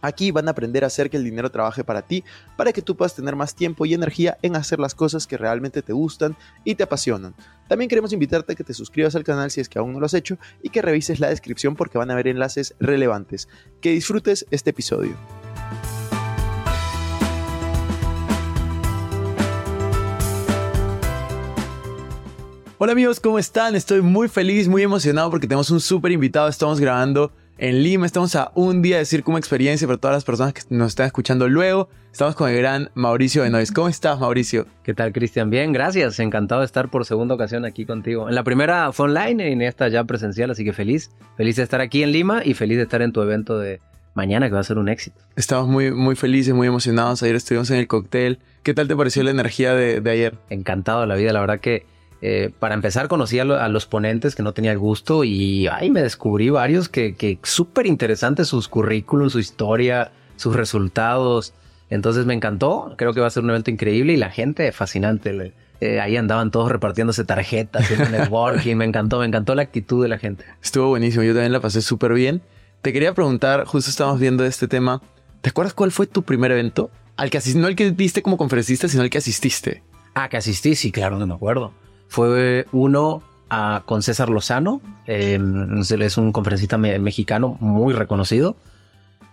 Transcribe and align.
Aquí 0.00 0.30
van 0.30 0.48
a 0.48 0.52
aprender 0.52 0.84
a 0.84 0.88
hacer 0.88 1.10
que 1.10 1.16
el 1.16 1.24
dinero 1.24 1.50
trabaje 1.50 1.84
para 1.84 2.02
ti, 2.02 2.24
para 2.56 2.72
que 2.72 2.82
tú 2.82 2.96
puedas 2.96 3.14
tener 3.14 3.36
más 3.36 3.54
tiempo 3.54 3.86
y 3.86 3.94
energía 3.94 4.38
en 4.42 4.56
hacer 4.56 4.78
las 4.78 4.94
cosas 4.94 5.26
que 5.26 5.36
realmente 5.36 5.82
te 5.82 5.92
gustan 5.92 6.36
y 6.64 6.74
te 6.74 6.84
apasionan. 6.84 7.34
También 7.68 7.88
queremos 7.88 8.12
invitarte 8.12 8.52
a 8.52 8.56
que 8.56 8.64
te 8.64 8.74
suscribas 8.74 9.14
al 9.14 9.24
canal 9.24 9.50
si 9.50 9.60
es 9.60 9.68
que 9.68 9.78
aún 9.78 9.92
no 9.92 10.00
lo 10.00 10.06
has 10.06 10.14
hecho 10.14 10.38
y 10.62 10.70
que 10.70 10.82
revises 10.82 11.20
la 11.20 11.28
descripción 11.28 11.76
porque 11.76 11.98
van 11.98 12.10
a 12.10 12.14
haber 12.14 12.28
enlaces 12.28 12.74
relevantes. 12.80 13.48
Que 13.80 13.90
disfrutes 13.90 14.46
este 14.50 14.70
episodio. 14.70 15.16
Hola 22.80 22.92
amigos, 22.92 23.18
¿cómo 23.18 23.40
están? 23.40 23.74
Estoy 23.74 24.02
muy 24.02 24.28
feliz, 24.28 24.68
muy 24.68 24.84
emocionado 24.84 25.30
porque 25.30 25.48
tenemos 25.48 25.68
un 25.70 25.80
súper 25.80 26.12
invitado. 26.12 26.46
Estamos 26.46 26.78
grabando 26.78 27.32
en 27.58 27.82
Lima. 27.82 28.06
Estamos 28.06 28.34
a 28.36 28.52
un 28.54 28.82
día 28.82 28.98
de 28.98 29.04
Circo 29.04 29.36
Experiencia 29.36 29.86
para 29.86 29.98
todas 29.98 30.16
las 30.16 30.24
personas 30.24 30.54
que 30.54 30.62
nos 30.70 30.88
están 30.88 31.06
escuchando 31.06 31.48
luego. 31.48 31.88
Estamos 32.12 32.34
con 32.34 32.48
el 32.48 32.56
gran 32.56 32.90
Mauricio 32.94 33.42
Benoist. 33.42 33.72
¿Cómo 33.74 33.88
estás, 33.88 34.18
Mauricio? 34.18 34.66
¿Qué 34.82 34.94
tal, 34.94 35.12
Cristian? 35.12 35.50
Bien, 35.50 35.72
gracias. 35.72 36.18
Encantado 36.20 36.62
de 36.62 36.66
estar 36.66 36.88
por 36.88 37.04
segunda 37.04 37.34
ocasión 37.34 37.64
aquí 37.64 37.84
contigo. 37.84 38.28
En 38.28 38.34
la 38.34 38.44
primera 38.44 38.92
fue 38.92 39.06
online 39.06 39.50
y 39.50 39.52
en 39.52 39.62
esta 39.62 39.88
ya 39.88 40.04
presencial, 40.04 40.50
así 40.50 40.64
que 40.64 40.72
feliz. 40.72 41.10
Feliz 41.36 41.56
de 41.56 41.64
estar 41.64 41.80
aquí 41.80 42.02
en 42.02 42.12
Lima 42.12 42.42
y 42.44 42.54
feliz 42.54 42.76
de 42.76 42.84
estar 42.84 43.02
en 43.02 43.12
tu 43.12 43.20
evento 43.20 43.58
de 43.58 43.80
mañana, 44.14 44.48
que 44.48 44.54
va 44.54 44.60
a 44.60 44.64
ser 44.64 44.78
un 44.78 44.88
éxito. 44.88 45.20
Estamos 45.36 45.68
muy, 45.68 45.92
muy 45.92 46.16
felices, 46.16 46.54
muy 46.54 46.66
emocionados. 46.66 47.22
Ayer 47.22 47.36
estuvimos 47.36 47.70
en 47.70 47.78
el 47.78 47.86
cóctel. 47.86 48.38
¿Qué 48.62 48.74
tal 48.74 48.88
te 48.88 48.96
pareció 48.96 49.22
la 49.22 49.30
energía 49.30 49.74
de, 49.74 50.00
de 50.00 50.10
ayer? 50.10 50.34
Encantado 50.50 51.02
de 51.02 51.06
la 51.06 51.14
vida, 51.14 51.32
la 51.32 51.40
verdad 51.40 51.60
que 51.60 51.86
eh, 52.20 52.50
para 52.58 52.74
empezar, 52.74 53.06
conocí 53.08 53.38
a, 53.38 53.44
los 53.44 53.86
ponentes 53.86 54.34
que 54.34 54.42
no 54.42 54.52
tenía 54.52 54.72
el 54.72 54.78
gusto 54.78 55.22
y 55.24 55.68
ay, 55.68 55.90
me 55.90 56.02
descubrí 56.02 56.50
varios 56.50 56.88
que, 56.88 57.14
que 57.14 57.38
súper 57.44 57.86
interesantes 57.86 58.48
sus 58.48 58.68
currículos, 58.68 59.32
su 59.32 59.38
historia, 59.38 60.10
sus 60.36 60.56
resultados. 60.56 61.54
Entonces 61.90 62.26
me 62.26 62.34
encantó. 62.34 62.94
Creo 62.96 63.14
que 63.14 63.20
va 63.20 63.28
a 63.28 63.30
ser 63.30 63.44
un 63.44 63.50
evento 63.50 63.70
increíble 63.70 64.12
y 64.14 64.16
la 64.16 64.30
gente 64.30 64.70
fascinante. 64.72 65.52
Eh, 65.80 66.00
ahí 66.00 66.16
andaban 66.16 66.50
todos 66.50 66.72
repartiéndose 66.72 67.24
tarjetas, 67.24 67.84
haciendo 67.84 68.10
networking. 68.18 68.76
me 68.76 68.84
encantó, 68.84 69.20
me 69.20 69.26
encantó 69.26 69.54
la 69.54 69.62
actitud 69.62 70.02
de 70.02 70.08
la 70.08 70.18
gente. 70.18 70.44
Estuvo 70.62 70.88
buenísimo. 70.88 71.22
Yo 71.22 71.34
también 71.34 71.52
la 71.52 71.60
pasé 71.60 71.82
súper 71.82 72.14
bien. 72.14 72.42
Te 72.82 72.92
quería 72.92 73.14
preguntar, 73.14 73.64
justo 73.64 73.90
estábamos 73.90 74.20
viendo 74.20 74.44
este 74.44 74.66
tema. 74.66 75.02
¿Te 75.40 75.50
acuerdas 75.50 75.72
cuál 75.72 75.92
fue 75.92 76.06
tu 76.08 76.22
primer 76.24 76.50
evento? 76.50 76.90
Al 77.16 77.30
que 77.30 77.40
no 77.54 77.68
el 77.68 77.76
que 77.76 77.90
viste 77.90 78.22
como 78.22 78.36
conferencista, 78.36 78.88
sino 78.88 79.02
el 79.02 79.10
que 79.10 79.18
asististe. 79.18 79.82
Ah, 80.14 80.28
que 80.28 80.36
asistí, 80.36 80.74
sí, 80.74 80.90
claro, 80.90 81.18
no 81.18 81.26
me 81.26 81.34
acuerdo 81.34 81.72
fue 82.08 82.66
uno 82.72 83.22
a, 83.50 83.82
con 83.86 84.02
César 84.02 84.28
Lozano, 84.28 84.80
eh, 85.06 85.38
es 86.00 86.18
un 86.18 86.32
conferencista 86.32 86.76
mexicano 86.78 87.56
muy 87.60 87.94
reconocido. 87.94 88.56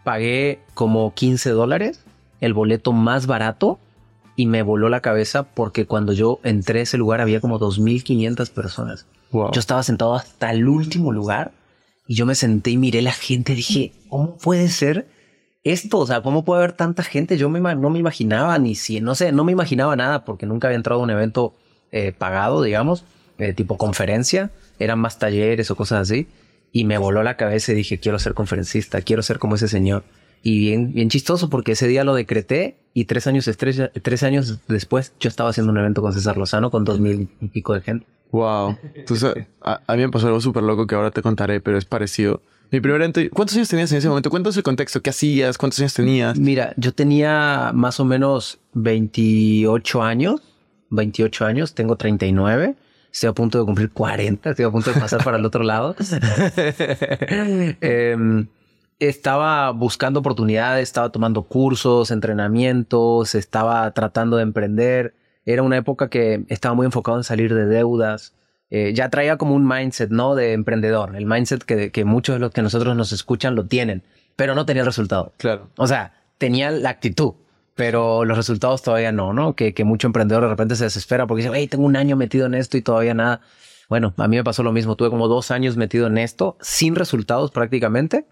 Pagué 0.03 0.59
como 0.73 1.13
15 1.13 1.49
dólares, 1.51 2.03
el 2.39 2.53
boleto 2.53 2.93
más 2.93 3.27
barato, 3.27 3.79
y 4.35 4.47
me 4.47 4.61
voló 4.61 4.89
la 4.89 5.01
cabeza 5.01 5.43
porque 5.43 5.85
cuando 5.85 6.13
yo 6.13 6.39
entré 6.43 6.79
a 6.79 6.83
ese 6.83 6.97
lugar 6.97 7.21
había 7.21 7.39
como 7.39 7.59
2.500 7.59 8.49
personas. 8.51 9.05
Yo 9.31 9.59
estaba 9.59 9.83
sentado 9.83 10.15
hasta 10.15 10.51
el 10.51 10.67
último 10.67 11.11
lugar 11.11 11.51
y 12.07 12.15
yo 12.15 12.25
me 12.25 12.35
senté 12.35 12.71
y 12.71 12.77
miré 12.77 13.01
la 13.01 13.11
gente 13.11 13.53
dije, 13.53 13.93
¿cómo 14.09 14.37
puede 14.37 14.69
ser 14.69 15.07
esto? 15.63 15.99
O 15.99 16.07
sea, 16.07 16.21
¿cómo 16.21 16.45
puede 16.45 16.63
haber 16.63 16.73
tanta 16.73 17.03
gente? 17.03 17.37
Yo 17.37 17.49
no 17.49 17.89
me 17.89 17.99
imaginaba 17.99 18.57
ni 18.59 18.75
si, 18.75 19.01
no 19.01 19.15
sé, 19.15 19.31
no 19.31 19.43
me 19.43 19.51
imaginaba 19.51 19.95
nada 19.95 20.23
porque 20.23 20.45
nunca 20.45 20.67
había 20.67 20.77
entrado 20.77 21.01
a 21.01 21.03
un 21.03 21.09
evento 21.09 21.53
eh, 21.91 22.13
pagado, 22.17 22.61
digamos, 22.61 23.05
eh, 23.37 23.53
tipo 23.53 23.77
conferencia, 23.77 24.51
eran 24.79 24.99
más 24.99 25.19
talleres 25.19 25.71
o 25.71 25.75
cosas 25.75 26.09
así, 26.09 26.27
y 26.71 26.83
me 26.83 26.97
voló 26.97 27.23
la 27.23 27.37
cabeza 27.37 27.71
y 27.71 27.75
dije, 27.75 27.99
quiero 27.99 28.19
ser 28.19 28.33
conferencista, 28.33 29.01
quiero 29.01 29.21
ser 29.21 29.39
como 29.39 29.55
ese 29.55 29.67
señor. 29.67 30.03
Y 30.43 30.59
bien, 30.59 30.93
bien 30.93 31.09
chistoso 31.09 31.49
porque 31.49 31.71
ese 31.71 31.87
día 31.87 32.03
lo 32.03 32.13
decreté 32.13 32.77
y 32.93 33.05
tres 33.05 33.25
años, 33.25 33.49
tres, 33.57 34.23
años 34.23 34.59
después 34.67 35.13
yo 35.19 35.27
estaba 35.27 35.49
haciendo 35.49 35.71
un 35.71 35.79
evento 35.79 36.01
con 36.01 36.13
César 36.13 36.37
Lozano 36.37 36.69
con 36.69 36.83
dos 36.83 36.99
mil 36.99 37.29
y 37.41 37.47
pico 37.47 37.73
de 37.73 37.81
gente. 37.81 38.05
Wow. 38.31 38.77
a, 39.61 39.81
a, 39.87 39.95
mí 39.95 40.01
me 40.03 40.09
pasó 40.09 40.27
algo 40.27 40.41
súper 40.41 40.63
loco 40.63 40.85
que 40.85 40.93
ahora 40.93 41.09
te 41.09 41.21
contaré, 41.21 41.61
pero 41.61 41.77
es 41.77 41.85
parecido. 41.85 42.41
Mi 42.71 42.81
primer 42.81 43.01
evento, 43.01 43.21
¿cuántos 43.33 43.55
años 43.55 43.69
tenías 43.69 43.91
en 43.91 43.99
ese 43.99 44.09
momento? 44.09 44.29
Cuéntanos 44.29 44.57
el 44.57 44.63
contexto, 44.63 45.01
¿qué 45.01 45.11
hacías? 45.11 45.57
¿Cuántos 45.57 45.79
años 45.79 45.93
tenías? 45.93 46.37
Mira, 46.37 46.73
yo 46.77 46.93
tenía 46.93 47.71
más 47.73 47.99
o 47.99 48.05
menos 48.05 48.59
28 48.73 50.03
años 50.03 50.41
28 50.89 51.45
años, 51.45 51.73
tengo 51.73 51.95
39. 51.95 52.75
Estoy 53.11 53.29
a 53.29 53.33
punto 53.33 53.59
de 53.59 53.65
cumplir 53.65 53.91
40, 53.91 54.49
estoy 54.49 54.65
a 54.65 54.71
punto 54.71 54.91
de 54.91 54.99
pasar 54.99 55.23
para 55.23 55.37
el 55.37 55.45
otro 55.45 55.63
lado. 55.63 55.95
Em, 57.81 58.47
estaba 58.99 59.71
buscando 59.71 60.19
oportunidades, 60.19 60.83
estaba 60.83 61.11
tomando 61.11 61.43
cursos, 61.43 62.11
entrenamientos, 62.11 63.35
estaba 63.35 63.89
tratando 63.91 64.37
de 64.37 64.43
emprender. 64.43 65.15
Era 65.45 65.63
una 65.63 65.77
época 65.77 66.09
que 66.09 66.43
estaba 66.49 66.75
muy 66.75 66.85
enfocado 66.85 67.17
en 67.17 67.23
salir 67.23 67.53
de 67.53 67.65
deudas. 67.65 68.33
Eh, 68.69 68.93
ya 68.93 69.09
traía 69.09 69.37
como 69.37 69.55
un 69.55 69.67
mindset, 69.67 70.09
¿no? 70.09 70.35
De 70.35 70.53
emprendedor. 70.53 71.15
El 71.15 71.25
mindset 71.25 71.63
que, 71.63 71.91
que 71.91 72.03
muchos 72.03 72.35
de 72.35 72.39
los 72.39 72.51
que 72.51 72.61
nosotros 72.61 72.95
nos 72.97 73.11
escuchan 73.11 73.55
lo 73.55 73.65
tienen, 73.65 74.03
pero 74.35 74.55
no 74.55 74.65
tenía 74.65 74.81
el 74.81 74.87
resultado. 74.87 75.33
Claro. 75.37 75.69
O 75.77 75.87
sea, 75.87 76.13
tenía 76.37 76.71
la 76.71 76.89
actitud, 76.89 77.33
pero 77.75 78.23
los 78.23 78.37
resultados 78.37 78.81
todavía 78.81 79.11
no, 79.11 79.33
¿no? 79.33 79.55
Que, 79.55 79.73
que 79.73 79.83
mucho 79.83 80.07
emprendedor 80.07 80.43
de 80.43 80.49
repente 80.49 80.75
se 80.75 80.85
desespera 80.85 81.27
porque 81.27 81.43
dice, 81.43 81.53
hey, 81.55 81.67
tengo 81.67 81.85
un 81.85 81.97
año 81.97 82.15
metido 82.15 82.45
en 82.45 82.53
esto 82.53 82.77
y 82.77 82.81
todavía 82.81 83.13
nada. 83.13 83.41
Bueno, 83.89 84.13
a 84.17 84.27
mí 84.27 84.37
me 84.37 84.43
pasó 84.43 84.63
lo 84.63 84.71
mismo. 84.71 84.95
Tuve 84.95 85.09
como 85.09 85.27
dos 85.27 85.51
años 85.51 85.77
metido 85.77 86.07
en 86.07 86.17
esto, 86.17 86.57
sin 86.61 86.95
resultados 86.95 87.51
prácticamente. 87.51 88.25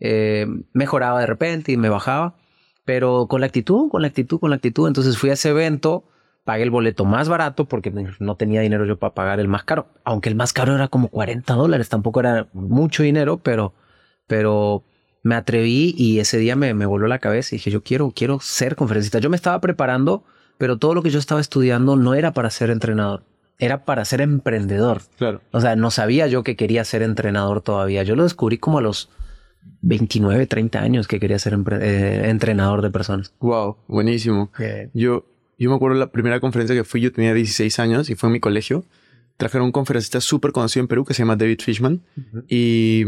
Eh, 0.00 0.46
mejoraba 0.72 1.20
de 1.20 1.26
repente 1.26 1.72
y 1.72 1.76
me 1.78 1.88
bajaba, 1.88 2.36
pero 2.84 3.26
con 3.26 3.40
la 3.40 3.46
actitud, 3.46 3.88
con 3.90 4.02
la 4.02 4.08
actitud, 4.08 4.38
con 4.38 4.50
la 4.50 4.56
actitud. 4.56 4.86
Entonces 4.86 5.16
fui 5.16 5.30
a 5.30 5.32
ese 5.32 5.48
evento, 5.48 6.04
pagué 6.44 6.62
el 6.62 6.70
boleto 6.70 7.06
más 7.06 7.28
barato 7.28 7.64
porque 7.64 7.90
no 7.90 8.36
tenía 8.36 8.60
dinero 8.60 8.84
yo 8.84 8.98
para 8.98 9.14
pagar 9.14 9.40
el 9.40 9.48
más 9.48 9.64
caro. 9.64 9.88
Aunque 10.04 10.28
el 10.28 10.34
más 10.34 10.52
caro 10.52 10.74
era 10.74 10.88
como 10.88 11.08
40 11.08 11.54
dólares, 11.54 11.88
tampoco 11.88 12.20
era 12.20 12.48
mucho 12.52 13.02
dinero, 13.02 13.38
pero, 13.38 13.72
pero 14.26 14.84
me 15.24 15.34
atreví 15.34 15.94
y 15.96 16.20
ese 16.20 16.38
día 16.38 16.54
me, 16.54 16.74
me 16.74 16.86
voló 16.86 17.08
la 17.08 17.18
cabeza 17.18 17.54
y 17.54 17.58
dije, 17.58 17.70
yo 17.70 17.82
quiero, 17.82 18.12
quiero 18.14 18.38
ser 18.40 18.76
conferencista. 18.76 19.18
Yo 19.18 19.30
me 19.30 19.36
estaba 19.36 19.58
preparando, 19.60 20.22
pero 20.58 20.76
todo 20.76 20.94
lo 20.94 21.02
que 21.02 21.10
yo 21.10 21.18
estaba 21.18 21.40
estudiando 21.40 21.96
no 21.96 22.14
era 22.14 22.34
para 22.34 22.50
ser 22.50 22.68
entrenador, 22.68 23.24
era 23.58 23.86
para 23.86 24.04
ser 24.04 24.20
emprendedor. 24.20 25.00
Claro. 25.16 25.40
O 25.50 25.62
sea, 25.62 25.76
no 25.76 25.90
sabía 25.90 26.26
yo 26.26 26.44
que 26.44 26.56
quería 26.56 26.84
ser 26.84 27.02
entrenador 27.02 27.62
todavía. 27.62 28.02
Yo 28.02 28.16
lo 28.16 28.22
descubrí 28.22 28.58
como 28.58 28.78
a 28.78 28.82
los 28.82 29.08
29, 29.80 30.46
30 30.46 30.78
años 30.78 31.08
que 31.08 31.18
quería 31.18 31.38
ser 31.38 31.58
eh, 31.80 32.24
entrenador 32.26 32.82
de 32.82 32.90
personas. 32.90 33.32
Wow, 33.40 33.78
buenísimo. 33.88 34.52
Yo, 34.92 35.24
yo 35.58 35.70
me 35.70 35.76
acuerdo 35.76 35.96
la 35.96 36.12
primera 36.12 36.38
conferencia 36.38 36.76
que 36.76 36.84
fui, 36.84 37.00
yo 37.00 37.12
tenía 37.12 37.32
16 37.32 37.78
años 37.78 38.10
y 38.10 38.14
fue 38.14 38.28
en 38.28 38.34
mi 38.34 38.40
colegio. 38.40 38.84
Trajeron 39.38 39.64
un 39.64 39.72
conferencista 39.72 40.20
súper 40.20 40.52
conocido 40.52 40.82
en 40.82 40.88
Perú 40.88 41.06
que 41.06 41.14
se 41.14 41.22
llama 41.22 41.36
David 41.36 41.60
Fishman. 41.62 42.02
Y 42.46 43.06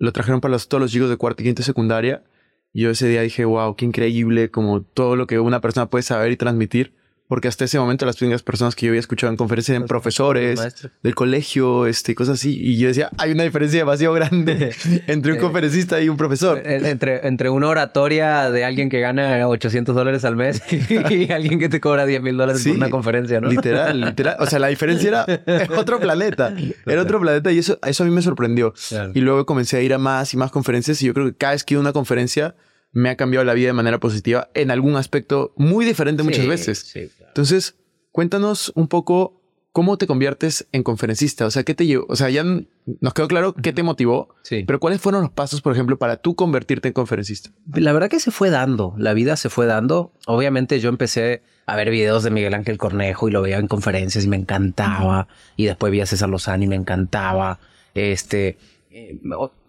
lo 0.00 0.12
trajeron 0.12 0.40
para 0.40 0.58
todos 0.58 0.80
los 0.80 0.90
chicos 0.90 1.10
de 1.10 1.16
cuarta 1.16 1.42
y 1.42 1.46
quinta 1.46 1.62
secundaria. 1.62 2.24
Y 2.72 2.82
yo 2.82 2.90
ese 2.90 3.06
día 3.06 3.20
dije, 3.20 3.44
wow, 3.44 3.76
qué 3.76 3.84
increíble, 3.84 4.50
como 4.50 4.82
todo 4.82 5.14
lo 5.14 5.26
que 5.26 5.38
una 5.38 5.60
persona 5.60 5.90
puede 5.90 6.02
saber 6.02 6.32
y 6.32 6.36
transmitir 6.36 6.94
porque 7.30 7.46
hasta 7.46 7.64
ese 7.64 7.78
momento 7.78 8.04
las 8.06 8.20
únicas 8.20 8.42
personas 8.42 8.74
que 8.74 8.86
yo 8.86 8.90
había 8.90 8.98
escuchado 8.98 9.30
en 9.30 9.36
conferencias 9.36 9.76
eran 9.76 9.86
profesores 9.86 10.90
del 11.00 11.14
colegio, 11.14 11.86
este, 11.86 12.16
cosas 12.16 12.40
así. 12.40 12.58
Y 12.60 12.76
yo 12.76 12.88
decía, 12.88 13.08
hay 13.18 13.30
una 13.30 13.44
diferencia 13.44 13.78
demasiado 13.78 14.14
grande 14.14 14.74
entre 15.06 15.30
un 15.30 15.38
eh, 15.38 15.40
conferencista 15.40 16.00
y 16.00 16.08
un 16.08 16.16
profesor. 16.16 16.58
Eh, 16.58 16.80
entre, 16.90 17.24
entre 17.28 17.48
una 17.48 17.68
oratoria 17.68 18.50
de 18.50 18.64
alguien 18.64 18.88
que 18.88 18.98
gana 18.98 19.46
800 19.46 19.94
dólares 19.94 20.24
al 20.24 20.34
mes 20.34 20.60
y 20.90 21.30
alguien 21.30 21.60
que 21.60 21.68
te 21.68 21.80
cobra 21.80 22.04
10 22.04 22.20
mil 22.20 22.36
dólares 22.36 22.64
por 22.66 22.74
una 22.74 22.90
conferencia, 22.90 23.40
¿no? 23.40 23.48
Literal, 23.48 24.00
literal. 24.00 24.36
O 24.40 24.46
sea, 24.46 24.58
la 24.58 24.66
diferencia 24.66 25.24
era 25.46 25.68
otro 25.78 26.00
planeta. 26.00 26.52
Era 26.84 27.00
otro 27.00 27.20
planeta 27.20 27.52
y 27.52 27.58
eso, 27.58 27.78
eso 27.86 28.02
a 28.02 28.06
mí 28.06 28.12
me 28.12 28.22
sorprendió. 28.22 28.74
Y 29.14 29.20
luego 29.20 29.46
comencé 29.46 29.76
a 29.76 29.82
ir 29.82 29.94
a 29.94 29.98
más 29.98 30.34
y 30.34 30.36
más 30.36 30.50
conferencias 30.50 31.00
y 31.00 31.06
yo 31.06 31.14
creo 31.14 31.26
que 31.26 31.36
cada 31.36 31.52
vez 31.52 31.62
que 31.62 31.74
iba 31.74 31.78
a 31.78 31.82
una 31.82 31.92
conferencia 31.92 32.56
me 32.92 33.08
ha 33.08 33.16
cambiado 33.16 33.44
la 33.44 33.54
vida 33.54 33.68
de 33.68 33.72
manera 33.72 34.00
positiva 34.00 34.50
en 34.54 34.70
algún 34.70 34.96
aspecto 34.96 35.52
muy 35.56 35.84
diferente 35.84 36.22
muchas 36.22 36.46
veces. 36.46 36.92
Entonces, 37.30 37.76
cuéntanos 38.12 38.72
un 38.74 38.88
poco 38.88 39.40
cómo 39.72 39.96
te 39.96 40.06
conviertes 40.06 40.66
en 40.72 40.82
conferencista. 40.82 41.46
O 41.46 41.50
sea, 41.50 41.62
¿qué 41.62 41.74
te 41.74 41.86
llevó? 41.86 42.06
O 42.08 42.16
sea, 42.16 42.28
ya 42.28 42.42
nos 42.44 43.14
quedó 43.14 43.28
claro 43.28 43.54
qué 43.54 43.72
te 43.72 43.82
motivó, 43.82 44.34
pero 44.66 44.80
¿cuáles 44.80 45.00
fueron 45.00 45.22
los 45.22 45.30
pasos, 45.30 45.62
por 45.62 45.72
ejemplo, 45.72 45.98
para 45.98 46.16
tú 46.16 46.34
convertirte 46.34 46.88
en 46.88 46.94
conferencista? 46.94 47.50
La 47.74 47.92
verdad 47.92 48.10
que 48.10 48.20
se 48.20 48.30
fue 48.30 48.50
dando, 48.50 48.94
la 48.98 49.14
vida 49.14 49.36
se 49.36 49.48
fue 49.48 49.66
dando. 49.66 50.12
Obviamente 50.26 50.80
yo 50.80 50.88
empecé 50.88 51.42
a 51.66 51.76
ver 51.76 51.90
videos 51.90 52.24
de 52.24 52.30
Miguel 52.30 52.54
Ángel 52.54 52.78
Cornejo 52.78 53.28
y 53.28 53.32
lo 53.32 53.42
veía 53.42 53.58
en 53.58 53.68
conferencias 53.68 54.24
y 54.24 54.28
me 54.28 54.36
encantaba. 54.36 55.28
Y 55.56 55.66
después 55.66 55.92
vi 55.92 56.00
a 56.00 56.06
César 56.06 56.28
Lozano 56.28 56.64
y 56.64 56.68
me 56.68 56.76
encantaba. 56.76 57.60
Este, 57.94 58.58
eh, 58.90 59.20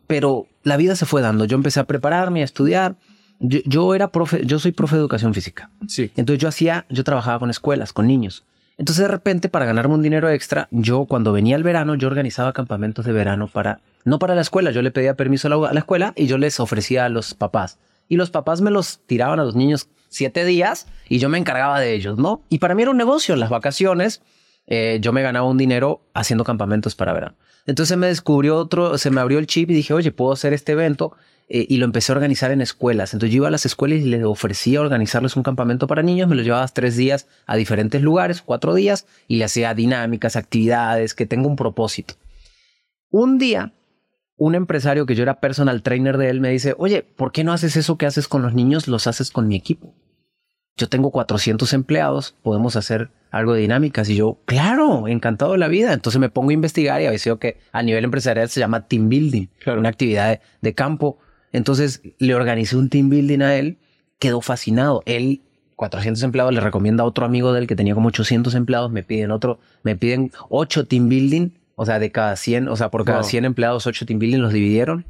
pero 0.07 0.47
la 0.63 0.77
vida 0.77 0.95
se 0.95 1.05
fue 1.05 1.21
dando. 1.21 1.45
Yo 1.45 1.55
empecé 1.55 1.79
a 1.79 1.85
prepararme, 1.85 2.41
a 2.41 2.45
estudiar 2.45 2.95
yo, 3.41 3.95
era 3.95 4.11
profe, 4.11 4.45
yo 4.45 4.59
soy 4.59 4.71
profe 4.71 4.95
de 4.95 5.01
educación 5.01 5.33
física. 5.33 5.69
Sí. 5.88 6.11
Entonces 6.15 6.41
yo 6.41 6.47
hacía, 6.47 6.85
yo 6.89 7.03
trabajaba 7.03 7.39
con 7.39 7.49
escuelas, 7.49 7.91
con 7.91 8.07
niños. 8.07 8.45
Entonces 8.77 9.03
de 9.03 9.07
repente 9.07 9.49
para 9.49 9.65
ganarme 9.65 9.95
un 9.95 10.01
dinero 10.01 10.29
extra, 10.29 10.67
yo 10.71 11.05
cuando 11.05 11.31
venía 11.31 11.55
el 11.55 11.63
verano, 11.63 11.95
yo 11.95 12.07
organizaba 12.07 12.53
campamentos 12.53 13.05
de 13.05 13.11
verano 13.11 13.47
para, 13.47 13.79
no 14.05 14.19
para 14.19 14.35
la 14.35 14.41
escuela, 14.41 14.71
yo 14.71 14.81
le 14.81 14.91
pedía 14.91 15.15
permiso 15.15 15.47
a 15.47 15.73
la, 15.73 15.79
escuela 15.79 16.13
y 16.15 16.27
yo 16.27 16.38
les 16.38 16.59
ofrecía 16.59 17.05
a 17.05 17.09
los 17.09 17.33
papás. 17.33 17.77
Y 18.07 18.15
los 18.15 18.29
papás 18.29 18.61
me 18.61 18.71
los 18.71 18.99
tiraban 19.05 19.39
a 19.39 19.43
los 19.43 19.55
niños 19.55 19.88
siete 20.09 20.45
días 20.45 20.88
y 21.07 21.19
yo 21.19 21.29
me 21.29 21.38
encargaba 21.38 21.79
de 21.79 21.93
ellos, 21.93 22.17
¿no? 22.17 22.41
Y 22.49 22.59
para 22.59 22.75
mí 22.75 22.81
era 22.81 22.91
un 22.91 22.97
negocio, 22.97 23.35
las 23.35 23.49
vacaciones, 23.49 24.21
eh, 24.67 24.99
yo 25.01 25.13
me 25.13 25.21
ganaba 25.21 25.47
un 25.47 25.57
dinero 25.57 26.01
haciendo 26.13 26.43
campamentos 26.43 26.95
para 26.95 27.13
verano. 27.13 27.35
Entonces 27.65 27.97
me 27.97 28.07
descubrió 28.07 28.57
otro, 28.57 28.97
se 28.97 29.11
me 29.11 29.21
abrió 29.21 29.39
el 29.39 29.47
chip 29.47 29.69
y 29.69 29.73
dije, 29.73 29.93
oye, 29.93 30.11
puedo 30.11 30.31
hacer 30.31 30.53
este 30.53 30.71
evento 30.71 31.13
eh, 31.49 31.65
y 31.67 31.77
lo 31.77 31.85
empecé 31.85 32.11
a 32.11 32.15
organizar 32.15 32.51
en 32.51 32.61
escuelas. 32.61 33.13
Entonces 33.13 33.33
yo 33.33 33.37
iba 33.37 33.47
a 33.49 33.51
las 33.51 33.65
escuelas 33.65 33.99
y 33.99 34.05
les 34.05 34.23
ofrecía 34.23 34.81
organizarles 34.81 35.35
un 35.35 35.43
campamento 35.43 35.85
para 35.87 36.01
niños, 36.01 36.29
me 36.29 36.35
lo 36.35 36.43
llevaba 36.43 36.67
tres 36.69 36.95
días 36.95 37.27
a 37.45 37.55
diferentes 37.55 38.01
lugares, 38.01 38.41
cuatro 38.41 38.73
días, 38.73 39.05
y 39.27 39.37
le 39.37 39.43
hacía 39.43 39.73
dinámicas, 39.73 40.35
actividades, 40.35 41.13
que 41.13 41.25
tenga 41.25 41.47
un 41.47 41.55
propósito. 41.55 42.15
Un 43.09 43.37
día, 43.37 43.73
un 44.37 44.55
empresario 44.55 45.05
que 45.05 45.15
yo 45.15 45.23
era 45.23 45.39
personal 45.39 45.83
trainer 45.83 46.17
de 46.17 46.29
él 46.29 46.39
me 46.39 46.49
dice, 46.49 46.73
oye, 46.77 47.03
¿por 47.03 47.31
qué 47.31 47.43
no 47.43 47.51
haces 47.53 47.75
eso 47.75 47.97
que 47.97 48.05
haces 48.05 48.27
con 48.27 48.41
los 48.41 48.53
niños, 48.53 48.87
los 48.87 49.05
haces 49.05 49.29
con 49.29 49.47
mi 49.47 49.55
equipo? 49.55 49.93
Yo 50.81 50.89
tengo 50.89 51.11
400 51.11 51.71
empleados, 51.73 52.35
podemos 52.43 52.75
hacer 52.75 53.09
algo 53.29 53.53
de 53.53 53.61
dinámicas. 53.61 54.09
Y 54.09 54.15
yo, 54.17 54.39
claro, 54.45 55.07
encantado 55.07 55.53
de 55.53 55.57
la 55.57 55.69
vida. 55.69 55.93
Entonces 55.93 56.19
me 56.19 56.29
pongo 56.29 56.49
a 56.49 56.53
investigar 56.53 57.01
y 57.01 57.05
a 57.05 57.11
veces 57.11 57.33
que 57.39 57.57
a 57.71 57.81
nivel 57.83 58.03
empresarial 58.03 58.49
se 58.49 58.59
llama 58.59 58.87
team 58.87 59.07
building, 59.07 59.47
una 59.67 59.89
actividad 59.89 60.41
de 60.61 60.73
campo 60.73 61.17
entonces 61.51 62.01
le 62.17 62.35
organicé 62.35 62.77
un 62.77 62.89
team 62.89 63.09
building 63.09 63.41
a 63.41 63.55
él, 63.55 63.77
quedó 64.19 64.41
fascinado. 64.41 65.03
Él, 65.05 65.41
400 65.75 66.21
empleados, 66.23 66.53
le 66.53 66.61
recomienda 66.61 67.03
a 67.03 67.07
otro 67.07 67.25
amigo 67.25 67.53
de 67.53 67.61
él 67.61 67.67
que 67.67 67.75
tenía 67.75 67.93
como 67.93 68.09
800 68.09 68.55
empleados, 68.55 68.91
me 68.91 69.03
piden 69.03 69.31
otro, 69.31 69.59
me 69.83 69.95
piden 69.95 70.31
8 70.49 70.87
team 70.87 71.09
building, 71.09 71.49
o 71.75 71.85
sea, 71.85 71.99
de 71.99 72.11
cada 72.11 72.35
100, 72.35 72.67
o 72.67 72.75
sea, 72.75 72.89
por 72.89 73.05
cada 73.05 73.23
100 73.23 73.45
empleados, 73.45 73.87
8 73.87 74.05
team 74.05 74.19
building 74.19 74.39
los 74.39 74.53
dividieron 74.53 75.05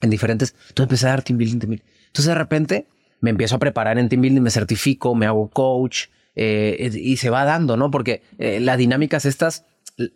en 0.00 0.10
diferentes. 0.10 0.54
Entonces 0.68 0.84
empecé 0.84 1.06
a 1.06 1.10
dar 1.10 1.22
team 1.22 1.38
building, 1.38 1.58
team 1.58 1.70
building. 1.70 1.86
Entonces 2.06 2.26
de 2.26 2.34
repente 2.34 2.86
me 3.22 3.30
empiezo 3.30 3.56
a 3.56 3.58
preparar 3.58 3.98
en 3.98 4.10
team 4.10 4.20
building, 4.20 4.42
me 4.42 4.50
certifico, 4.50 5.14
me 5.14 5.26
hago 5.26 5.48
coach 5.48 6.08
eh, 6.34 6.90
y 6.92 7.16
se 7.16 7.30
va 7.30 7.44
dando, 7.44 7.76
¿no? 7.76 7.90
Porque 7.90 8.22
eh, 8.38 8.60
las 8.60 8.76
dinámicas 8.76 9.24
estas, 9.24 9.64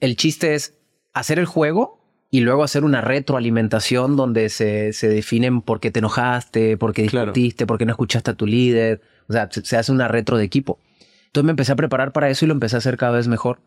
el 0.00 0.16
chiste 0.16 0.54
es 0.54 0.74
hacer 1.14 1.38
el 1.38 1.46
juego 1.46 2.04
y 2.30 2.40
luego 2.40 2.64
hacer 2.64 2.84
una 2.84 3.00
retroalimentación 3.00 4.16
donde 4.16 4.48
se, 4.48 4.92
se 4.92 5.08
definen 5.08 5.62
por 5.62 5.78
qué 5.78 5.92
te 5.92 6.00
enojaste, 6.00 6.76
por 6.76 6.92
qué 6.92 7.02
discutiste, 7.02 7.64
por 7.64 7.78
qué 7.78 7.86
no 7.86 7.92
escuchaste 7.92 8.32
a 8.32 8.34
tu 8.34 8.46
líder. 8.46 9.00
O 9.28 9.32
sea, 9.32 9.48
se, 9.50 9.76
hace 9.76 9.92
una 9.92 10.08
retro 10.08 10.36
de 10.36 10.44
equipo. 10.44 10.80
Entonces 11.26 11.44
me 11.44 11.52
empecé 11.52 11.72
a 11.72 11.76
preparar 11.76 12.12
para 12.12 12.28
eso 12.28 12.44
y 12.44 12.48
lo 12.48 12.54
empecé 12.54 12.74
a 12.76 12.78
hacer 12.78 12.96
cada 12.96 13.12
vez 13.12 13.28
mejor. 13.28 13.60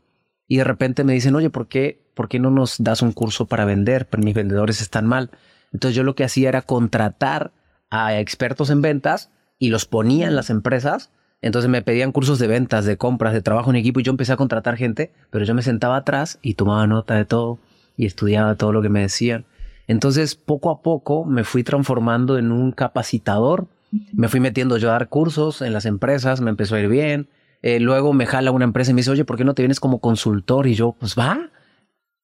Y 0.47 0.57
de 0.57 0.65
repente 0.65 1.06
me 1.06 1.13
dicen, 1.13 1.36
oye, 1.36 1.50
¿por 1.50 1.68
qué, 1.68 2.01
¿por 2.13 2.27
qué 2.27 2.39
no 2.39 2.51
nos 2.51 2.83
das 2.83 3.01
un 3.01 3.13
curso 3.13 3.45
para 3.45 3.63
vender? 3.63 4.07
Pero 4.09 4.21
mis 4.21 4.33
vendedores 4.33 4.81
están 4.81 5.06
mal. 5.06 5.31
Entonces 5.71 5.95
yo 5.95 6.03
lo 6.03 6.15
que 6.15 6.25
hacía 6.25 6.50
era 6.50 6.62
contratar 6.62 7.53
a 7.89 8.19
expertos 8.19 8.69
en 8.69 8.81
ventas 8.81 9.31
y 9.57 9.69
los 9.69 9.86
ponía 9.86 10.27
en 10.27 10.36
las 10.36 10.50
empresas. 10.50 11.12
Entonces 11.41 11.69
me 11.69 11.81
pedían 11.81 12.12
cursos 12.12 12.39
de 12.39 12.47
ventas, 12.47 12.86
de 12.86 12.97
compras, 12.97 13.33
de 13.33 13.41
trabajo 13.41 13.69
en 13.69 13.77
equipo 13.77 14.00
y 14.00 14.03
yo 14.03 14.12
empecé 14.12 14.33
a 14.33 14.38
contratar 14.38 14.75
gente, 14.75 15.12
pero 15.30 15.45
yo 15.45 15.53
me 15.53 15.62
sentaba 15.62 15.97
atrás 15.97 16.39
y 16.41 16.56
tomaba 16.56 16.86
nota 16.88 17.15
de 17.15 17.25
todo 17.25 17.59
y 17.95 18.06
estudiaba 18.06 18.56
todo 18.56 18.71
lo 18.71 18.81
que 18.81 18.89
me 18.89 19.01
decían. 19.01 19.45
Entonces, 19.88 20.36
poco 20.36 20.69
a 20.69 20.81
poco 20.81 21.25
me 21.25 21.44
fui 21.44 21.63
transformando 21.63 22.38
en 22.38 22.51
un 22.51 22.71
capacitador. 22.71 23.68
Me 24.13 24.27
fui 24.27 24.39
metiendo 24.39 24.77
yo 24.77 24.89
a 24.89 24.94
dar 24.94 25.09
cursos 25.09 25.63
en 25.63 25.74
las 25.74 25.86
empresas, 25.86 26.41
me 26.41 26.51
empezó 26.51 26.75
a 26.75 26.80
ir 26.80 26.88
bien. 26.88 27.27
Eh, 27.63 27.80
luego 27.80 28.13
me 28.13 28.27
jala 28.27 28.51
una 28.51 28.65
empresa 28.65 28.91
y 28.91 28.94
me 28.94 29.00
dice, 29.00 29.12
oye, 29.12 29.25
¿por 29.25 29.36
qué 29.36 29.44
no 29.44 29.56
te 29.56 29.63
vienes 29.63 29.80
como 29.80 30.00
consultor? 30.00 30.68
Y 30.68 30.75
yo, 30.75 30.95
pues 31.00 31.15
va. 31.18 31.50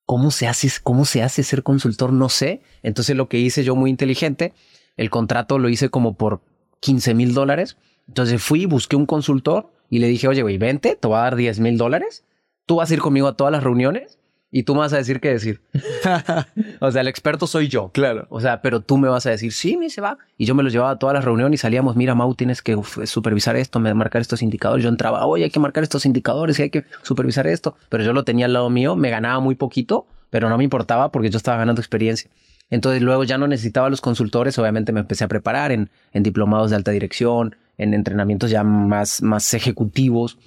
¿Cómo 0.06 0.30
se 0.30 0.48
hace, 0.48 0.70
cómo 0.84 1.06
se 1.06 1.24
hace 1.24 1.42
ser 1.42 1.64
consultor? 1.64 2.14
No 2.14 2.30
sé. 2.30 2.62
Entonces 2.84 3.16
lo 3.16 3.28
que 3.30 3.40
hice 3.40 3.64
yo 3.64 3.76
muy 3.76 3.90
inteligente, 3.90 4.54
el 4.98 5.10
contrato 5.10 5.60
lo 5.60 5.70
hice 5.70 5.90
como 5.90 6.16
por 6.16 6.42
15 6.80 7.14
mil 7.14 7.34
dólares. 7.34 7.78
Entonces 8.08 8.42
fui, 8.42 8.66
busqué 8.66 8.96
un 8.96 9.06
consultor 9.06 9.72
y 9.90 10.00
le 10.00 10.08
dije, 10.08 10.28
oye, 10.28 10.42
güey, 10.42 10.58
vente, 10.58 10.96
te 10.96 11.08
voy 11.08 11.18
a 11.18 11.22
dar 11.22 11.36
10 11.36 11.60
mil 11.60 11.78
dólares. 11.78 12.24
Tú 12.66 12.78
vas 12.78 12.90
a 12.90 12.94
ir 12.94 13.02
conmigo 13.02 13.28
a 13.28 13.36
todas 13.38 13.52
las 13.52 13.64
reuniones 13.64 14.20
y 14.52 14.64
tú 14.64 14.74
me 14.74 14.80
vas 14.80 14.94
a 14.94 14.98
decir 14.98 15.20
qué 15.20 15.30
decir. 15.30 15.62
o 16.80 16.90
sea, 16.90 17.02
el 17.02 17.08
experto 17.10 17.46
soy 17.46 17.68
yo. 17.68 17.90
Claro. 17.94 18.26
O 18.30 18.40
sea, 18.40 18.62
pero 18.62 18.80
tú 18.80 18.98
me 18.98 19.10
vas 19.10 19.26
a 19.26 19.32
decir, 19.32 19.52
sí, 19.52 19.76
me 19.76 19.90
se 19.90 20.00
va. 20.00 20.18
Y 20.38 20.46
yo 20.46 20.56
me 20.56 20.64
los 20.64 20.72
llevaba 20.72 20.92
a 20.92 20.98
todas 20.98 21.14
las 21.14 21.26
reuniones 21.26 21.60
y 21.60 21.62
salíamos, 21.62 21.96
mira, 21.96 22.16
Mau, 22.16 22.34
tienes 22.36 22.62
que 22.62 22.78
supervisar 23.04 23.58
esto, 23.58 23.82
marcar 23.82 24.22
estos 24.22 24.42
indicadores. 24.42 24.84
Yo 24.84 24.90
entraba, 24.90 25.26
oye, 25.26 25.44
hay 25.44 25.50
que 25.50 25.60
marcar 25.60 25.84
estos 25.84 26.06
indicadores 26.06 26.58
y 26.60 26.64
hay 26.64 26.70
que 26.70 26.86
supervisar 27.02 27.48
esto. 27.48 27.76
Pero 27.90 28.04
yo 28.04 28.14
lo 28.14 28.24
tenía 28.24 28.46
al 28.46 28.54
lado 28.54 28.70
mío, 28.70 28.96
me 28.96 29.10
ganaba 29.10 29.42
muy 29.42 29.56
poquito, 29.56 30.08
pero 30.30 30.48
no 30.48 30.58
me 30.58 30.64
importaba 30.64 31.12
porque 31.12 31.30
yo 31.30 31.38
estaba 31.38 31.58
ganando 31.58 31.82
experiencia. 31.82 32.32
Entonces 32.70 33.02
luego 33.02 33.24
ya 33.24 33.38
no 33.38 33.48
necesitaba 33.48 33.90
los 33.90 34.02
consultores, 34.02 34.58
obviamente 34.58 34.92
me 34.92 35.02
empecé 35.02 35.24
a 35.24 35.28
preparar 35.28 35.72
en, 35.72 35.90
diplomados 36.14 36.72
de 36.72 36.78
alta 36.78 36.92
dirección, 36.92 37.56
en 37.78 37.94
entrenamientos 37.94 38.50
ya 38.50 38.64
más, 38.64 39.22
más 39.22 39.54
ejecutivos. 39.54 40.40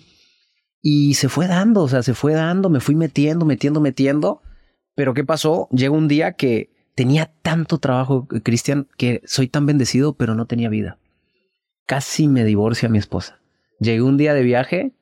Y 0.83 1.15
se 1.15 1.29
fue 1.29 1.47
dando, 1.47 1.83
o 1.83 1.89
sea, 1.89 2.03
se 2.03 2.15
fue 2.15 2.35
dando, 2.35 2.71
me 2.71 2.81
fui 2.81 2.95
metiendo, 2.95 3.45
metiendo, 3.45 3.81
metiendo. 3.81 4.43
Pero 4.95 5.15
¿qué 5.15 5.25
pasó? 5.25 5.69
Llegó 5.71 5.97
un 5.97 6.09
día 6.09 6.33
que 6.33 6.71
tenía 6.95 7.33
tanto 7.43 7.79
trabajo, 7.79 8.27
Cristian, 8.43 8.89
que 8.97 9.23
soy 9.25 9.49
tan 9.49 9.67
bendecido, 9.67 10.15
pero 10.15 10.35
no 10.35 10.47
tenía 10.47 10.69
vida. 10.69 10.99
Casi 11.87 12.29
me 12.29 12.45
divorcia 12.45 12.89
mi 12.89 12.99
esposa. 12.99 13.41
Llegué 13.81 14.03
un 14.03 14.17
día 14.17 14.35
de 14.35 14.43
viaje 14.43 14.93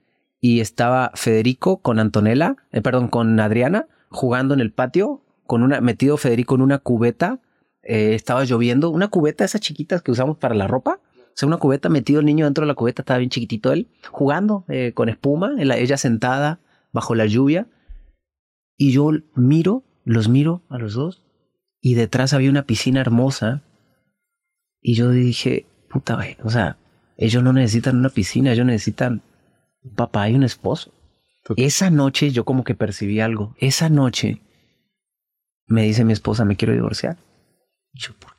y 0.40 0.61
estaba 0.61 1.12
Federico 1.14 1.78
con 1.78 1.99
Antonella, 1.99 2.56
eh, 2.73 2.82
perdón, 2.82 3.08
con 3.08 3.40
Adriana, 3.40 3.88
jugando 4.11 4.54
en 4.54 4.61
el 4.61 4.73
patio, 4.73 5.23
con 5.46 5.62
una, 5.62 5.80
metido 5.80 6.16
Federico 6.16 6.54
en 6.54 6.62
una 6.62 6.78
cubeta. 6.78 7.40
Eh, 7.82 8.14
estaba 8.14 8.44
lloviendo, 8.44 8.90
una 8.90 9.08
cubeta 9.08 9.44
esas 9.44 9.60
chiquitas 9.60 10.02
que 10.02 10.10
usamos 10.10 10.36
para 10.38 10.54
la 10.54 10.66
ropa 10.66 11.00
o 11.36 11.38
sea, 11.38 11.48
una 11.48 11.58
cubeta, 11.58 11.90
metido 11.90 12.20
el 12.20 12.24
niño 12.24 12.46
dentro 12.46 12.62
de 12.62 12.68
la 12.68 12.74
cubeta, 12.74 13.02
estaba 13.02 13.18
bien 13.18 13.28
chiquitito 13.28 13.70
él, 13.70 13.88
jugando 14.10 14.64
eh, 14.68 14.92
con 14.94 15.10
espuma, 15.10 15.54
ella 15.58 15.98
sentada 15.98 16.60
bajo 16.92 17.14
la 17.14 17.26
lluvia. 17.26 17.66
Y 18.78 18.92
yo 18.92 19.10
miro, 19.34 19.84
los 20.04 20.30
miro 20.30 20.62
a 20.70 20.78
los 20.78 20.94
dos, 20.94 21.22
y 21.82 21.92
detrás 21.92 22.32
había 22.32 22.48
una 22.48 22.62
piscina 22.62 23.02
hermosa. 23.02 23.62
Y 24.80 24.94
yo 24.94 25.10
dije, 25.10 25.66
puta, 25.90 26.18
o 26.42 26.48
sea, 26.48 26.78
ellos 27.18 27.42
no 27.42 27.52
necesitan 27.52 27.98
una 27.98 28.08
piscina, 28.08 28.52
ellos 28.52 28.64
necesitan 28.64 29.22
un 29.82 29.94
papá 29.94 30.30
y 30.30 30.34
un 30.36 30.42
esposo. 30.42 30.94
Esa 31.58 31.90
noche 31.90 32.30
yo 32.30 32.46
como 32.46 32.64
que 32.64 32.74
percibí 32.74 33.20
algo. 33.20 33.54
Esa 33.58 33.90
noche 33.90 34.40
me 35.66 35.82
dice 35.82 36.04
mi 36.04 36.12
esposa, 36.12 36.44
me 36.44 36.56
quiero 36.56 36.73
divorciar. 36.75 37.16
Y 37.92 38.00
yo, 38.00 38.12
¿por 38.18 38.37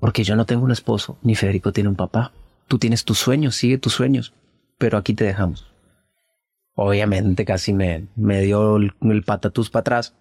porque 0.00 0.24
yo 0.24 0.34
no 0.34 0.46
tengo 0.46 0.64
un 0.64 0.70
esposo, 0.72 1.18
ni 1.22 1.34
Federico 1.36 1.72
tiene 1.72 1.90
un 1.90 1.94
papá. 1.94 2.32
Tú 2.66 2.78
tienes 2.78 3.04
tus 3.04 3.18
sueños, 3.18 3.54
sigue 3.54 3.76
tus 3.76 3.92
sueños, 3.92 4.32
pero 4.78 4.96
aquí 4.96 5.12
te 5.12 5.24
dejamos. 5.24 5.66
Obviamente 6.74 7.44
casi 7.44 7.74
me, 7.74 8.08
me 8.16 8.40
dio 8.40 8.76
el, 8.76 9.22
patatús 9.24 9.68
para 9.68 9.80
atrás. 9.82 10.16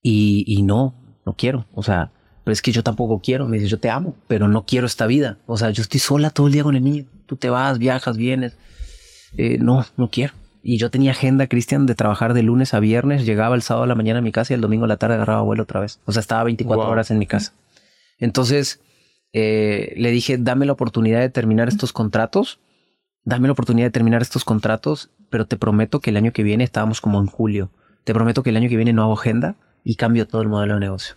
Y, 0.00 0.44
y 0.46 0.62
no, 0.62 0.94
no 1.26 1.34
quiero. 1.34 1.66
O 1.74 1.82
sea, 1.82 2.12
es 2.46 2.62
que 2.62 2.72
yo 2.72 2.82
tampoco 2.82 3.20
quiero. 3.20 3.46
Me 3.46 3.58
dice, 3.58 3.68
yo 3.68 3.78
te 3.78 3.90
amo, 3.90 4.16
pero 4.26 4.48
no 4.48 4.64
quiero 4.64 4.86
esta 4.86 5.06
vida. 5.06 5.38
O 5.46 5.58
sea, 5.58 5.70
yo 5.70 5.82
estoy 5.82 6.00
sola 6.00 6.30
todo 6.30 6.46
el 6.46 6.54
día 6.54 6.62
con 6.62 6.74
el 6.74 6.84
niño. 6.84 7.04
Tú 7.26 7.36
te 7.36 7.50
vas, 7.50 7.78
viajas, 7.78 8.16
vienes. 8.16 8.56
eh, 9.36 9.58
no, 9.58 9.84
no 9.98 10.08
quiero. 10.10 10.32
Y 10.66 10.78
yo 10.78 10.90
tenía 10.90 11.10
agenda, 11.10 11.46
Cristian, 11.46 11.84
de 11.84 11.94
trabajar 11.94 12.32
de 12.32 12.42
lunes 12.42 12.72
a 12.72 12.80
viernes, 12.80 13.26
llegaba 13.26 13.54
el 13.54 13.60
sábado 13.60 13.84
a 13.84 13.86
la 13.86 13.94
mañana 13.94 14.20
a 14.20 14.22
mi 14.22 14.32
casa 14.32 14.52
y 14.52 14.54
el 14.54 14.62
domingo 14.62 14.86
a 14.86 14.88
la 14.88 14.96
tarde 14.96 15.16
agarraba 15.16 15.42
vuelo 15.42 15.64
otra 15.64 15.80
vez. 15.80 16.00
O 16.06 16.12
sea, 16.12 16.20
estaba 16.20 16.42
24 16.44 16.88
horas 16.88 17.10
en 17.10 17.18
mi 17.18 17.26
casa. 17.26 17.52
Entonces, 18.18 18.80
eh, 19.34 19.92
le 19.98 20.10
dije, 20.10 20.38
dame 20.38 20.64
la 20.64 20.72
oportunidad 20.72 21.20
de 21.20 21.28
terminar 21.28 21.68
estos 21.68 21.92
contratos, 21.92 22.60
dame 23.24 23.46
la 23.46 23.52
oportunidad 23.52 23.88
de 23.88 23.90
terminar 23.90 24.22
estos 24.22 24.46
contratos, 24.46 25.10
pero 25.28 25.46
te 25.46 25.58
prometo 25.58 26.00
que 26.00 26.08
el 26.08 26.16
año 26.16 26.32
que 26.32 26.42
viene, 26.42 26.64
estábamos 26.64 27.02
como 27.02 27.20
en 27.20 27.26
julio, 27.26 27.68
te 28.04 28.14
prometo 28.14 28.42
que 28.42 28.48
el 28.48 28.56
año 28.56 28.70
que 28.70 28.76
viene 28.76 28.94
no 28.94 29.02
hago 29.02 29.12
agenda 29.12 29.56
y 29.84 29.96
cambio 29.96 30.26
todo 30.26 30.40
el 30.40 30.48
modelo 30.48 30.74
de 30.74 30.80
negocio. 30.80 31.16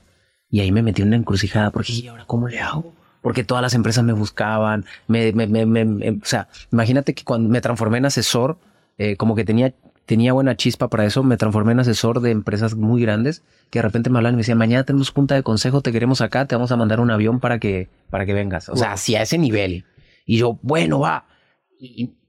Y 0.49 0.59
ahí 0.59 0.73
me 0.73 0.81
metí 0.81 1.03
en 1.03 1.07
una 1.07 1.17
encrucijada 1.17 1.71
porque 1.71 1.93
¿y 1.93 2.07
ahora 2.07 2.25
cómo 2.25 2.49
le 2.49 2.59
hago? 2.59 2.93
Porque 3.21 3.45
todas 3.45 3.61
las 3.61 3.75
empresas 3.75 4.03
me 4.03 4.11
buscaban, 4.11 4.83
me, 5.07 5.31
me, 5.31 5.47
me, 5.47 5.65
me 5.65 6.09
o 6.09 6.19
sea, 6.23 6.49
imagínate 6.69 7.13
que 7.13 7.23
cuando 7.23 7.47
me 7.47 7.61
transformé 7.61 7.99
en 7.99 8.07
asesor, 8.07 8.57
eh, 8.97 9.15
como 9.15 9.35
que 9.35 9.45
tenía, 9.45 9.73
tenía 10.05 10.33
buena 10.33 10.55
chispa 10.55 10.87
para 10.87 11.05
eso, 11.05 11.23
me 11.23 11.37
transformé 11.37 11.73
en 11.73 11.81
asesor 11.81 12.21
de 12.21 12.31
empresas 12.31 12.75
muy 12.75 13.01
grandes 13.01 13.43
que 13.69 13.79
de 13.79 13.83
repente 13.83 14.09
me 14.09 14.17
hablan 14.17 14.33
y 14.33 14.37
me 14.37 14.41
decían, 14.41 14.57
mañana 14.57 14.83
tenemos 14.83 15.11
punta 15.11 15.35
de 15.35 15.43
consejo, 15.43 15.81
te 15.81 15.91
queremos 15.91 16.21
acá, 16.21 16.45
te 16.45 16.55
vamos 16.55 16.71
a 16.71 16.77
mandar 16.77 16.99
un 16.99 17.11
avión 17.11 17.39
para 17.39 17.59
que, 17.59 17.89
para 18.09 18.25
que 18.25 18.33
vengas. 18.33 18.69
O 18.69 18.75
sea, 18.75 18.93
hacia 18.93 19.21
ese 19.21 19.37
nivel. 19.37 19.85
Y 20.25 20.37
yo, 20.37 20.59
bueno, 20.61 20.99
va. 20.99 21.25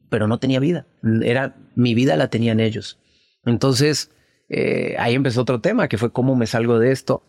pero 0.09 0.27
no 0.27 0.39
tenía 0.39 0.61
vida. 0.61 0.87
Era, 1.23 1.57
mi 1.75 1.95
vida 1.95 2.17
la 2.17 2.29
tenían 2.29 2.61
ellos. 2.61 2.99
Entonces, 3.45 4.11
eh, 4.49 4.97
ahí 4.99 5.15
empezó 5.15 5.43
otro 5.43 5.61
tema, 5.61 5.89
que 5.89 5.99
fue 5.99 6.13
cómo 6.13 6.35
me 6.35 6.47
salgo 6.47 6.79
de 6.79 6.93
esto. 6.93 7.23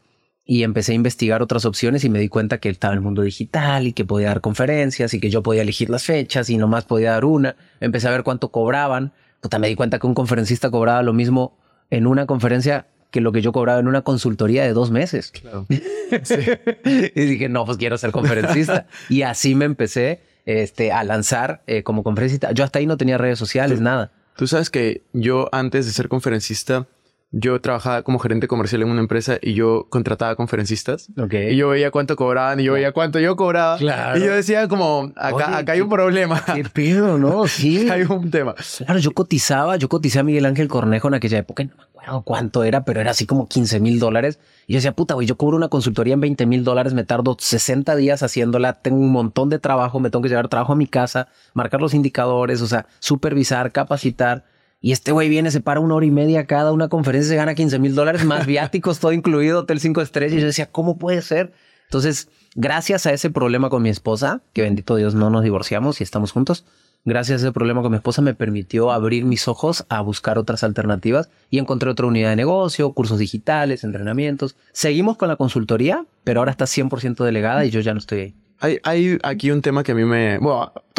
Y 0.45 0.63
empecé 0.63 0.93
a 0.93 0.95
investigar 0.95 1.43
otras 1.43 1.65
opciones 1.65 2.03
y 2.03 2.09
me 2.09 2.17
di 2.17 2.27
cuenta 2.27 2.57
que 2.57 2.69
estaba 2.69 2.95
el 2.95 3.01
mundo 3.01 3.21
digital 3.21 3.85
y 3.85 3.93
que 3.93 4.03
podía 4.03 4.29
dar 4.29 4.41
conferencias 4.41 5.13
y 5.13 5.19
que 5.19 5.29
yo 5.29 5.43
podía 5.43 5.61
elegir 5.61 5.91
las 5.91 6.05
fechas 6.05 6.49
y 6.49 6.57
nomás 6.57 6.85
podía 6.85 7.11
dar 7.11 7.25
una. 7.25 7.55
Empecé 7.79 8.07
a 8.07 8.11
ver 8.11 8.23
cuánto 8.23 8.49
cobraban 8.49 9.13
puta, 9.41 9.59
me 9.59 9.67
di 9.67 9.75
cuenta 9.75 9.99
que 9.99 10.07
un 10.07 10.13
conferencista 10.13 10.69
cobraba 10.69 11.01
lo 11.03 11.13
mismo 11.13 11.57
en 11.89 12.07
una 12.07 12.25
conferencia 12.25 12.87
que 13.11 13.21
lo 13.21 13.31
que 13.31 13.41
yo 13.41 13.51
cobraba 13.51 13.79
en 13.79 13.87
una 13.87 14.03
consultoría 14.03 14.63
de 14.63 14.73
dos 14.73 14.91
meses. 14.91 15.31
Claro. 15.31 15.65
y 15.69 17.21
dije, 17.21 17.49
no, 17.49 17.65
pues 17.65 17.77
quiero 17.77 17.97
ser 17.97 18.11
conferencista. 18.11 18.87
y 19.09 19.23
así 19.23 19.55
me 19.55 19.65
empecé 19.65 20.21
este, 20.45 20.91
a 20.91 21.03
lanzar 21.03 21.63
eh, 21.67 21.83
como 21.83 22.03
conferencista. 22.03 22.51
Yo 22.51 22.63
hasta 22.63 22.79
ahí 22.79 22.85
no 22.85 22.97
tenía 22.97 23.17
redes 23.17 23.39
sociales, 23.39 23.81
nada. 23.81 24.11
Tú 24.35 24.47
sabes 24.47 24.69
que 24.69 25.03
yo 25.11 25.49
antes 25.51 25.85
de 25.85 25.91
ser 25.91 26.07
conferencista 26.07 26.87
yo 27.31 27.61
trabajaba 27.61 28.01
como 28.01 28.17
gerente 28.17 28.47
comercial 28.47 28.81
en 28.81 28.89
una 28.89 29.01
empresa 29.01 29.37
y 29.39 29.53
yo 29.53 29.87
contrataba 29.89 30.35
conferencistas. 30.35 31.09
Okay. 31.15 31.53
Y 31.53 31.57
yo 31.57 31.69
veía 31.69 31.91
cuánto 31.91 32.15
cobraban 32.15 32.59
y 32.59 32.63
yo 32.63 32.73
veía 32.73 32.91
cuánto 32.91 33.19
yo 33.19 33.35
cobraba. 33.35 33.77
Claro. 33.77 34.17
Y 34.17 34.23
yo 34.23 34.33
decía 34.33 34.67
como, 34.67 35.11
acá, 35.15 35.57
acá 35.57 35.73
hay 35.73 35.81
un 35.81 35.89
problema. 35.89 36.43
Qué 36.55 36.63
pedo, 36.63 37.19
¿no? 37.19 37.47
Sí. 37.47 37.87
hay 37.91 38.01
un 38.01 38.31
tema. 38.31 38.55
Claro, 38.77 38.99
yo 38.99 39.11
cotizaba, 39.11 39.75
yo 39.77 39.89
cotizé 39.89 40.19
a 40.19 40.23
Miguel 40.23 40.45
Ángel 40.45 40.67
Cornejo 40.67 41.07
en 41.07 41.13
aquella 41.13 41.37
época, 41.37 41.63
no 41.63 41.75
me 41.75 41.83
acuerdo 41.83 42.21
cuánto 42.23 42.63
era, 42.63 42.83
pero 42.83 42.99
era 42.99 43.11
así 43.11 43.27
como 43.27 43.47
15 43.47 43.79
mil 43.79 43.99
dólares. 43.99 44.39
Y 44.65 44.73
yo 44.73 44.77
decía, 44.77 44.93
puta, 44.93 45.13
güey, 45.13 45.27
yo 45.27 45.37
cobro 45.37 45.55
una 45.55 45.67
consultoría 45.67 46.15
en 46.15 46.21
20 46.21 46.47
mil 46.47 46.63
dólares, 46.63 46.95
me 46.95 47.03
tardo 47.03 47.37
60 47.39 47.95
días 47.95 48.23
haciéndola, 48.23 48.73
tengo 48.73 48.97
un 48.97 49.11
montón 49.11 49.49
de 49.49 49.59
trabajo, 49.59 49.99
me 49.99 50.09
tengo 50.09 50.23
que 50.23 50.29
llevar 50.29 50.47
trabajo 50.47 50.73
a 50.73 50.75
mi 50.75 50.87
casa, 50.87 51.27
marcar 51.53 51.79
los 51.79 51.93
indicadores, 51.93 52.61
o 52.61 52.67
sea, 52.67 52.87
supervisar, 52.97 53.71
capacitar. 53.71 54.45
Y 54.81 54.93
este 54.93 55.11
güey 55.11 55.27
viene, 55.27 55.51
se 55.51 55.59
para 55.59 55.79
una 55.79 55.95
hora 55.95 56.05
y 56.05 56.11
media 56.11 56.45
cada 56.45 56.71
una 56.71 56.87
conferencia, 56.87 57.29
se 57.29 57.35
gana 57.35 57.53
15 57.53 57.79
mil 57.79 57.95
dólares 57.95 58.23
más 58.23 58.45
viáticos, 58.45 58.99
todo 58.99 59.11
incluido, 59.11 59.59
hotel 59.59 59.79
5 59.79 60.01
estrellas. 60.01 60.37
Y 60.37 60.41
yo 60.41 60.47
decía, 60.47 60.71
¿cómo 60.71 60.97
puede 60.97 61.21
ser? 61.21 61.51
Entonces, 61.85 62.29
gracias 62.55 63.05
a 63.05 63.11
ese 63.11 63.29
problema 63.29 63.69
con 63.69 63.81
mi 63.81 63.89
esposa, 63.89 64.41
que 64.53 64.61
bendito 64.61 64.95
Dios 64.95 65.15
no 65.15 65.29
nos 65.29 65.43
divorciamos 65.43 65.99
y 65.99 66.03
estamos 66.03 66.31
juntos, 66.31 66.65
gracias 67.03 67.41
a 67.41 67.45
ese 67.47 67.51
problema 67.51 67.81
con 67.81 67.91
mi 67.91 67.97
esposa 67.97 68.21
me 68.21 68.35
permitió 68.35 68.91
abrir 68.91 69.25
mis 69.25 69.47
ojos 69.47 69.85
a 69.89 70.01
buscar 70.01 70.37
otras 70.37 70.63
alternativas 70.63 71.29
y 71.49 71.57
encontré 71.57 71.89
otra 71.89 72.05
unidad 72.05 72.29
de 72.29 72.35
negocio, 72.35 72.91
cursos 72.93 73.17
digitales, 73.17 73.83
entrenamientos. 73.83 74.55
Seguimos 74.71 75.17
con 75.17 75.29
la 75.29 75.35
consultoría, 75.35 76.05
pero 76.23 76.41
ahora 76.41 76.51
está 76.51 76.65
100% 76.65 77.23
delegada 77.25 77.65
y 77.65 77.71
yo 77.71 77.79
ya 77.79 77.93
no 77.93 77.99
estoy 77.99 78.19
ahí. 78.19 78.35
Hay, 78.83 79.17
aquí 79.23 79.51
un 79.51 79.61
tema 79.61 79.83
que 79.83 79.93
a 79.93 79.95
mí 79.95 80.03
me... 80.03 80.37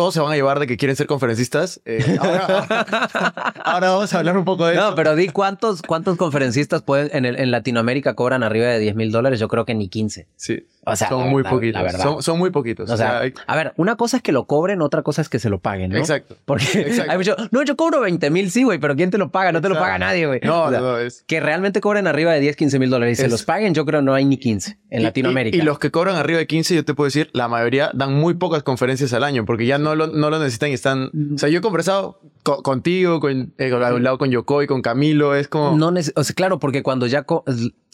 todos 0.01 0.15
se 0.15 0.21
van 0.21 0.33
a 0.33 0.35
llevar 0.35 0.59
de 0.59 0.67
que 0.67 0.79
quieren 0.79 0.97
ser 0.97 1.07
conferencistas. 1.07 1.83
Eh, 1.85 2.17
ahora, 2.19 3.91
vamos 3.91 4.15
a 4.15 4.19
hablar 4.19 4.39
un 4.39 4.47
poco 4.47 4.65
de 4.65 4.73
eso. 4.73 4.89
No, 4.89 4.95
pero 4.95 5.15
di 5.15 5.29
cuántos, 5.29 5.83
cuántos 5.83 6.17
conferencistas 6.17 6.81
pueden 6.81 7.27
en, 7.27 7.39
en 7.39 7.51
Latinoamérica 7.51 8.15
cobran 8.15 8.43
arriba 8.43 8.69
de 8.69 8.79
10 8.79 8.95
mil 8.95 9.13
dólares. 9.13 9.39
Yo 9.39 9.49
creo 9.49 9.67
que 9.67 9.75
ni 9.75 9.91
15. 9.91 10.27
Sí. 10.37 10.67
O 10.87 10.97
sea, 10.97 11.09
son 11.09 11.29
muy 11.29 11.43
poquitos. 11.43 11.93
Son, 11.93 12.23
son, 12.23 12.39
muy 12.39 12.51
poquitos. 12.51 12.91
O, 12.91 12.97
sea, 12.97 13.23
a 13.47 13.57
ver, 13.57 13.75
una 13.77 13.97
cosa 13.97 14.17
es 14.17 14.23
que 14.23 14.33
lo 14.33 14.47
cobren, 14.47 14.81
otra 14.81 15.03
cosa 15.03 15.21
es 15.21 15.29
que 15.29 15.39
se 15.39 15.51
lo 15.51 15.59
paguen, 15.59 15.91
¿no? 15.91 15.99
Exacto. 15.99 16.37
Porque 16.47 16.65
hay 17.09 17.19
mucho, 17.19 17.37
no, 17.51 17.63
yo 17.63 17.77
cobro 17.77 18.01
20 18.01 18.31
mil, 18.31 18.51
sí, 18.51 18.63
güey, 18.63 18.79
pero 18.79 18.97
¿quién 18.97 19.11
te 19.11 19.19
lo 19.19 19.31
paga? 19.31 19.53
No 19.53 19.61
te 19.61 19.69
lo 19.69 19.75
paga 19.75 19.99
nadie, 19.99 20.27
güey. 20.27 20.41
No, 20.43 20.71
no, 20.71 20.99
es... 20.99 21.23
Que 21.27 21.41
realmente 21.41 21.83
cobren 21.83 22.07
arriba 22.07 22.33
de 22.33 22.41
10, 22.41 22.57
15 22.57 22.79
mil 22.79 22.89
dólares 22.89 23.19
y 23.19 23.23
se 23.23 23.29
los 23.29 23.45
paguen, 23.45 23.75
yo 23.75 23.85
creo 23.85 24.01
no 24.01 24.15
hay 24.15 24.25
ni 24.25 24.39
15 24.39 24.79
en 24.89 25.03
Latinoamérica. 25.03 25.57
Y, 25.57 25.61
los 25.61 25.79
que 25.79 25.91
cobran 25.91 26.17
arriba 26.17 26.39
de 26.39 26.47
15, 26.47 26.75
yo 26.75 26.85
te 26.85 26.95
puedo 26.95 27.07
decir, 27.07 27.29
la 27.35 27.49
mayoría 27.49 27.91
dan 27.93 28.15
muy 28.15 28.35
pocas 28.35 28.63
conferencias 28.63 29.13
al 29.13 29.25
año 29.25 29.45
porque 29.45 29.67
ya 29.67 29.77
no 29.77 29.90
lo, 29.95 30.07
no 30.09 30.31
lo 30.31 30.39
necesitan 30.39 30.71
y 30.71 30.75
están... 30.75 31.11
O 31.35 31.39
sea, 31.39 31.49
yo 31.49 31.59
he 31.59 31.63
conversado 31.63 32.21
contigo, 32.43 33.21
con, 33.21 33.53
eh, 33.59 33.73
un 33.73 34.03
lado 34.03 34.19
con 34.19 34.31
Yoko 34.31 34.63
y 34.63 34.67
con 34.67 34.83
Camilo, 34.83 35.35
es 35.35 35.49
como... 35.49 35.77
No, 35.77 35.93
o 36.17 36.25
sea, 36.25 36.35
claro, 36.35 36.59
porque 36.59 36.83
cuando 36.83 37.07
ya 37.07 37.27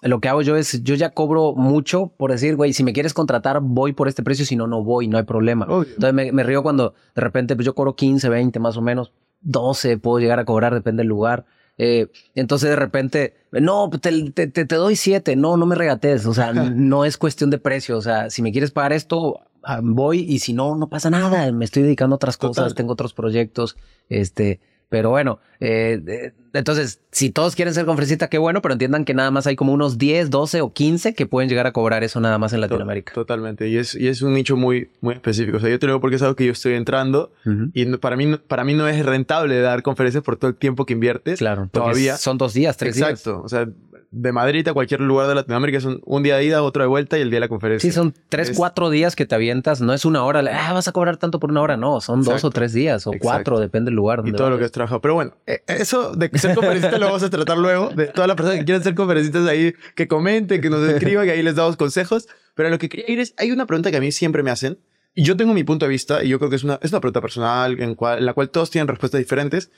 lo 0.02 0.20
que 0.20 0.28
hago 0.28 0.42
yo 0.42 0.56
es, 0.56 0.82
yo 0.82 0.94
ya 0.94 1.10
cobro 1.10 1.54
mucho 1.54 2.12
por 2.16 2.30
decir, 2.30 2.56
güey, 2.56 2.72
si 2.72 2.84
me 2.84 2.92
quieres 2.92 3.14
contratar, 3.14 3.60
voy 3.60 3.92
por 3.92 4.08
este 4.08 4.22
precio, 4.22 4.44
si 4.46 4.56
no, 4.56 4.66
no 4.66 4.82
voy, 4.82 5.08
no 5.08 5.18
hay 5.18 5.24
problema. 5.24 5.66
Entonces 5.66 6.32
me, 6.32 6.42
río 6.42 6.62
cuando 6.62 6.94
de 7.14 7.22
repente 7.22 7.56
pues, 7.56 7.66
yo 7.66 7.74
cobro 7.74 7.96
15, 7.96 8.28
20 8.28 8.58
más 8.58 8.76
o 8.76 8.82
menos, 8.82 9.12
12 9.40 9.98
puedo 9.98 10.18
llegar 10.18 10.38
a 10.38 10.44
cobrar, 10.44 10.74
depende 10.74 11.00
del 11.02 11.08
lugar. 11.08 11.46
Eh, 11.78 12.06
entonces 12.34 12.70
de 12.70 12.76
repente, 12.76 13.34
no, 13.52 13.90
te, 13.90 14.30
te, 14.30 14.46
te, 14.48 14.74
doy 14.76 14.96
7, 14.96 15.36
no, 15.36 15.56
no 15.56 15.66
me 15.66 15.74
regates, 15.74 16.26
o 16.26 16.32
sea, 16.32 16.52
no 16.52 17.04
es 17.04 17.18
cuestión 17.18 17.50
de 17.50 17.58
precio, 17.58 17.98
o 17.98 18.02
sea, 18.02 18.30
si 18.30 18.42
me 18.42 18.52
quieres 18.52 18.70
pagar 18.70 18.92
esto, 18.92 19.40
voy 19.82 20.20
y 20.20 20.38
si 20.38 20.52
no, 20.52 20.76
no 20.76 20.88
pasa 20.88 21.10
nada, 21.10 21.50
me 21.52 21.64
estoy 21.64 21.82
dedicando 21.82 22.14
a 22.14 22.16
otras 22.16 22.36
cosas, 22.36 22.74
tengo 22.74 22.92
otros 22.92 23.12
proyectos, 23.14 23.76
este, 24.08 24.60
pero 24.88 25.10
bueno, 25.10 25.40
eh, 25.58 26.32
entonces, 26.52 27.00
si 27.10 27.30
todos 27.30 27.56
quieren 27.56 27.74
ser 27.74 27.86
conferencista, 27.86 28.28
qué 28.28 28.38
bueno, 28.38 28.62
pero 28.62 28.72
entiendan 28.72 29.04
que 29.04 29.14
nada 29.14 29.30
más 29.32 29.46
hay 29.46 29.56
como 29.56 29.72
unos 29.72 29.98
10, 29.98 30.30
12 30.30 30.60
o 30.60 30.72
15 30.72 31.14
que 31.14 31.26
pueden 31.26 31.48
llegar 31.48 31.66
a 31.66 31.72
cobrar 31.72 32.04
eso 32.04 32.20
nada 32.20 32.38
más 32.38 32.52
en 32.52 32.60
Latinoamérica. 32.60 33.12
Totalmente. 33.12 33.68
Y 33.68 33.78
es, 33.78 33.94
y 33.96 34.06
es 34.06 34.22
un 34.22 34.34
nicho 34.34 34.56
muy, 34.56 34.90
muy 35.00 35.14
específico. 35.14 35.56
O 35.56 35.60
sea, 35.60 35.70
yo 35.70 35.78
te 35.78 35.86
lo 35.86 35.94
digo 35.94 36.00
porque 36.00 36.16
es 36.16 36.22
algo 36.22 36.36
que 36.36 36.46
yo 36.46 36.52
estoy 36.52 36.74
entrando 36.74 37.32
y 37.74 37.84
para 37.96 38.16
mí, 38.16 38.36
para 38.36 38.64
mí 38.64 38.74
no 38.74 38.86
es 38.86 39.04
rentable 39.04 39.60
dar 39.60 39.82
conferencias 39.82 40.22
por 40.22 40.36
todo 40.36 40.50
el 40.50 40.56
tiempo 40.56 40.86
que 40.86 40.92
inviertes. 40.92 41.38
Claro. 41.38 41.68
Todavía. 41.72 42.16
Son 42.16 42.38
dos 42.38 42.54
días, 42.54 42.76
tres 42.76 42.94
días. 42.94 43.10
Exacto. 43.10 43.42
O 43.42 43.48
sea, 43.48 43.68
de 44.16 44.32
Madrid 44.32 44.66
a 44.66 44.72
cualquier 44.72 45.02
lugar 45.02 45.28
de 45.28 45.34
Latinoamérica 45.34 45.78
son 45.78 46.00
un 46.06 46.22
día 46.22 46.38
de 46.38 46.44
ida, 46.44 46.62
otro 46.62 46.82
de 46.82 46.88
vuelta 46.88 47.18
y 47.18 47.20
el 47.20 47.28
día 47.28 47.36
de 47.36 47.40
la 47.40 47.48
conferencia. 47.48 47.88
Sí, 47.88 47.94
son 47.94 48.14
tres, 48.30 48.52
cuatro 48.56 48.88
días 48.88 49.14
que 49.14 49.26
te 49.26 49.34
avientas. 49.34 49.82
No 49.82 49.92
es 49.92 50.06
una 50.06 50.24
hora. 50.24 50.42
Ah, 50.52 50.72
vas 50.72 50.88
a 50.88 50.92
cobrar 50.92 51.18
tanto 51.18 51.38
por 51.38 51.50
una 51.50 51.60
hora. 51.60 51.76
No, 51.76 52.00
son 52.00 52.22
dos 52.22 52.42
o 52.42 52.50
tres 52.50 52.72
días 52.72 53.06
o 53.06 53.12
cuatro, 53.20 53.60
depende 53.60 53.90
del 53.90 53.96
lugar. 53.96 54.22
y 54.24 54.32
todo 54.32 54.48
lo 54.48 54.58
que 54.58 54.64
has 54.64 54.72
trabajado. 54.72 55.02
Pero 55.02 55.14
bueno, 55.14 55.34
eh, 55.46 55.62
eso 55.66 56.12
de 56.16 56.30
ser 56.38 56.54
conferencista 56.54 56.98
lo 56.98 57.06
vamos 57.06 57.22
a 57.22 57.30
tratar 57.30 57.58
luego. 57.58 57.90
De 57.90 58.06
todas 58.06 58.26
las 58.26 58.36
personas 58.36 58.58
que 58.58 58.64
quieran 58.64 58.82
ser 58.82 58.94
conferencistas 58.94 59.46
ahí, 59.46 59.74
que 59.94 60.08
comenten, 60.08 60.62
que 60.62 60.70
nos 60.70 60.88
escriban, 60.88 61.26
y 61.26 61.30
ahí 61.30 61.42
les 61.42 61.54
damos 61.54 61.76
consejos. 61.76 62.26
Pero 62.54 62.70
lo 62.70 62.78
que 62.78 62.88
quería 62.88 63.10
ir 63.10 63.20
es, 63.20 63.34
hay 63.36 63.52
una 63.52 63.66
pregunta 63.66 63.90
que 63.90 63.98
a 63.98 64.00
mí 64.00 64.12
siempre 64.12 64.42
me 64.42 64.50
hacen. 64.50 64.78
Y 65.14 65.24
yo 65.24 65.36
tengo 65.36 65.52
mi 65.52 65.64
punto 65.64 65.84
de 65.84 65.90
vista, 65.90 66.24
y 66.24 66.28
yo 66.28 66.38
creo 66.38 66.48
que 66.48 66.56
es 66.56 66.64
una, 66.64 66.78
es 66.82 66.90
una 66.90 67.00
pregunta 67.00 67.20
personal 67.20 67.78
en, 67.80 67.94
cual, 67.94 68.18
en 68.18 68.26
la 68.26 68.32
cual 68.32 68.48
todos 68.48 68.70
tienen 68.70 68.88
respuestas 68.88 69.18
diferentes. 69.18 69.70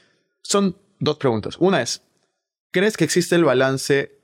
Son 0.42 0.76
dos 1.00 1.16
preguntas. 1.16 1.57
Una 1.59 1.83
es, 1.83 2.02
¿crees 2.71 2.97
que 2.97 3.04
existe 3.04 3.35
el 3.35 3.45
balance 3.45 4.18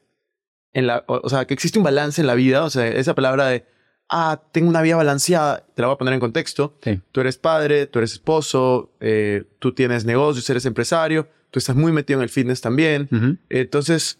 en 0.74 0.88
la, 0.88 1.04
o, 1.06 1.28
sea, 1.28 1.46
que 1.46 1.54
existe 1.54 1.78
un 1.78 1.84
balance 1.84 2.20
en 2.20 2.26
la 2.26 2.34
vida, 2.34 2.64
o 2.64 2.70
sea, 2.70 2.86
esa 2.86 3.14
palabra 3.14 3.46
de, 3.46 3.64
ah, 4.10 4.42
tengo 4.52 4.68
una 4.68 4.82
vida 4.82 4.96
balanceada, 4.96 5.64
te 5.74 5.80
la 5.80 5.88
voy 5.88 5.94
a 5.94 5.98
poner 5.98 6.14
en 6.14 6.20
contexto. 6.20 6.76
Tú 7.12 7.20
eres 7.20 7.38
padre, 7.38 7.86
tú 7.86 8.00
eres 8.00 8.12
esposo, 8.12 8.92
eh, 9.00 9.44
tú 9.60 9.72
tienes 9.72 10.04
negocios, 10.04 10.50
eres 10.50 10.66
empresario, 10.66 11.28
tú 11.50 11.60
estás 11.60 11.76
muy 11.76 11.92
metido 11.92 12.18
en 12.18 12.24
el 12.24 12.28
fitness 12.28 12.60
también. 12.60 13.08
Entonces, 13.48 14.18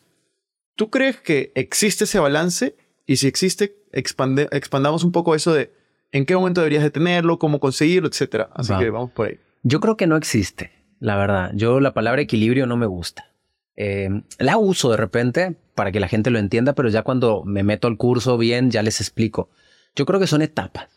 ¿tú 0.76 0.90
crees 0.90 1.20
que 1.20 1.52
existe 1.56 2.04
ese 2.04 2.20
balance? 2.20 2.76
Y 3.04 3.16
si 3.16 3.26
existe, 3.26 3.76
expande, 3.92 4.48
expandamos 4.52 5.04
un 5.04 5.12
poco 5.12 5.34
eso 5.34 5.52
de 5.52 5.72
en 6.12 6.24
qué 6.24 6.36
momento 6.36 6.60
deberías 6.60 6.84
de 6.84 6.90
tenerlo, 6.90 7.40
cómo 7.40 7.58
conseguirlo, 7.58 8.08
etcétera. 8.08 8.48
Así 8.54 8.72
que 8.78 8.90
vamos 8.90 9.10
por 9.10 9.28
ahí. 9.28 9.40
Yo 9.64 9.80
creo 9.80 9.96
que 9.96 10.06
no 10.06 10.16
existe, 10.16 10.70
la 11.00 11.16
verdad. 11.16 11.50
Yo 11.54 11.80
la 11.80 11.92
palabra 11.92 12.22
equilibrio 12.22 12.66
no 12.66 12.76
me 12.76 12.86
gusta. 12.86 13.32
Eh, 13.76 14.22
la 14.38 14.56
uso 14.56 14.92
de 14.92 14.96
repente 14.96 15.56
para 15.74 15.92
que 15.92 16.00
la 16.00 16.08
gente 16.08 16.30
lo 16.30 16.38
entienda, 16.38 16.74
pero 16.74 16.88
ya 16.88 17.02
cuando 17.02 17.44
me 17.44 17.62
meto 17.62 17.88
al 17.88 17.96
curso 17.96 18.38
bien, 18.38 18.70
ya 18.70 18.82
les 18.82 19.00
explico. 19.00 19.48
Yo 19.94 20.06
creo 20.06 20.20
que 20.20 20.26
son 20.26 20.42
etapas. 20.42 20.88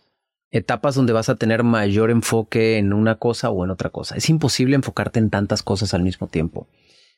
Etapas 0.50 0.96
donde 0.96 1.14
vas 1.14 1.30
a 1.30 1.36
tener 1.36 1.64
mayor 1.64 2.10
enfoque 2.10 2.78
en 2.78 2.94
una 2.94 3.16
cosa 3.16 3.50
o 3.50 3.66
en 3.66 3.72
otra 3.72 3.90
cosa. 3.90 4.16
Es 4.16 4.30
imposible 4.30 4.76
enfocarte 4.76 5.20
en 5.20 5.30
tantas 5.30 5.62
cosas 5.62 5.94
al 5.94 6.04
mismo 6.04 6.28
tiempo. 6.28 6.68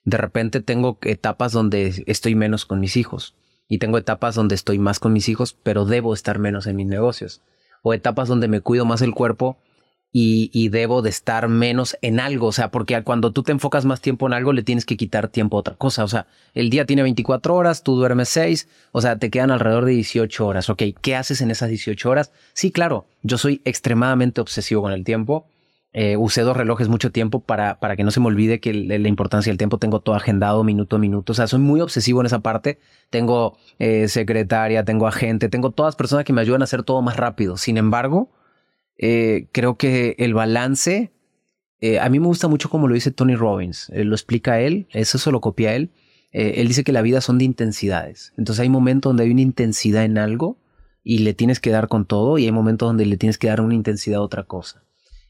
De 0.04 0.18
repente 0.18 0.62
tengo 0.62 0.98
etapas 1.04 1.52
donde 1.52 2.04
estoy 2.08 2.36
menos 2.36 2.66
con 2.66 2.80
mis 2.80 2.98
hijos 2.98 3.36
y 3.68 3.78
tengo 3.78 3.98
etapas 3.98 4.34
donde 4.34 4.56
estoy 4.56 4.80
más 4.80 5.00
con 5.00 5.14
mis 5.14 5.30
hijos, 5.30 5.56
pero 5.62 5.86
debo 5.86 6.14
estar 6.14 6.40
menos 6.40 6.66
en 6.66 6.76
mis 6.76 6.88
negocios. 6.88 7.42
O 7.84 7.94
etapas 7.94 8.28
donde 8.28 8.48
me 8.48 8.62
cuido 8.62 8.86
más 8.86 9.02
el 9.02 9.14
cuerpo 9.14 9.58
y, 10.12 10.70
debo 10.70 11.02
de 11.02 11.10
estar 11.10 11.48
menos 11.48 11.98
en 12.02 12.20
algo. 12.20 12.48
O 12.48 12.52
sea, 12.52 12.72
porque 12.72 13.02
cuando 13.04 13.32
tú 13.32 13.44
te 13.44 13.52
enfocas 13.52 13.86
más 13.86 14.02
tiempo 14.02 14.28
en 14.28 14.34
algo, 14.34 14.54
le 14.54 14.64
tienes 14.64 14.86
que 14.86 14.98
quitar 14.98 15.28
tiempo 15.28 15.58
a 15.58 15.60
otra 15.60 15.76
cosa. 15.76 16.04
O 16.04 16.08
sea, 16.08 16.28
el 16.54 16.70
día 16.70 16.86
tiene 16.86 17.04
24 17.04 17.54
horas, 17.54 17.84
tú 17.84 17.96
duermes 17.96 18.30
6, 18.30 18.68
o 18.92 19.02
sea, 19.02 19.18
te 19.18 19.30
quedan 19.30 19.52
alrededor 19.52 19.86
de 19.86 19.94
18 19.94 20.46
horas. 20.46 20.70
Ok, 20.70 20.84
¿qué 21.02 21.16
haces 21.16 21.42
en 21.42 21.52
esas 21.52 21.70
18 21.70 22.10
horas? 22.10 22.32
Sí, 22.54 22.72
claro, 22.72 23.06
yo 23.22 23.38
soy 23.38 23.62
extremadamente 23.66 24.42
obsesivo 24.42 24.82
con 24.82 24.94
el 24.94 25.04
tiempo. 25.04 25.48
Eh, 25.92 26.18
usé 26.18 26.42
dos 26.42 26.56
relojes 26.56 26.88
mucho 26.88 27.12
tiempo 27.12 27.40
para, 27.40 27.80
para 27.80 27.96
que 27.96 28.04
no 28.04 28.12
se 28.12 28.20
me 28.20 28.28
olvide 28.28 28.60
que 28.60 28.74
la 28.74 29.08
importancia 29.08 29.50
del 29.50 29.58
tiempo 29.58 29.80
tengo 29.80 30.02
todo 30.02 30.16
agendado 30.16 30.64
minuto 30.64 30.98
a 30.98 31.00
minuto. 31.00 31.32
O 31.32 31.36
sea, 31.36 31.48
soy 31.48 31.60
muy 31.60 31.82
obsesivo 31.82 32.20
en 32.20 32.28
esa 32.28 32.40
parte. 32.40 32.80
Tengo 33.10 33.58
eh, 33.80 34.08
secretaria, 34.08 34.86
tengo 34.86 35.08
agente, 35.08 35.50
tengo 35.50 35.72
todas 35.72 35.96
personas 35.96 36.26
que 36.26 36.34
me 36.34 36.42
ayudan 36.42 36.62
a 36.62 36.66
hacer 36.66 36.84
todo 36.84 37.02
más 37.02 37.18
rápido. 37.18 37.58
Sin 37.58 37.78
embargo, 37.78 38.30
eh, 39.02 39.48
creo 39.54 39.78
que 39.78 40.16
el 40.20 40.34
balance, 40.34 41.14
eh, 41.80 42.00
a 42.00 42.10
mí 42.10 42.20
me 42.20 42.28
gusta 42.28 42.50
mucho 42.50 42.70
como 42.70 42.90
lo 42.90 42.94
dice 42.94 43.12
Tony 43.12 43.36
Robbins, 43.36 43.90
eh, 43.94 44.04
lo 44.04 44.14
explica 44.14 44.60
él, 44.60 44.88
eso 44.92 45.18
se 45.18 45.32
lo 45.32 45.40
copia 45.40 45.74
él. 45.74 45.90
él 46.32 46.68
dice 46.68 46.84
que 46.84 46.92
la 46.92 47.02
vida 47.02 47.22
son 47.22 47.38
de 47.40 47.46
intensidades. 47.46 48.34
Entonces 48.38 48.60
hay 48.62 48.70
momentos 48.70 49.10
donde 49.10 49.24
hay 49.24 49.32
una 49.32 49.42
intensidad 49.42 50.04
en 50.04 50.18
algo 50.18 50.58
y 51.02 51.20
le 51.20 51.34
tienes 51.34 51.60
que 51.60 51.72
dar 51.72 51.88
con 51.88 52.06
todo 52.06 52.38
y 52.38 52.46
hay 52.46 52.52
momentos 52.52 52.90
donde 52.90 53.06
le 53.06 53.18
tienes 53.18 53.38
que 53.38 53.48
dar 53.48 53.62
una 53.62 53.74
intensidad 53.74 54.20
a 54.20 54.22
otra 54.22 54.44
cosa. 54.44 54.84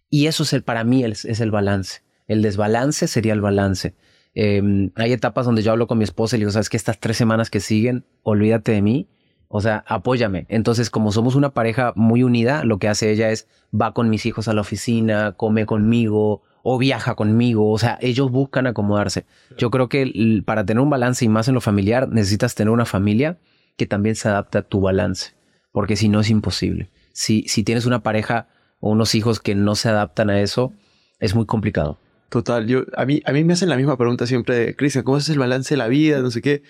Y 0.09 0.25
eso 0.25 0.43
es 0.43 0.51
el, 0.51 0.63
para 0.63 0.83
mí 0.83 1.05
es, 1.05 1.23
es 1.23 1.39
el 1.39 1.51
balance. 1.51 2.01
El 2.27 2.41
desbalance 2.41 3.07
sería 3.07 3.33
el 3.33 3.41
balance. 3.41 3.93
Em, 4.33 4.91
hay 4.95 5.13
etapas 5.13 5.45
donde 5.45 5.61
yo 5.61 5.71
hablo 5.71 5.87
con 5.87 5.99
mi 5.99 6.03
esposa 6.03 6.35
y 6.35 6.39
le 6.39 6.45
digo, 6.45 6.51
sabes 6.51 6.69
que 6.69 6.77
estas 6.77 6.99
tres 6.99 7.17
semanas 7.17 7.49
que 7.49 7.59
siguen, 7.59 8.03
olvídate 8.23 8.71
de 8.71 8.81
mí 8.81 9.07
o 9.49 9.61
sea, 9.61 9.83
apóyame. 9.87 10.45
Entonces, 10.47 10.89
como 10.91 11.11
somos 11.11 11.35
una 11.35 11.49
pareja 11.49 11.91
muy 11.95 12.23
unida, 12.23 12.63
lo 12.63 12.77
que 12.77 12.87
hace 12.87 13.11
ella 13.11 13.31
es 13.31 13.47
va 13.73 13.93
con 13.93 14.09
mis 14.09 14.25
hijos 14.25 14.47
a 14.47 14.53
la 14.53 14.61
oficina, 14.61 15.33
come 15.33 15.65
conmigo 15.65 16.43
o 16.61 16.77
viaja 16.77 17.15
conmigo. 17.15 17.71
O 17.71 17.79
sea, 17.79 17.97
ellos 17.99 18.31
buscan 18.31 18.67
acomodarse. 18.67 19.25
Yo 19.57 19.71
creo 19.71 19.89
que 19.89 20.41
para 20.45 20.65
tener 20.65 20.81
un 20.81 20.91
balance 20.91 21.25
y 21.25 21.29
más 21.29 21.47
en 21.47 21.55
lo 21.55 21.61
familiar, 21.61 22.07
necesitas 22.09 22.53
tener 22.53 22.69
una 22.69 22.85
familia 22.85 23.39
que 23.75 23.87
también 23.87 24.15
se 24.15 24.29
adapte 24.29 24.59
a 24.59 24.61
tu 24.61 24.81
balance, 24.81 25.31
porque 25.71 25.95
si 25.95 26.09
no 26.09 26.19
es 26.19 26.29
imposible. 26.29 26.89
Si, 27.11 27.45
si 27.47 27.63
tienes 27.63 27.87
una 27.87 28.03
pareja 28.03 28.49
o 28.79 28.91
unos 28.91 29.15
hijos 29.15 29.39
que 29.39 29.55
no 29.55 29.75
se 29.75 29.89
adaptan 29.89 30.29
a 30.29 30.41
eso, 30.41 30.73
es 31.19 31.33
muy 31.33 31.47
complicado. 31.47 31.97
Total, 32.29 32.67
yo, 32.67 32.83
a, 32.95 33.05
mí, 33.05 33.21
a 33.25 33.31
mí 33.31 33.43
me 33.43 33.53
hacen 33.53 33.69
la 33.69 33.77
misma 33.77 33.97
pregunta 33.97 34.27
siempre, 34.27 34.75
Cristian, 34.75 35.03
¿cómo 35.03 35.17
es 35.17 35.27
el 35.29 35.39
balance 35.39 35.73
de 35.73 35.77
la 35.77 35.87
vida? 35.87 36.19
No 36.19 36.29
sé 36.29 36.43
qué. 36.43 36.61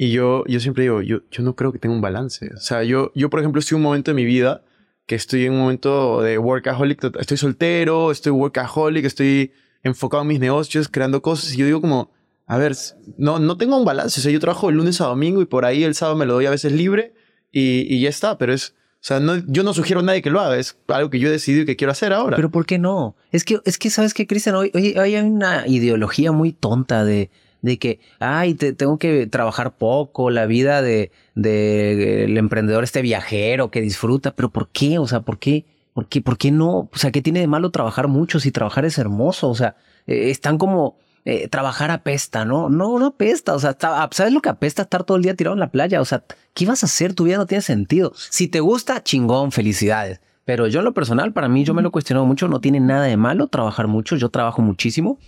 Y 0.00 0.12
yo, 0.12 0.44
yo 0.46 0.60
siempre 0.60 0.84
digo, 0.84 1.02
yo, 1.02 1.22
yo 1.28 1.42
no 1.42 1.56
creo 1.56 1.72
que 1.72 1.80
tenga 1.80 1.92
un 1.92 2.00
balance. 2.00 2.48
O 2.54 2.60
sea, 2.60 2.84
yo, 2.84 3.10
yo, 3.16 3.30
por 3.30 3.40
ejemplo, 3.40 3.58
estoy 3.58 3.74
en 3.74 3.80
un 3.80 3.82
momento 3.82 4.12
de 4.12 4.14
mi 4.14 4.24
vida 4.24 4.62
que 5.06 5.16
estoy 5.16 5.46
en 5.46 5.54
un 5.54 5.58
momento 5.58 6.22
de 6.22 6.38
workaholic. 6.38 7.02
Estoy 7.18 7.36
soltero, 7.36 8.12
estoy 8.12 8.30
workaholic, 8.30 9.04
estoy 9.04 9.50
enfocado 9.82 10.22
en 10.22 10.28
mis 10.28 10.38
negocios, 10.38 10.88
creando 10.88 11.20
cosas. 11.20 11.52
Y 11.52 11.56
yo 11.56 11.66
digo 11.66 11.80
como, 11.80 12.12
a 12.46 12.58
ver, 12.58 12.76
no, 13.16 13.40
no 13.40 13.56
tengo 13.56 13.76
un 13.76 13.84
balance. 13.84 14.20
O 14.20 14.22
sea, 14.22 14.30
yo 14.30 14.38
trabajo 14.38 14.68
de 14.68 14.74
lunes 14.74 15.00
a 15.00 15.06
domingo 15.06 15.42
y 15.42 15.46
por 15.46 15.64
ahí 15.64 15.82
el 15.82 15.96
sábado 15.96 16.16
me 16.16 16.26
lo 16.26 16.34
doy 16.34 16.46
a 16.46 16.50
veces 16.50 16.70
libre 16.70 17.12
y, 17.50 17.92
y 17.92 18.00
ya 18.00 18.08
está. 18.08 18.38
Pero 18.38 18.52
es, 18.52 18.76
o 19.00 19.00
sea, 19.00 19.18
no, 19.18 19.34
yo 19.48 19.64
no 19.64 19.74
sugiero 19.74 19.98
a 19.98 20.04
nadie 20.04 20.22
que 20.22 20.30
lo 20.30 20.38
haga, 20.38 20.58
es 20.58 20.78
algo 20.86 21.10
que 21.10 21.18
yo 21.18 21.26
he 21.26 21.32
decidido 21.32 21.66
que 21.66 21.74
quiero 21.74 21.90
hacer 21.90 22.12
ahora. 22.12 22.36
Pero 22.36 22.52
¿por 22.52 22.66
qué 22.66 22.78
no? 22.78 23.16
Es 23.32 23.44
que, 23.44 23.58
es 23.64 23.78
que 23.78 23.90
¿sabes 23.90 24.14
qué, 24.14 24.28
Cristian? 24.28 24.54
Hoy, 24.54 24.70
hoy, 24.74 24.94
hay 24.96 25.16
una 25.16 25.66
ideología 25.66 26.30
muy 26.30 26.52
tonta 26.52 27.04
de, 27.04 27.30
de 27.62 27.78
que, 27.78 28.00
ay, 28.20 28.54
te, 28.54 28.72
tengo 28.72 28.98
que 28.98 29.26
trabajar 29.26 29.76
poco, 29.76 30.30
la 30.30 30.46
vida 30.46 30.82
de, 30.82 31.10
de, 31.34 32.24
emprendedor 32.38 32.84
este 32.84 33.02
viajero 33.02 33.70
que 33.70 33.80
disfruta, 33.80 34.34
pero 34.34 34.50
¿por 34.50 34.68
qué? 34.68 34.98
O 34.98 35.06
sea, 35.06 35.20
¿por 35.20 35.38
qué? 35.38 35.64
¿Por 35.92 36.06
qué, 36.06 36.20
¿Por 36.20 36.38
qué 36.38 36.50
no? 36.50 36.88
O 36.92 36.96
sea, 36.96 37.10
¿qué 37.10 37.22
tiene 37.22 37.40
de 37.40 37.48
malo 37.48 37.70
trabajar 37.70 38.08
mucho 38.08 38.40
si 38.40 38.52
trabajar 38.52 38.84
es 38.84 38.98
hermoso? 38.98 39.48
O 39.48 39.54
sea, 39.54 39.76
eh, 40.06 40.30
están 40.30 40.58
como, 40.58 40.96
eh, 41.24 41.48
trabajar 41.48 41.90
apesta, 41.90 42.44
¿no? 42.44 42.70
No, 42.70 42.98
no 42.98 43.06
apesta. 43.06 43.54
O 43.54 43.58
sea, 43.58 43.76
¿sabes 44.12 44.32
lo 44.32 44.40
que 44.40 44.48
apesta 44.48 44.82
estar 44.82 45.04
todo 45.04 45.16
el 45.16 45.22
día 45.22 45.34
tirado 45.34 45.54
en 45.54 45.60
la 45.60 45.70
playa? 45.70 46.00
O 46.00 46.04
sea, 46.04 46.24
¿qué 46.54 46.66
vas 46.66 46.82
a 46.82 46.86
hacer? 46.86 47.14
Tu 47.14 47.24
vida 47.24 47.36
no 47.36 47.46
tiene 47.46 47.62
sentido. 47.62 48.12
Si 48.14 48.48
te 48.48 48.60
gusta, 48.60 49.02
chingón, 49.02 49.52
felicidades. 49.52 50.20
Pero 50.44 50.68
yo 50.68 50.78
en 50.78 50.86
lo 50.86 50.94
personal, 50.94 51.32
para 51.32 51.48
mí, 51.48 51.64
yo 51.64 51.74
me 51.74 51.82
lo 51.82 51.88
he 51.88 51.90
cuestionado 51.90 52.24
mucho, 52.24 52.48
no 52.48 52.60
tiene 52.60 52.80
nada 52.80 53.04
de 53.04 53.18
malo 53.18 53.48
trabajar 53.48 53.88
mucho, 53.88 54.16
yo 54.16 54.30
trabajo 54.30 54.62
muchísimo 54.62 55.18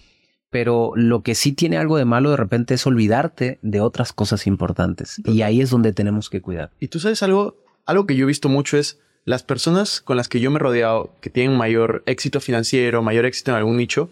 pero 0.51 0.93
lo 0.97 1.23
que 1.23 1.35
sí 1.35 1.53
tiene 1.53 1.79
algo 1.79 1.97
de 1.97 2.05
malo 2.05 2.31
de 2.31 2.37
repente 2.37 2.75
es 2.75 2.87
olvidarte 2.87 3.59
de 3.63 3.81
otras 3.81 4.13
cosas 4.13 4.47
importantes. 4.47 5.21
Y 5.25 5.43
ahí 5.43 5.61
es 5.61 5.71
donde 5.71 5.93
tenemos 5.93 6.29
que 6.29 6.43
cuidar. 6.43 6.73
Y 6.81 6.89
tú 6.89 6.99
sabes 6.99 7.23
algo, 7.23 7.57
algo 7.87 8.07
que 8.07 8.17
yo 8.17 8.25
he 8.25 8.27
visto 8.27 8.49
mucho 8.49 8.77
es 8.77 8.99
las 9.25 9.45
personas 9.45 10.01
con 10.01 10.17
las 10.17 10.29
que 10.29 10.41
yo 10.41 10.51
me 10.51 10.57
he 10.57 10.61
rodeado, 10.61 11.15
que 11.21 11.31
tienen 11.31 11.57
mayor 11.57 12.03
éxito 12.07 12.41
financiero, 12.41 13.03
mayor 13.03 13.27
éxito 13.27 13.53
en 13.53 13.59
algún 13.59 13.77
nicho, 13.77 14.11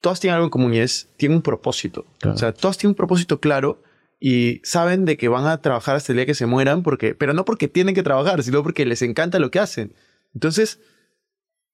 todas 0.00 0.18
tienen 0.18 0.34
algo 0.34 0.46
en 0.46 0.50
común 0.50 0.74
y 0.74 0.78
es, 0.78 1.08
tienen 1.16 1.36
un 1.36 1.42
propósito. 1.42 2.06
O 2.24 2.36
sea, 2.36 2.52
todas 2.52 2.76
tienen 2.76 2.92
un 2.92 2.96
propósito 2.96 3.40
claro 3.40 3.80
y 4.18 4.60
saben 4.64 5.04
de 5.04 5.16
que 5.16 5.28
van 5.28 5.46
a 5.46 5.60
trabajar 5.60 5.94
hasta 5.94 6.12
el 6.12 6.16
día 6.16 6.26
que 6.26 6.34
se 6.34 6.46
mueran, 6.46 6.82
porque, 6.82 7.14
pero 7.14 7.34
no 7.34 7.44
porque 7.44 7.68
tienen 7.68 7.94
que 7.94 8.02
trabajar, 8.02 8.42
sino 8.42 8.64
porque 8.64 8.84
les 8.84 9.02
encanta 9.02 9.38
lo 9.38 9.52
que 9.52 9.60
hacen. 9.60 9.94
Entonces, 10.34 10.80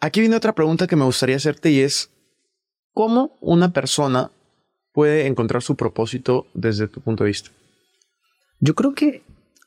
aquí 0.01 0.21
viene 0.21 0.37
otra 0.37 0.55
pregunta 0.55 0.87
que 0.87 0.97
me 0.97 1.05
gustaría 1.05 1.37
hacerte 1.37 1.71
y 1.71 1.81
es, 1.81 2.11
¿Cómo 2.95 3.37
una 3.41 3.73
persona 3.73 4.31
puede 4.93 5.27
encontrar 5.27 5.63
su 5.63 5.75
propósito 5.75 6.47
desde 6.55 6.87
tu 6.87 7.01
punto 7.01 7.25
de 7.25 7.29
vista? 7.29 7.51
Yo 8.61 8.75
creo 8.75 8.95
que, 8.95 9.23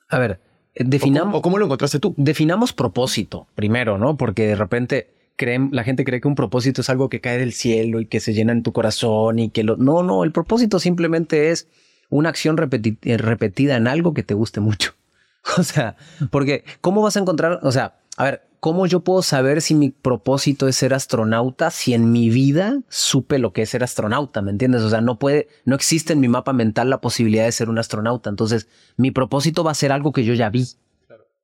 a 0.09 0.17
ver, 0.17 0.39
definamos... 0.73 1.35
¿O 1.35 1.41
cómo, 1.41 1.57
lo 1.57 1.65
encontraste 1.65 1.99
tú? 1.99 2.13
Definamos 2.17 2.71
propósito 2.71 3.47
primero, 3.53 3.97
¿no? 3.97 4.15
Porque 4.15 4.47
de 4.47 4.55
repente 4.55 5.09
creen, 5.35 5.69
la 5.73 5.83
gente 5.83 6.05
cree 6.05 6.21
que 6.21 6.27
un 6.29 6.35
propósito 6.35 6.81
es 6.81 6.89
algo 6.89 7.09
que 7.09 7.19
cae 7.19 7.37
del 7.37 7.51
cielo 7.51 7.99
y 7.99 8.05
que 8.05 8.21
se 8.21 8.33
llena 8.33 8.53
en 8.53 8.63
tu 8.63 8.71
corazón 8.71 9.39
y 9.39 9.49
que 9.49 9.63
lo... 9.63 9.75
No, 9.75 10.03
no, 10.03 10.23
el 10.23 10.31
propósito 10.31 10.79
simplemente 10.79 11.51
es 11.51 11.67
una 12.09 12.29
acción 12.29 12.55
repetida 12.55 13.75
en 13.75 13.87
algo 13.87 14.13
que 14.13 14.23
te 14.23 14.33
guste 14.33 14.61
mucho. 14.61 14.93
O 15.57 15.63
sea, 15.63 15.95
porque 16.29 16.65
¿cómo 16.81 17.01
vas 17.01 17.15
a 17.15 17.21
encontrar? 17.21 17.61
O 17.63 17.71
sea, 17.71 17.99
a 18.17 18.23
ver, 18.25 18.46
¿cómo 18.59 18.85
yo 18.85 19.01
puedo 19.01 19.21
saber 19.21 19.61
si 19.61 19.75
mi 19.75 19.89
propósito 19.89 20.67
es 20.67 20.75
ser 20.75 20.93
astronauta 20.93 21.71
si 21.71 21.93
en 21.93 22.11
mi 22.11 22.29
vida 22.29 22.81
supe 22.89 23.39
lo 23.39 23.53
que 23.53 23.63
es 23.63 23.69
ser 23.69 23.83
astronauta? 23.83 24.41
¿Me 24.41 24.51
entiendes? 24.51 24.81
O 24.81 24.89
sea, 24.89 25.01
no 25.01 25.19
puede, 25.19 25.47
no 25.65 25.75
existe 25.75 26.13
en 26.13 26.19
mi 26.19 26.27
mapa 26.27 26.53
mental 26.53 26.89
la 26.89 27.01
posibilidad 27.01 27.45
de 27.45 27.51
ser 27.51 27.69
un 27.69 27.79
astronauta. 27.79 28.29
Entonces, 28.29 28.67
mi 28.97 29.11
propósito 29.11 29.63
va 29.63 29.71
a 29.71 29.75
ser 29.75 29.91
algo 29.91 30.11
que 30.11 30.23
yo 30.23 30.33
ya 30.33 30.49
vi, 30.49 30.67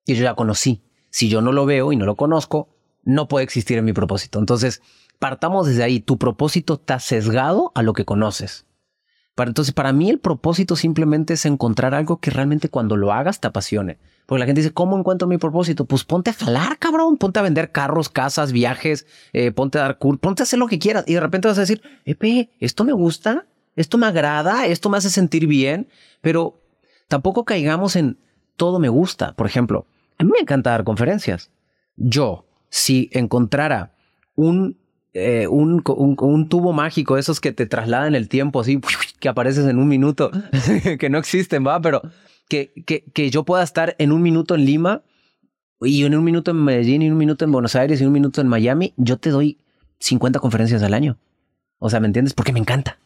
que 0.06 0.16
yo 0.16 0.24
ya 0.24 0.36
conocí. 0.36 0.84
Si 1.10 1.30
yo 1.30 1.42
no 1.42 1.52
lo 1.52 1.66
veo 1.66 1.92
y 1.92 1.96
no 1.96 2.06
lo 2.06 2.16
conozco, 2.16 2.70
no 3.04 3.28
puede 3.28 3.44
existir 3.44 3.78
en 3.78 3.86
mi 3.86 3.94
propósito. 3.94 4.40
Entonces, 4.40 4.82
partamos 5.20 5.68
desde 5.68 5.84
ahí. 5.84 6.00
Tu 6.00 6.18
propósito 6.18 6.76
está 6.76 7.00
sesgado 7.00 7.72
a 7.76 7.82
lo 7.84 7.94
que 7.94 8.06
conoces. 8.06 8.66
Para, 9.36 9.50
entonces, 9.50 9.74
para 9.74 9.94
mí 9.94 10.10
el 10.10 10.20
propósito 10.20 10.76
simplemente 10.76 11.34
es 11.34 11.46
encontrar 11.46 11.94
algo 11.94 12.18
que 12.20 12.32
realmente 12.32 12.70
cuando 12.70 12.98
lo 12.98 13.12
hagas 13.12 13.40
te 13.40 13.48
apasione. 13.48 14.00
Porque 14.26 14.40
la 14.40 14.46
gente 14.46 14.62
dice, 14.62 14.74
¿cómo 14.74 14.98
encuentro 14.98 15.28
mi 15.28 15.38
propósito? 15.38 15.86
Pues 15.86 16.04
ponte 16.04 16.30
a 16.30 16.34
jalar, 16.34 16.78
cabrón. 16.80 17.18
Ponte 17.18 17.40
a 17.40 17.44
vender 17.44 17.72
carros, 17.72 18.10
casas, 18.10 18.52
viajes, 18.52 19.06
eh, 19.34 19.52
ponte 19.52 19.78
a 19.78 19.82
dar 19.82 19.98
cursos, 19.98 20.20
ponte 20.22 20.42
a 20.42 20.46
hacer 20.46 20.60
lo 20.60 20.68
que 20.68 20.80
quieras. 20.80 21.04
Y 21.08 21.14
de 21.14 21.20
repente 21.20 21.48
vas 21.48 21.58
a 21.58 21.62
decir, 21.62 21.82
Epe, 22.06 22.50
esto 22.60 22.84
me 22.84 22.94
gusta, 22.94 23.46
esto 23.76 23.98
me 23.98 24.08
agrada, 24.08 24.66
esto 24.66 24.90
me 24.90 24.98
hace 24.98 25.10
sentir 25.10 25.48
bien. 25.48 25.88
Pero 26.22 26.62
tampoco 27.08 27.46
caigamos 27.46 27.96
en 27.96 28.18
todo 28.56 28.80
me 28.80 28.90
gusta. 28.90 29.34
Por 29.34 29.46
ejemplo, 29.46 29.88
a 30.18 30.24
mí 30.24 30.32
me 30.32 30.40
encanta 30.40 30.72
dar 30.72 30.84
conferencias. 30.84 31.52
Yo, 31.96 32.46
si 32.70 33.10
encontrara 33.14 33.94
un 34.36 34.78
eh, 35.16 35.46
un, 35.48 35.84
tubo 36.50 36.74
mágico, 36.74 37.20
esos 37.20 37.40
que 37.40 37.52
te 37.52 37.68
trasladan 37.68 38.16
el 38.16 38.28
tiempo 38.30 38.62
así, 38.62 38.82
que 39.20 39.30
apareces 39.30 39.68
en 39.68 39.78
un 39.78 39.88
minuto, 39.88 40.32
que 41.00 41.10
no 41.10 41.20
existen, 41.20 41.66
va, 41.66 41.80
pero 41.82 42.02
que, 42.54 43.04
que, 43.14 43.30
yo 43.32 43.44
pueda 43.44 43.64
estar 43.64 43.96
en 43.98 44.12
un 44.12 44.22
minuto 44.22 44.54
en 44.54 44.66
Lima 44.66 45.02
y 45.82 46.06
en 46.06 46.16
un 46.16 46.24
minuto 46.24 46.52
en 46.52 46.64
Medellín 46.64 47.02
y 47.02 47.10
un 47.10 47.18
minuto 47.18 47.46
en 47.46 47.52
Buenos 47.52 47.76
Aires 47.76 48.00
y 48.00 48.06
un 48.06 48.14
minuto 48.14 48.42
en 48.42 48.48
Miami, 48.48 48.94
yo 48.96 49.18
te 49.18 49.32
doy 49.32 49.58
50 50.00 50.40
conferencias 50.40 50.84
al 50.84 50.94
año. 50.94 51.18
O 51.80 51.90
sea, 51.90 52.00
¿me 52.00 52.08
entiendes? 52.08 52.34
Porque 52.34 52.54
me 52.54 52.60
encanta. 52.60 53.00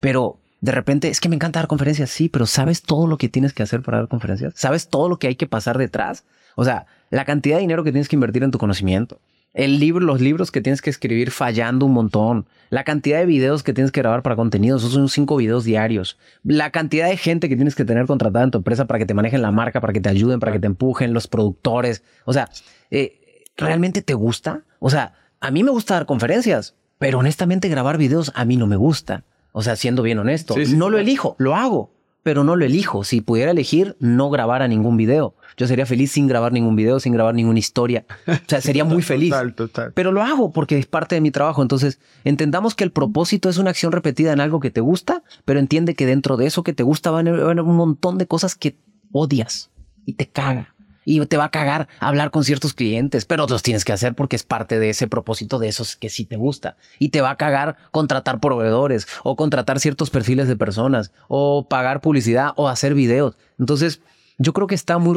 Pero 0.00 0.40
de 0.60 0.72
repente 0.72 1.08
es 1.08 1.20
que 1.20 1.28
me 1.28 1.36
encanta 1.36 1.60
dar 1.60 1.68
conferencias, 1.68 2.10
sí, 2.10 2.28
pero 2.28 2.46
¿sabes 2.46 2.82
todo 2.82 3.06
lo 3.06 3.16
que 3.16 3.28
tienes 3.28 3.52
que 3.52 3.62
hacer 3.62 3.82
para 3.82 3.98
dar 3.98 4.08
conferencias? 4.08 4.54
¿Sabes 4.56 4.88
todo 4.88 5.08
lo 5.08 5.18
que 5.18 5.28
hay 5.28 5.36
que 5.36 5.46
pasar 5.46 5.78
detrás? 5.78 6.24
O 6.56 6.64
sea, 6.64 6.86
la 7.10 7.24
cantidad 7.24 7.56
de 7.56 7.60
dinero 7.60 7.84
que 7.84 7.92
tienes 7.92 8.08
que 8.08 8.16
invertir 8.16 8.42
en 8.42 8.50
tu 8.50 8.58
conocimiento, 8.58 9.20
el 9.54 9.78
libro, 9.78 10.04
los 10.04 10.20
libros 10.20 10.50
que 10.50 10.60
tienes 10.60 10.82
que 10.82 10.90
escribir 10.90 11.30
fallando 11.30 11.86
un 11.86 11.92
montón, 11.92 12.46
la 12.70 12.82
cantidad 12.82 13.18
de 13.18 13.26
videos 13.26 13.62
que 13.62 13.72
tienes 13.72 13.92
que 13.92 14.00
grabar 14.00 14.22
para 14.22 14.34
contenidos, 14.34 14.82
esos 14.82 14.94
son 14.94 15.08
cinco 15.08 15.36
videos 15.36 15.64
diarios, 15.64 16.18
la 16.42 16.70
cantidad 16.70 17.08
de 17.08 17.16
gente 17.16 17.48
que 17.48 17.54
tienes 17.54 17.76
que 17.76 17.84
tener 17.84 18.06
contratada 18.06 18.44
en 18.44 18.50
tu 18.50 18.58
empresa 18.58 18.86
para 18.86 18.98
que 18.98 19.06
te 19.06 19.14
manejen 19.14 19.42
la 19.42 19.52
marca, 19.52 19.80
para 19.80 19.92
que 19.92 20.00
te 20.00 20.08
ayuden, 20.08 20.40
para 20.40 20.52
que 20.52 20.58
te 20.58 20.66
empujen, 20.66 21.14
los 21.14 21.28
productores, 21.28 22.02
o 22.24 22.32
sea, 22.32 22.50
eh, 22.90 23.44
¿realmente 23.56 24.02
te 24.02 24.14
gusta? 24.14 24.64
O 24.80 24.90
sea, 24.90 25.14
a 25.40 25.52
mí 25.52 25.62
me 25.62 25.70
gusta 25.70 25.94
dar 25.94 26.06
conferencias, 26.06 26.74
pero 26.98 27.20
honestamente 27.20 27.68
grabar 27.68 27.96
videos 27.96 28.32
a 28.34 28.44
mí 28.44 28.56
no 28.56 28.66
me 28.66 28.76
gusta. 28.76 29.24
O 29.52 29.62
sea, 29.62 29.76
siendo 29.76 30.02
bien 30.02 30.18
honesto, 30.18 30.56
no 30.74 30.90
lo 30.90 30.98
elijo, 30.98 31.36
lo 31.38 31.54
hago 31.54 31.94
pero 32.24 32.42
no 32.42 32.56
lo 32.56 32.64
elijo. 32.64 33.04
Si 33.04 33.20
pudiera 33.20 33.52
elegir, 33.52 33.96
no 34.00 34.30
grabara 34.30 34.66
ningún 34.66 34.96
video. 34.96 35.36
Yo 35.56 35.68
sería 35.68 35.86
feliz 35.86 36.10
sin 36.10 36.26
grabar 36.26 36.52
ningún 36.52 36.74
video, 36.74 36.98
sin 36.98 37.12
grabar 37.12 37.34
ninguna 37.34 37.58
historia. 37.58 38.06
O 38.26 38.32
sea, 38.48 38.60
sería 38.62 38.84
muy 38.84 39.02
feliz. 39.02 39.30
Total, 39.30 39.54
total. 39.54 39.92
Pero 39.92 40.10
lo 40.10 40.22
hago 40.22 40.50
porque 40.50 40.78
es 40.78 40.86
parte 40.86 41.14
de 41.14 41.20
mi 41.20 41.30
trabajo. 41.30 41.62
Entonces, 41.62 42.00
entendamos 42.24 42.74
que 42.74 42.82
el 42.82 42.90
propósito 42.90 43.48
es 43.50 43.58
una 43.58 43.70
acción 43.70 43.92
repetida 43.92 44.32
en 44.32 44.40
algo 44.40 44.58
que 44.58 44.70
te 44.70 44.80
gusta, 44.80 45.22
pero 45.44 45.60
entiende 45.60 45.94
que 45.94 46.06
dentro 46.06 46.36
de 46.36 46.46
eso 46.46 46.64
que 46.64 46.72
te 46.72 46.82
gusta 46.82 47.10
van 47.10 47.28
a 47.28 47.30
haber 47.30 47.60
un 47.60 47.76
montón 47.76 48.18
de 48.18 48.26
cosas 48.26 48.56
que 48.56 48.78
odias 49.12 49.70
y 50.06 50.14
te 50.14 50.26
caga. 50.26 50.73
Y 51.04 51.24
te 51.26 51.36
va 51.36 51.44
a 51.44 51.50
cagar 51.50 51.88
hablar 52.00 52.30
con 52.30 52.44
ciertos 52.44 52.74
clientes, 52.74 53.24
pero 53.24 53.46
los 53.46 53.62
tienes 53.62 53.84
que 53.84 53.92
hacer 53.92 54.14
porque 54.14 54.36
es 54.36 54.42
parte 54.42 54.78
de 54.78 54.90
ese 54.90 55.06
propósito 55.06 55.58
de 55.58 55.68
esos 55.68 55.96
que 55.96 56.08
sí 56.08 56.24
te 56.24 56.36
gusta. 56.36 56.76
Y 56.98 57.10
te 57.10 57.20
va 57.20 57.30
a 57.30 57.36
cagar 57.36 57.76
contratar 57.90 58.40
proveedores 58.40 59.06
o 59.22 59.36
contratar 59.36 59.80
ciertos 59.80 60.10
perfiles 60.10 60.48
de 60.48 60.56
personas 60.56 61.12
o 61.28 61.68
pagar 61.68 62.00
publicidad 62.00 62.52
o 62.56 62.68
hacer 62.68 62.94
videos. 62.94 63.36
Entonces, 63.58 64.00
yo 64.38 64.52
creo 64.52 64.66
que 64.66 64.74
está 64.74 64.98
muy, 64.98 65.16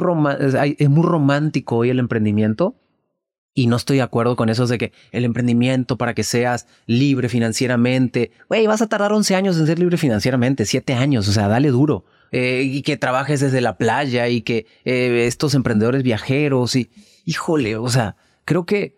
es 0.77 0.89
muy 0.89 1.05
romántico 1.05 1.77
hoy 1.77 1.89
el 1.89 1.99
emprendimiento. 1.99 2.75
Y 3.53 3.65
no 3.65 3.75
estoy 3.75 3.97
de 3.97 4.03
acuerdo 4.03 4.35
con 4.35 4.49
eso 4.49 4.67
de 4.67 4.77
que 4.77 4.91
el 5.11 5.25
emprendimiento 5.25 5.97
para 5.97 6.13
que 6.13 6.23
seas 6.23 6.67
libre 6.85 7.27
financieramente, 7.27 8.29
güey, 8.49 8.67
vas 8.67 8.83
a 8.83 8.87
tardar 8.87 9.11
11 9.11 9.33
años 9.35 9.57
en 9.57 9.65
ser 9.65 9.79
libre 9.79 9.97
financieramente, 9.97 10.63
7 10.63 10.93
años, 10.93 11.27
o 11.27 11.31
sea, 11.31 11.47
dale 11.47 11.69
duro. 11.69 12.05
Eh, 12.31 12.63
y 12.63 12.81
que 12.81 12.97
trabajes 12.97 13.39
desde 13.39 13.61
la 13.61 13.77
playa 13.77 14.27
y 14.27 14.41
que 14.41 14.65
eh, 14.83 15.25
estos 15.27 15.53
emprendedores 15.53 16.03
viajeros 16.03 16.75
y, 16.75 16.89
híjole, 17.25 17.77
o 17.77 17.89
sea, 17.89 18.15
creo 18.45 18.65
que 18.65 18.97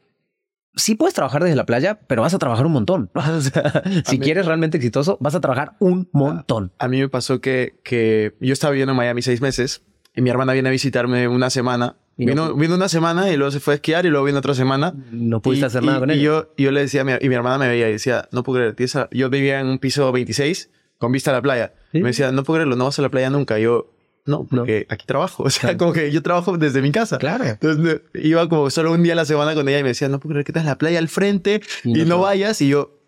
sí 0.76 0.96
puedes 0.96 1.14
trabajar 1.14 1.44
desde 1.44 1.56
la 1.56 1.66
playa, 1.66 2.00
pero 2.08 2.22
vas 2.22 2.34
a 2.34 2.40
trabajar 2.40 2.66
un 2.66 2.72
montón. 2.72 3.12
O 3.16 3.42
sea, 3.42 3.84
si 4.06 4.20
quieres 4.20 4.46
realmente 4.46 4.78
exitoso, 4.78 5.18
vas 5.20 5.36
a 5.36 5.42
trabajar 5.42 5.76
un 5.80 6.10
montón. 6.12 6.72
A, 6.80 6.88
mí 6.88 7.00
me 7.00 7.10
pasó 7.10 7.42
que, 7.42 7.80
que 7.84 8.36
yo 8.40 8.54
estaba 8.54 8.72
viviendo 8.72 8.92
en 8.92 8.98
Miami 8.98 9.22
seis 9.22 9.42
meses 9.42 9.84
y 10.16 10.22
mi 10.22 10.30
hermana 10.30 10.54
viene 10.54 10.70
a 10.70 10.72
visitarme 10.72 11.28
una 11.28 11.50
semana. 11.50 11.98
vino, 12.18 12.56
vino, 12.56 12.76
una 12.76 12.90
semana 12.90 13.32
y 13.32 13.38
luego 13.38 13.52
se 13.52 13.60
fue 13.60 13.74
a 13.74 13.76
esquiar 13.76 14.06
y 14.06 14.10
luego 14.10 14.26
vino 14.26 14.40
otra 14.40 14.54
semana. 14.54 14.94
No 15.12 15.42
pudiste 15.42 15.68
hacer 15.68 15.84
nada 15.84 16.00
con 16.00 16.10
ella. 16.10 16.20
Y 16.20 16.24
yo, 16.24 16.54
yo 16.58 16.72
le 16.72 16.82
decía, 16.82 17.06
y 17.22 17.30
mi 17.30 17.36
hermana 17.36 17.60
me 17.60 17.68
veía 17.68 17.90
y 17.90 17.94
decía, 17.94 18.28
no 18.32 18.44
puedo 18.44 18.74
creer, 18.74 19.10
yo 19.12 19.30
vivía 19.30 19.60
en 19.60 19.68
un 19.68 19.80
piso 19.80 20.12
26 20.12 20.70
con 21.00 21.12
vista 21.12 21.32
a 21.32 21.34
la 21.34 21.42
playa. 21.42 21.74
Me 21.94 22.02
decía, 22.02 22.32
no 22.32 22.44
puedo 22.44 22.58
creerlo, 22.58 22.76
no 22.76 22.86
vas 22.86 23.00
a 23.00 23.02
la 23.02 23.10
playa 23.10 23.30
nunca. 23.32 23.58
yo, 23.58 23.92
no, 24.26 24.46
porque 24.46 24.86
aquí 24.90 25.06
trabajo. 25.08 25.44
O 25.48 25.50
sea, 25.50 25.76
como 25.78 25.94
que 25.94 26.12
yo 26.12 26.22
trabajo 26.22 26.58
desde 26.58 26.82
mi 26.82 26.92
casa. 26.92 27.18
Claro. 27.18 27.46
Entonces 27.46 28.02
iba 28.14 28.48
como 28.48 28.70
solo 28.70 28.92
un 28.92 29.02
día 29.02 29.14
a 29.14 29.16
la 29.16 29.26
semana 29.26 29.56
con 29.56 29.68
ella 29.68 29.80
y 29.80 29.84
me 29.84 29.90
decía, 29.90 30.10
no 30.10 30.20
puedo 30.20 30.34
creer 30.34 30.46
que 30.46 30.52
estás 30.52 30.62
en 30.62 30.70
la 30.70 30.78
playa 30.78 31.00
al 31.00 31.08
frente 31.08 31.62
y, 31.84 32.04
no 32.06 32.20
vayas. 32.20 32.62
Y 32.62 32.68
yo, 32.68 32.99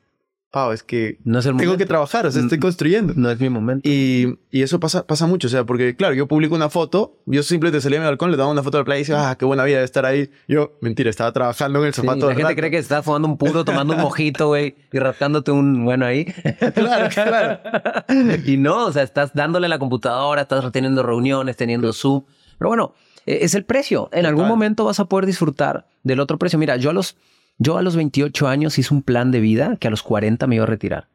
Pau, 0.52 0.74
es 0.74 0.84
que 0.84 1.18
no 1.24 1.40
es 1.40 1.46
el 1.46 1.56
tengo 1.56 1.78
que 1.78 1.86
trabajar, 1.86 2.26
o 2.26 2.32
sea, 2.32 2.42
estoy 2.42 2.60
construyendo. 2.60 3.14
No 3.16 3.32
es 3.32 3.40
mi 3.40 3.50
momento. 3.50 3.88
Y, 3.88 4.38
y, 4.52 4.64
eso 4.64 4.82
pasa, 4.82 5.08
pasa 5.08 5.26
mucho, 5.26 5.48
o 5.48 5.50
sea, 5.50 5.64
porque 5.64 5.96
claro, 5.96 6.14
yo 6.14 6.28
publico 6.28 6.54
una 6.54 6.70
foto, 6.70 7.22
yo 7.26 7.42
simplemente 7.42 7.80
salía 7.80 8.00
a 8.00 8.02
mi 8.02 8.08
balcón, 8.08 8.32
le 8.32 8.38
daba 8.38 8.52
una 8.52 8.62
foto 8.62 8.78
la 8.78 8.84
playa 8.84 8.98
y 8.98 9.02
decía, 9.04 9.30
ah, 9.30 9.38
qué 9.38 9.46
buena 9.46 9.64
vida 9.64 9.78
de 9.78 9.86
estar 9.86 10.06
ahí. 10.06 10.30
Yo, 10.50 10.74
mentira, 10.82 11.10
estaba 11.10 11.32
trabajando 11.32 11.80
en 11.80 11.86
el 11.86 11.94
sofá 11.94 12.18
todo 12.18 12.32
La 12.32 12.36
gente 12.36 12.54
cree 12.58 12.70
que 12.70 12.80
estás 12.80 13.06
fumando 13.06 13.30
un 13.30 13.38
puro, 13.38 13.64
tomando 13.64 13.96
un 13.96 14.02
mojito, 14.02 14.48
güey, 14.48 14.76
y 14.92 15.00
rascándote 15.00 15.52
un, 15.52 15.86
bueno, 15.86 16.06
ahí. 16.06 16.26
claro, 16.76 17.08
claro. 17.10 17.60
y 18.46 18.58
no, 18.58 18.88
o 18.88 18.92
sea, 18.92 19.04
estás 19.04 19.34
dándole 19.34 19.68
a 19.68 19.70
la 19.70 19.80
computadora, 19.80 20.42
estás 20.42 20.70
teniendo 20.74 21.02
reuniones, 21.02 21.56
teniendo 21.56 21.94
Zoom. 21.94 22.24
Pero 22.58 22.68
bueno, 22.68 22.94
e, 23.26 23.46
es 23.46 23.56
el 23.56 23.64
precio. 23.64 24.10
En 24.12 24.26
algún 24.26 24.50
momento 24.50 24.84
vas 24.84 25.00
a 25.00 25.06
poder 25.06 25.26
disfrutar 25.26 25.88
del 26.04 26.20
otro 26.20 26.38
precio. 26.38 26.60
Mira, 26.60 26.76
yo 26.76 26.90
a 26.90 26.94
los 26.94 27.16
yo 27.62 27.78
a 27.78 27.84
los 27.84 27.96
28 27.96 28.48
años 28.48 28.80
hice 28.80 28.92
un 28.92 29.04
plan 29.04 29.30
de 29.30 29.40
vida 29.40 29.78
que 29.78 29.88
a 29.88 29.92
los 29.92 30.02
40 30.02 30.48
me 30.48 30.56
iba 30.56 30.64
a 30.64 30.68
retirar. 30.68 31.10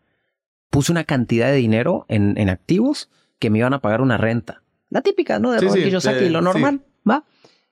Puse 0.70 0.92
una 0.92 1.02
cantidad 1.02 1.48
de 1.48 1.56
dinero 1.56 2.06
en, 2.08 2.48
activos 2.48 3.10
que 3.40 3.50
me 3.50 3.58
iban 3.58 3.74
a 3.74 3.80
pagar 3.80 4.00
una 4.00 4.16
renta. 4.16 4.62
La 4.88 5.02
típica, 5.02 5.40
¿no? 5.40 5.50
De 5.50 5.58
sí, 5.68 5.90
lo 6.30 6.40
normal, 6.40 6.82
¿va? 7.08 7.24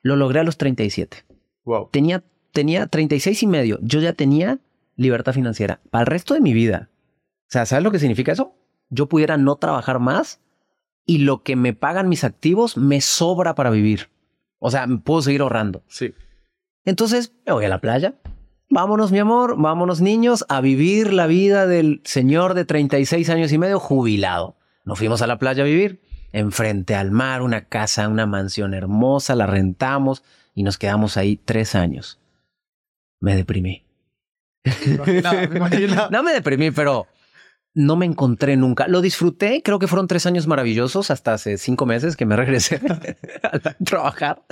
Lo 0.02 0.16
logré 0.16 0.40
a 0.40 0.42
los 0.42 0.58
37. 0.58 1.18
Wow. 1.62 1.90
Tenía, 1.92 2.24
tenía 2.50 2.88
36 2.88 3.44
y 3.44 3.46
medio. 3.46 3.78
Yo 3.80 4.00
ya 4.00 4.12
tenía 4.12 4.58
libertad 4.96 5.34
financiera 5.34 5.80
para 5.90 6.02
el 6.02 6.06
resto 6.06 6.34
de 6.34 6.40
mi 6.40 6.52
vida. 6.52 6.90
O 7.42 7.50
sea, 7.50 7.66
¿sabes 7.66 7.84
lo 7.84 7.92
que 7.92 8.00
significa 8.00 8.32
eso? 8.32 8.56
Yo 8.90 9.08
pudiera 9.08 9.36
no 9.36 9.54
trabajar 9.54 10.00
más 10.00 10.40
y 11.06 11.18
lo 11.18 11.44
que 11.44 11.54
me 11.54 11.74
pagan 11.74 12.08
mis 12.08 12.24
activos 12.24 12.76
me 12.76 13.00
sobra 13.00 13.54
para 13.54 13.70
vivir. 13.70 14.08
O 14.58 14.72
sea, 14.72 14.88
puedo 15.04 15.22
seguir 15.22 15.42
ahorrando. 15.42 15.84
Sí. 15.86 16.12
Entonces 16.84 17.32
me 17.46 17.52
voy 17.52 17.66
a 17.66 17.68
la 17.68 17.80
playa, 17.80 18.14
Vámonos, 18.70 19.12
mi 19.12 19.18
amor, 19.18 19.56
vámonos, 19.56 20.00
niños, 20.00 20.44
a 20.48 20.60
vivir 20.60 21.12
la 21.12 21.26
vida 21.26 21.66
del 21.66 22.00
señor 22.04 22.54
de 22.54 22.64
36 22.64 23.28
años 23.30 23.52
y 23.52 23.58
medio 23.58 23.78
jubilado. 23.78 24.56
Nos 24.84 24.98
fuimos 24.98 25.22
a 25.22 25.26
la 25.26 25.38
playa 25.38 25.62
a 25.62 25.66
vivir, 25.66 26.00
enfrente 26.32 26.94
al 26.94 27.10
mar, 27.10 27.42
una 27.42 27.66
casa, 27.66 28.08
una 28.08 28.26
mansión 28.26 28.74
hermosa, 28.74 29.34
la 29.34 29.46
rentamos 29.46 30.24
y 30.54 30.62
nos 30.62 30.78
quedamos 30.78 31.16
ahí 31.16 31.36
tres 31.36 31.74
años. 31.74 32.18
Me 33.20 33.36
deprimí. 33.36 33.84
no 36.10 36.22
me 36.22 36.32
deprimí, 36.32 36.70
pero 36.70 37.06
no 37.74 37.96
me 37.96 38.06
encontré 38.06 38.56
nunca. 38.56 38.86
Lo 38.86 39.00
disfruté, 39.00 39.60
creo 39.62 39.80
que 39.80 39.88
fueron 39.88 40.06
tres 40.06 40.26
años 40.26 40.46
maravillosos, 40.46 41.10
hasta 41.10 41.34
hace 41.34 41.58
cinco 41.58 41.86
meses 41.86 42.16
que 42.16 42.24
me 42.24 42.36
regresé 42.36 42.80
a 43.42 43.74
trabajar. 43.84 44.44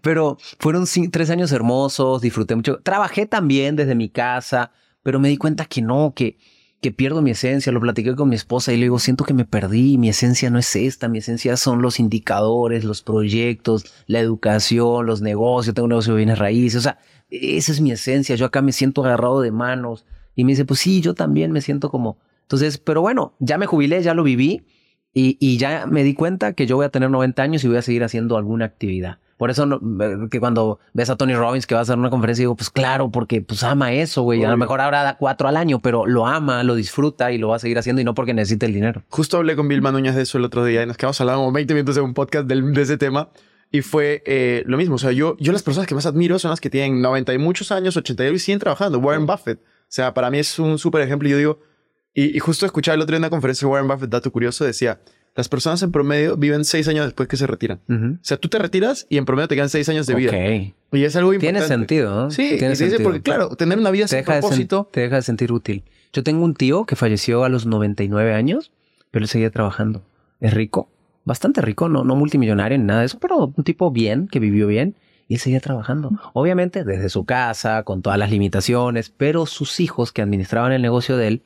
Pero 0.00 0.38
fueron 0.60 0.84
tres 1.10 1.30
años 1.30 1.50
hermosos, 1.50 2.22
disfruté 2.22 2.54
mucho. 2.54 2.78
Trabajé 2.80 3.26
también 3.26 3.74
desde 3.74 3.96
mi 3.96 4.08
casa, 4.08 4.70
pero 5.02 5.18
me 5.18 5.28
di 5.28 5.36
cuenta 5.36 5.64
que 5.64 5.82
no, 5.82 6.12
que, 6.14 6.38
que 6.80 6.92
pierdo 6.92 7.20
mi 7.20 7.32
esencia. 7.32 7.72
Lo 7.72 7.80
platiqué 7.80 8.14
con 8.14 8.28
mi 8.28 8.36
esposa 8.36 8.72
y 8.72 8.76
le 8.76 8.84
digo, 8.84 9.00
siento 9.00 9.24
que 9.24 9.34
me 9.34 9.44
perdí, 9.44 9.98
mi 9.98 10.08
esencia 10.08 10.48
no 10.48 10.60
es 10.60 10.76
esta, 10.76 11.08
mi 11.08 11.18
esencia 11.18 11.56
son 11.56 11.82
los 11.82 11.98
indicadores, 11.98 12.84
los 12.84 13.02
proyectos, 13.02 13.92
la 14.06 14.20
educación, 14.20 15.04
los 15.04 15.20
negocios, 15.20 15.74
tengo 15.74 15.86
un 15.86 15.90
negocio 15.90 16.12
de 16.12 16.18
bienes 16.18 16.38
raíces, 16.38 16.78
o 16.78 16.82
sea, 16.82 16.98
esa 17.28 17.72
es 17.72 17.80
mi 17.80 17.90
esencia, 17.90 18.36
yo 18.36 18.46
acá 18.46 18.62
me 18.62 18.72
siento 18.72 19.04
agarrado 19.04 19.40
de 19.40 19.50
manos. 19.50 20.06
Y 20.34 20.44
me 20.44 20.52
dice, 20.52 20.64
pues 20.64 20.80
sí, 20.80 21.00
yo 21.00 21.12
también 21.12 21.52
me 21.52 21.60
siento 21.60 21.90
como 21.90 22.18
entonces, 22.52 22.76
pero 22.76 23.00
bueno, 23.00 23.34
ya 23.38 23.56
me 23.56 23.64
jubilé, 23.64 24.02
ya 24.02 24.12
lo 24.12 24.22
viví 24.22 24.66
y, 25.14 25.56
ya 25.56 25.86
me 25.86 26.04
di 26.04 26.12
cuenta 26.12 26.52
que 26.52 26.66
yo 26.66 26.76
voy 26.76 26.84
a 26.84 26.90
tener 26.90 27.08
90 27.08 27.42
años 27.42 27.64
y 27.64 27.68
voy 27.68 27.78
a 27.78 27.82
seguir 27.82 28.04
haciendo 28.04 28.36
alguna 28.36 28.66
actividad. 28.66 29.20
Por 29.38 29.50
eso 29.50 29.80
que 30.30 30.38
cuando 30.38 30.78
ves 30.92 31.08
a 31.08 31.16
Tony 31.16 31.34
Robbins 31.34 31.66
que 31.66 31.74
va 31.74 31.80
a 31.80 31.82
hacer 31.82 31.98
una 31.98 32.10
conferencia, 32.10 32.42
digo, 32.42 32.54
pues 32.54 32.68
claro, 32.68 33.10
porque 33.10 33.40
pues 33.40 33.62
ama 33.64 33.92
eso, 33.94 34.22
güey. 34.22 34.44
A 34.44 34.50
lo 34.50 34.58
mejor 34.58 34.82
ahora 34.82 35.02
da 35.02 35.16
cuatro 35.16 35.48
al 35.48 35.56
año, 35.56 35.80
pero 35.80 36.06
lo 36.06 36.26
ama, 36.26 36.62
lo 36.62 36.74
disfruta 36.74 37.32
y 37.32 37.38
lo 37.38 37.48
va 37.48 37.56
a 37.56 37.58
seguir 37.58 37.78
haciendo 37.78 38.02
y 38.02 38.04
no 38.04 38.14
porque 38.14 38.34
necesite 38.34 38.66
el 38.66 38.74
dinero. 38.74 39.02
Justo 39.08 39.38
hablé 39.38 39.56
con 39.56 39.66
Bill 39.66 39.80
Manuñas 39.80 40.14
de 40.14 40.22
eso 40.22 40.36
el 40.36 40.44
otro 40.44 40.62
día 40.64 40.82
y 40.82 40.86
nos 40.86 40.98
quedamos 40.98 41.18
hablando 41.22 41.50
20 41.50 41.72
minutos 41.72 41.94
de 41.94 42.02
un 42.02 42.12
podcast 42.12 42.46
de 42.46 42.82
ese 42.82 42.98
tema. 42.98 43.30
Y 43.70 43.80
fue 43.80 44.22
eh, 44.26 44.62
lo 44.66 44.76
mismo. 44.76 44.96
O 44.96 44.98
sea, 44.98 45.12
yo, 45.12 45.36
yo 45.40 45.52
las 45.52 45.62
personas 45.62 45.88
que 45.88 45.94
más 45.94 46.04
admiro 46.04 46.38
son 46.38 46.50
las 46.50 46.60
que 46.60 46.68
tienen 46.68 47.00
90 47.00 47.32
y 47.32 47.38
muchos 47.38 47.72
años, 47.72 47.96
80 47.96 48.28
y 48.28 48.38
siguen 48.38 48.58
trabajando. 48.58 48.98
Warren 48.98 49.24
Buffett. 49.24 49.60
O 49.60 49.94
sea, 49.94 50.12
para 50.12 50.30
mí 50.30 50.38
es 50.38 50.58
un 50.58 50.78
súper 50.78 51.00
ejemplo. 51.00 51.28
Yo 51.28 51.38
digo, 51.38 51.58
y, 52.14 52.38
justo 52.40 52.66
escuchaba 52.66 52.94
el 52.94 53.00
otro 53.02 53.12
día 53.12 53.18
en 53.18 53.22
una 53.22 53.30
conferencia 53.30 53.66
de 53.66 53.72
Warren 53.72 53.88
Buffett, 53.88 54.10
dato 54.10 54.30
curioso, 54.30 54.64
decía, 54.64 55.00
las 55.34 55.48
personas 55.48 55.82
en 55.82 55.92
promedio 55.92 56.36
viven 56.36 56.64
seis 56.64 56.86
años 56.88 57.06
después 57.06 57.26
que 57.26 57.38
se 57.38 57.46
retiran. 57.46 57.80
O 57.88 58.18
sea, 58.20 58.36
tú 58.36 58.48
te 58.48 58.58
retiras 58.58 59.06
y 59.08 59.16
en 59.16 59.24
promedio 59.24 59.48
te 59.48 59.54
quedan 59.54 59.70
seis 59.70 59.88
años 59.88 60.06
de 60.06 60.14
vida. 60.14 60.32
Y 60.36 61.04
es 61.04 61.16
algo 61.16 61.32
importante. 61.32 61.60
Tiene 61.60 61.66
sentido, 61.66 62.14
¿no? 62.14 62.30
Sí, 62.30 62.56
Tiene 62.58 62.76
sentido. 62.76 63.02
porque 63.02 63.22
claro, 63.22 63.56
tener 63.56 63.78
una 63.78 63.90
vida 63.90 64.08
sin 64.08 64.24
propósito... 64.24 64.90
te 64.92 65.00
deja 65.00 65.16
de 65.16 65.22
sentir 65.22 65.52
útil. 65.52 65.84
Yo 66.12 66.22
tengo 66.22 66.44
un 66.44 66.54
tío 66.54 66.84
que 66.84 66.96
falleció 66.96 67.44
a 67.44 67.48
los 67.48 67.64
99 67.64 68.34
años, 68.34 68.72
pero 69.10 69.24
él 69.24 69.28
seguía 69.28 69.50
trabajando. 69.50 70.04
Es 70.40 70.52
rico, 70.52 70.90
bastante 71.24 71.62
rico, 71.62 71.88
no, 71.88 72.04
no 72.04 72.14
multimillonario 72.14 72.76
ni 72.76 72.84
nada 72.84 73.00
de 73.00 73.06
eso, 73.06 73.18
pero 73.18 73.54
un 73.56 73.64
tipo 73.64 73.90
bien, 73.90 74.28
que 74.28 74.38
vivió 74.38 74.66
bien. 74.66 74.96
Y 75.28 75.34
él 75.34 75.40
seguía 75.40 75.60
trabajando. 75.60 76.10
Obviamente 76.34 76.84
desde 76.84 77.08
su 77.08 77.24
casa, 77.24 77.84
con 77.84 78.02
todas 78.02 78.18
las 78.18 78.30
limitaciones, 78.30 79.08
pero 79.16 79.46
sus 79.46 79.80
hijos 79.80 80.12
que 80.12 80.20
administraban 80.20 80.72
el 80.72 80.82
negocio 80.82 81.16
de 81.16 81.28
él 81.28 81.42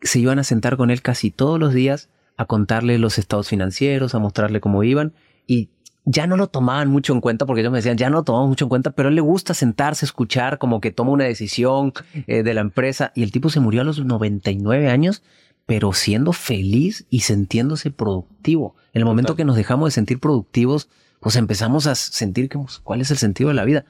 se 0.00 0.18
iban 0.18 0.38
a 0.38 0.44
sentar 0.44 0.76
con 0.76 0.90
él 0.90 1.02
casi 1.02 1.30
todos 1.30 1.58
los 1.58 1.74
días 1.74 2.08
a 2.36 2.46
contarle 2.46 2.98
los 2.98 3.18
estados 3.18 3.48
financieros, 3.48 4.14
a 4.14 4.18
mostrarle 4.18 4.60
cómo 4.60 4.84
iban 4.84 5.12
y 5.46 5.70
ya 6.10 6.26
no 6.26 6.36
lo 6.38 6.46
tomaban 6.46 6.88
mucho 6.88 7.12
en 7.12 7.20
cuenta 7.20 7.44
porque 7.44 7.60
ellos 7.60 7.72
me 7.72 7.78
decían, 7.78 7.98
ya 7.98 8.08
no 8.08 8.18
lo 8.18 8.22
tomamos 8.22 8.48
mucho 8.48 8.64
en 8.64 8.68
cuenta, 8.70 8.92
pero 8.92 9.08
a 9.08 9.10
él 9.10 9.16
le 9.16 9.20
gusta 9.20 9.52
sentarse, 9.52 10.06
escuchar 10.06 10.58
como 10.58 10.80
que 10.80 10.90
toma 10.90 11.10
una 11.10 11.24
decisión 11.24 11.92
eh, 12.26 12.42
de 12.42 12.54
la 12.54 12.62
empresa 12.62 13.12
y 13.14 13.22
el 13.22 13.32
tipo 13.32 13.50
se 13.50 13.60
murió 13.60 13.82
a 13.82 13.84
los 13.84 14.02
99 14.02 14.88
años, 14.88 15.22
pero 15.66 15.92
siendo 15.92 16.32
feliz 16.32 17.06
y 17.10 17.20
sintiéndose 17.20 17.90
productivo. 17.90 18.74
En 18.94 19.00
el 19.00 19.04
momento 19.04 19.36
que 19.36 19.44
nos 19.44 19.54
dejamos 19.54 19.88
de 19.88 19.90
sentir 19.90 20.18
productivos, 20.18 20.88
pues 21.20 21.36
empezamos 21.36 21.86
a 21.86 21.94
sentir 21.94 22.48
que, 22.48 22.58
pues, 22.58 22.78
cuál 22.78 23.02
es 23.02 23.10
el 23.10 23.18
sentido 23.18 23.48
de 23.48 23.54
la 23.54 23.66
vida. 23.66 23.84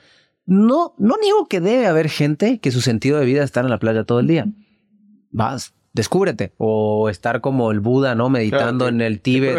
No, 0.44 0.94
no 0.99 1.16
niego 1.23 1.47
que 1.47 1.61
debe 1.61 1.87
haber 1.87 2.09
gente 2.09 2.59
que 2.59 2.73
su 2.73 2.81
sentido 2.81 3.21
de 3.21 3.27
vida 3.27 3.40
es 3.40 3.44
estar 3.44 3.64
en 3.64 3.71
la 3.71 3.79
playa 3.79 4.03
todo 4.03 4.18
el 4.18 4.27
día. 4.27 4.47
Vas, 5.31 5.75
descúbrete. 5.99 6.53
O 6.57 7.09
estar 7.11 7.41
como 7.43 7.71
el 7.71 7.81
Buda, 7.81 8.15
¿no? 8.15 8.31
Meditando 8.31 8.89
en 8.89 9.01
el 9.03 9.21
Tíbet. 9.21 9.53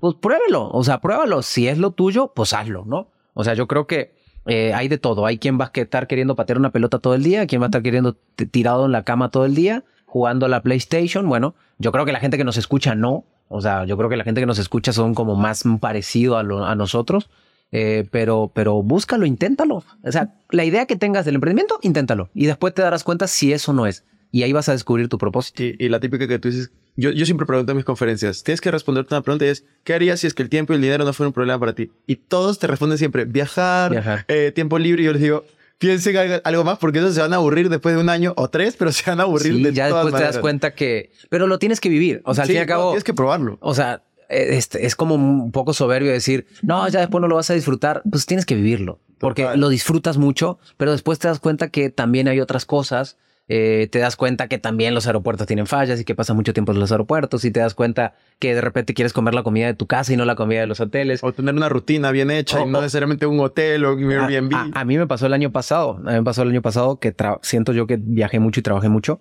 pues 0.00 0.14
pruébelo. 0.20 0.70
O 0.70 0.82
sea, 0.82 1.00
pruébalo. 1.02 1.42
Si 1.42 1.68
es 1.68 1.76
lo 1.76 1.90
tuyo, 1.90 2.32
pues 2.34 2.54
hazlo, 2.54 2.84
¿no? 2.86 3.08
O 3.34 3.44
sea, 3.44 3.52
yo 3.54 3.66
creo 3.68 3.86
que 3.86 4.14
eh, 4.46 4.72
hay 4.72 4.88
de 4.88 4.96
todo. 4.98 5.26
Hay 5.26 5.36
quien 5.38 5.58
va 5.60 5.66
a 5.74 5.80
estar 5.80 6.06
queriendo 6.06 6.34
patear 6.34 6.58
una 6.58 6.70
pelota 6.72 6.98
todo 6.98 7.14
el 7.14 7.22
día, 7.22 7.46
quien 7.46 7.60
va 7.60 7.66
a 7.66 7.68
estar 7.68 7.82
queriendo 7.82 8.16
tirado 8.50 8.86
en 8.86 8.92
la 8.92 9.04
cama 9.04 9.30
todo 9.30 9.44
el 9.44 9.54
día, 9.54 9.84
jugando 10.06 10.46
a 10.46 10.48
la 10.48 10.62
PlayStation. 10.62 11.28
Bueno, 11.28 11.54
yo 11.78 11.92
creo 11.92 12.06
que 12.06 12.12
la 12.12 12.20
gente 12.20 12.38
que 12.38 12.44
nos 12.44 12.56
escucha 12.56 12.94
no. 12.94 13.24
O 13.48 13.60
sea, 13.60 13.84
yo 13.84 13.96
creo 13.98 14.08
que 14.08 14.16
la 14.16 14.24
gente 14.24 14.40
que 14.40 14.46
nos 14.46 14.58
escucha 14.58 14.92
son 14.92 15.14
como 15.14 15.34
más 15.36 15.64
parecido 15.80 16.38
a, 16.38 16.42
lo- 16.42 16.64
a 16.64 16.74
nosotros. 16.74 17.28
eh, 17.72 18.08
pero, 18.10 18.50
pero 18.52 18.82
búscalo, 18.82 19.26
inténtalo. 19.26 19.84
O 20.02 20.10
sea, 20.12 20.34
la 20.50 20.64
idea 20.64 20.86
que 20.86 20.96
tengas 20.96 21.24
del 21.24 21.36
emprendimiento, 21.36 21.78
inténtalo. 21.82 22.28
Y 22.34 22.46
después 22.46 22.74
te 22.74 22.82
darás 22.82 23.04
cuenta 23.04 23.26
si 23.28 23.52
eso 23.52 23.72
no 23.72 23.86
es. 23.86 24.04
Y 24.32 24.42
ahí 24.44 24.52
vas 24.52 24.68
a 24.68 24.72
descubrir 24.72 25.08
tu 25.08 25.18
propósito. 25.18 25.62
Y, 25.62 25.76
y 25.78 25.88
la 25.88 25.98
típica 26.00 26.28
que 26.28 26.38
tú 26.38 26.48
dices, 26.50 26.70
yo, 26.96 27.10
yo 27.10 27.24
siempre 27.24 27.46
pregunto 27.46 27.72
en 27.72 27.76
mis 27.76 27.84
conferencias, 27.84 28.42
tienes 28.44 28.60
que 28.60 28.70
responderte 28.70 29.14
una 29.14 29.22
pregunta 29.22 29.44
y 29.44 29.48
es, 29.48 29.64
¿qué 29.84 29.94
harías 29.94 30.20
si 30.20 30.26
es 30.26 30.34
que 30.34 30.42
el 30.42 30.48
tiempo 30.48 30.72
y 30.72 30.76
el 30.76 30.82
dinero 30.82 31.04
no 31.04 31.12
fueran 31.12 31.28
un 31.28 31.32
problema 31.34 31.58
para 31.58 31.74
ti? 31.74 31.90
Y 32.06 32.16
todos 32.16 32.58
te 32.58 32.66
responden 32.66 32.98
siempre, 32.98 33.24
viajar, 33.24 33.90
Viajar. 33.90 34.24
eh, 34.28 34.52
tiempo 34.54 34.78
libre. 34.78 35.02
Y 35.02 35.06
yo 35.06 35.12
les 35.12 35.20
digo, 35.22 35.44
piensen 35.78 36.40
algo, 36.44 36.62
más 36.64 36.78
porque 36.78 36.98
esos 36.98 37.14
se 37.14 37.20
van 37.20 37.32
a 37.32 37.36
aburrir 37.36 37.68
después 37.70 37.94
de 37.94 38.00
un 38.00 38.08
año 38.08 38.34
o 38.36 38.48
tres, 38.48 38.76
pero 38.78 38.92
se 38.92 39.08
van 39.10 39.18
a 39.20 39.24
aburrir 39.24 39.54
Sí, 39.54 39.62
de 39.62 39.72
ya 39.72 39.88
todas 39.88 40.04
después 40.04 40.20
te 40.20 40.24
das 40.24 40.34
maneras. 40.34 40.40
cuenta 40.42 40.74
que... 40.74 41.10
Pero 41.28 41.46
lo 41.46 41.58
tienes 41.58 41.80
que 41.80 41.88
vivir. 41.88 42.22
O 42.24 42.34
sea, 42.34 42.42
al 42.42 42.46
Sí, 42.48 42.52
fin 42.52 42.58
y 42.58 42.60
al 42.62 42.66
no, 42.66 42.72
cabo... 42.72 42.90
tienes 42.90 43.04
que 43.04 43.14
probarlo. 43.14 43.58
O 43.60 43.74
sea, 43.74 44.02
eh, 44.28 44.48
este, 44.52 44.86
es 44.86 44.94
como 44.94 45.14
un 45.16 45.50
poco 45.50 45.72
soberbio 45.72 46.12
decir, 46.12 46.46
no, 46.62 46.86
ya 46.88 47.00
después 47.00 47.20
no 47.22 47.26
lo 47.28 47.34
vas 47.36 47.50
a 47.50 47.54
disfrutar. 47.54 48.02
Pues 48.08 48.26
tienes 48.26 48.46
que 48.46 48.54
vivirlo. 48.54 49.00
Porque 49.18 49.42
Total. 49.42 49.60
lo 49.60 49.68
disfrutas 49.68 50.16
mucho, 50.18 50.58
pero 50.76 50.92
después 50.92 51.18
te 51.18 51.28
das 51.28 51.40
cuenta 51.40 51.68
que 51.68 51.90
también 51.90 52.28
hay 52.28 52.40
otras 52.40 52.64
cosas. 52.64 53.16
Eh, 53.52 53.88
te 53.90 53.98
das 53.98 54.14
cuenta 54.14 54.46
que 54.46 54.58
también 54.58 54.94
los 54.94 55.08
aeropuertos 55.08 55.44
tienen 55.48 55.66
fallas 55.66 56.00
y 56.00 56.04
que 56.04 56.14
pasa 56.14 56.34
mucho 56.34 56.52
tiempo 56.52 56.70
en 56.70 56.78
los 56.78 56.92
aeropuertos. 56.92 57.44
Y 57.44 57.50
te 57.50 57.58
das 57.58 57.74
cuenta 57.74 58.14
que 58.38 58.54
de 58.54 58.60
repente 58.60 58.94
quieres 58.94 59.12
comer 59.12 59.34
la 59.34 59.42
comida 59.42 59.66
de 59.66 59.74
tu 59.74 59.88
casa 59.88 60.12
y 60.12 60.16
no 60.16 60.24
la 60.24 60.36
comida 60.36 60.60
de 60.60 60.68
los 60.68 60.78
hoteles. 60.78 61.24
O 61.24 61.32
tener 61.32 61.54
una 61.56 61.68
rutina 61.68 62.12
bien 62.12 62.30
hecha 62.30 62.60
y 62.62 62.66
no 62.68 62.80
necesariamente 62.80 63.26
un 63.26 63.40
hotel 63.40 63.84
o 63.86 63.94
un 63.94 64.08
Airbnb. 64.12 64.54
a- 64.54 64.70
a 64.80 64.84
mí 64.84 64.96
me 64.98 65.08
pasó 65.08 65.26
el 65.26 65.32
año 65.32 65.50
pasado. 65.50 65.96
A 66.06 66.10
mí 66.10 66.12
me 66.12 66.22
pasó 66.22 66.42
el 66.42 66.50
año 66.50 66.62
pasado 66.62 67.00
que 67.00 67.12
siento 67.42 67.72
yo 67.72 67.88
que 67.88 67.98
viajé 68.00 68.38
mucho 68.38 68.60
y 68.60 68.62
trabajé 68.62 68.88
mucho 68.88 69.20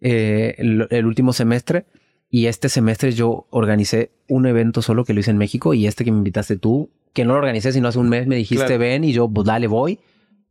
eh, 0.00 0.54
el, 0.58 0.86
el 0.90 1.06
último 1.06 1.32
semestre. 1.32 1.86
Y 2.30 2.46
este 2.46 2.68
semestre 2.68 3.12
yo 3.12 3.46
organicé 3.50 4.10
un 4.28 4.46
evento 4.46 4.82
solo 4.82 5.04
que 5.04 5.12
lo 5.14 5.20
hice 5.20 5.30
en 5.30 5.38
México 5.38 5.74
y 5.74 5.86
este 5.86 6.04
que 6.04 6.10
me 6.12 6.18
invitaste 6.18 6.56
tú, 6.56 6.90
que 7.14 7.24
no 7.24 7.32
lo 7.32 7.38
organicé 7.38 7.72
sino 7.72 7.88
hace 7.88 7.98
un 7.98 8.08
mes, 8.08 8.26
me 8.26 8.36
dijiste 8.36 8.64
Claro. 8.66 8.80
ven 8.80 9.04
y 9.04 9.12
yo 9.12 9.28
pues 9.28 9.46
dale 9.46 9.68
voy, 9.68 10.00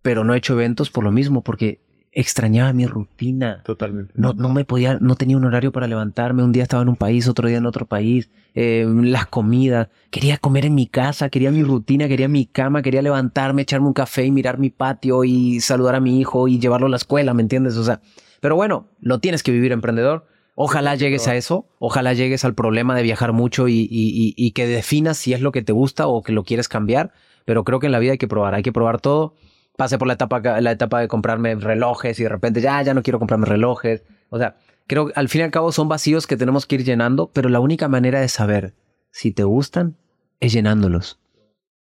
pero 0.02 0.24
no 0.24 0.34
he 0.34 0.38
hecho 0.38 0.54
eventos 0.54 0.90
por 0.90 1.04
lo 1.04 1.12
mismo 1.12 1.44
porque 1.44 1.82
extrañaba 2.16 2.72
mi 2.74 2.88
rutina. 2.88 3.62
Totalmente. 3.64 4.14
No, 4.16 4.34
no 4.34 4.50
me 4.50 4.64
podía, 4.66 4.98
no 5.02 5.16
tenía 5.16 5.36
un 5.38 5.44
horario 5.46 5.72
para 5.72 5.86
levantarme. 5.86 6.42
Un 6.44 6.52
día 6.54 6.64
estaba 6.64 6.82
en 6.82 6.90
un 6.90 6.96
país, 6.96 7.28
otro 7.28 7.48
día 7.48 7.58
en 7.58 7.66
otro 7.66 7.86
país. 7.86 8.32
Eh, 8.56 8.88
las 9.04 9.28
comidas. 9.28 9.90
Quería 10.10 10.38
comer 10.38 10.66
en 10.66 10.76
mi 10.76 10.88
casa, 10.88 11.30
quería 11.30 11.52
mi 11.52 11.62
rutina, 11.62 12.08
quería 12.08 12.30
mi 12.30 12.46
cama, 12.46 12.82
quería 12.82 13.02
levantarme, 13.02 13.64
echarme 13.64 13.88
un 13.88 13.94
café 13.94 14.26
y 14.26 14.32
mirar 14.32 14.58
mi 14.58 14.70
patio 14.70 15.26
y 15.26 15.60
saludar 15.60 15.96
a 15.96 16.00
mi 16.00 16.20
hijo 16.20 16.48
y 16.48 16.58
llevarlo 16.58 16.88
a 16.88 16.90
la 16.90 16.96
escuela, 16.98 17.34
¿me 17.34 17.42
entiendes? 17.42 17.76
O 17.76 17.84
sea, 17.84 18.00
pero 18.40 18.56
bueno, 18.56 18.88
lo 19.02 19.20
tienes 19.20 19.44
que 19.44 19.52
vivir 19.52 19.74
emprendedor. 19.74 20.26
Ojalá 20.58 20.96
llegues 20.96 21.28
a 21.28 21.36
eso, 21.36 21.68
ojalá 21.80 22.14
llegues 22.14 22.46
al 22.46 22.56
problema 22.56 22.96
de 22.96 23.04
viajar 23.04 23.34
mucho 23.34 23.68
y, 23.68 23.74
y- 23.74 23.88
y- 23.92 24.34
y 24.38 24.52
que 24.52 24.66
definas 24.68 25.18
si 25.18 25.34
es 25.34 25.42
lo 25.42 25.52
que 25.52 25.62
te 25.62 25.74
gusta 25.74 26.08
o 26.08 26.24
que 26.24 26.32
lo 26.32 26.46
quieres 26.46 26.70
cambiar. 26.70 27.12
Pero 27.44 27.66
creo 27.66 27.80
que 27.82 27.88
en 27.88 27.92
la 27.92 28.00
vida 28.00 28.14
hay 28.14 28.18
que 28.18 28.30
probar, 28.30 28.56
hay 28.56 28.64
que 28.64 28.72
probar 28.72 29.02
todo 29.02 29.34
pasé 29.78 29.98
por 29.98 30.08
la 30.08 30.14
etapa, 30.14 30.40
la 30.62 30.72
etapa 30.72 31.00
de 31.00 31.08
comprarme 31.08 31.56
relojes 31.56 32.20
y 32.20 32.24
de 32.24 32.30
repente 32.30 32.62
ya, 32.62 32.82
ya 32.82 32.94
no 32.94 33.04
quiero 33.04 33.20
comprarme 33.20 33.46
relojes. 33.46 34.04
O 34.30 34.38
sea, 34.38 34.58
creo 34.88 35.08
que 35.08 35.14
al 35.16 35.30
fin 35.30 35.42
y 35.42 35.44
al 35.44 35.52
cabo 35.52 35.72
son 35.72 35.88
vacíos 35.88 36.28
que 36.28 36.38
tenemos 36.38 36.66
que 36.66 36.76
ir 36.76 36.84
llenando, 36.84 37.30
pero 37.34 37.50
la 37.50 37.60
única 37.60 37.88
manera 37.88 38.20
de 38.20 38.28
saber 38.28 38.74
si 39.12 39.32
te 39.32 39.44
gustan 39.44 39.96
es 40.40 40.54
llenándolos. 40.54 41.20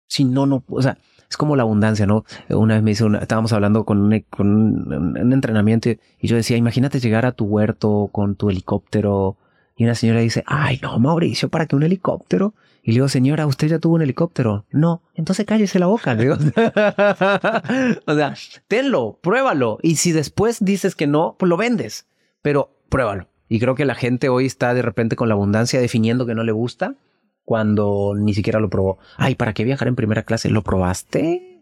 Si 0.08 0.24
no, 0.24 0.46
no, 0.46 0.64
o 0.70 0.82
sea, 0.82 0.98
es 1.30 1.36
como 1.36 1.56
la 1.56 1.64
abundancia, 1.64 2.06
¿no? 2.06 2.24
Una 2.50 2.76
vez 2.76 2.84
me 2.84 2.92
hizo 2.92 3.06
una, 3.06 3.20
estábamos 3.20 3.52
hablando 3.52 3.84
con 3.84 4.00
un, 4.00 4.26
con 4.30 4.48
un, 4.48 5.18
un 5.18 5.34
entrenamiento 5.34 5.90
y 5.90 6.28
yo 6.28 6.36
decía, 6.36 6.56
imagínate 6.58 7.00
llegar 7.00 7.26
a 7.26 7.34
tu 7.34 7.46
huerto 7.46 8.10
con 8.12 8.36
tu 8.36 8.50
helicóptero 8.50 9.38
y 9.76 9.84
una 9.84 9.96
señora 9.96 10.22
dice, 10.22 10.44
ay, 10.48 10.80
no, 10.82 10.98
Mauricio, 11.00 11.50
¿para 11.50 11.68
qué 11.68 11.76
un 11.76 11.84
helicóptero? 11.84 12.54
Y 12.88 12.92
le 12.92 12.96
digo, 12.96 13.10
señora, 13.10 13.46
¿usted 13.46 13.68
ya 13.68 13.80
tuvo 13.80 13.96
un 13.96 14.02
helicóptero? 14.02 14.66
No, 14.72 15.04
entonces 15.14 15.46
cállese 15.46 15.78
la 15.78 15.88
boca. 15.88 16.14
Le 16.14 16.24
digo. 16.24 16.36
o 18.06 18.16
sea, 18.16 18.34
tenlo, 18.68 19.20
pruébalo. 19.22 19.78
Y 19.82 19.98
si 19.98 20.12
después 20.12 20.58
dices 20.64 20.96
que 20.96 21.06
no, 21.08 21.36
pues 21.38 21.50
lo 21.50 21.58
vendes. 21.58 22.08
Pero 22.42 22.72
pruébalo. 22.90 23.28
Y 23.50 23.60
creo 23.60 23.76
que 23.76 23.86
la 23.86 23.96
gente 23.96 24.30
hoy 24.30 24.46
está 24.46 24.74
de 24.74 24.82
repente 24.82 25.16
con 25.16 25.28
la 25.30 25.34
abundancia 25.36 25.80
definiendo 25.80 26.26
que 26.26 26.36
no 26.36 26.44
le 26.44 26.52
gusta 26.52 26.96
cuando 27.44 28.14
ni 28.18 28.34
siquiera 28.34 28.60
lo 28.60 28.70
probó. 28.70 28.98
Ay, 29.18 29.36
¿para 29.36 29.54
qué 29.54 29.64
viajar 29.64 29.88
en 29.88 29.96
primera 29.96 30.24
clase? 30.24 30.50
¿Lo 30.50 30.64
probaste? 30.64 31.54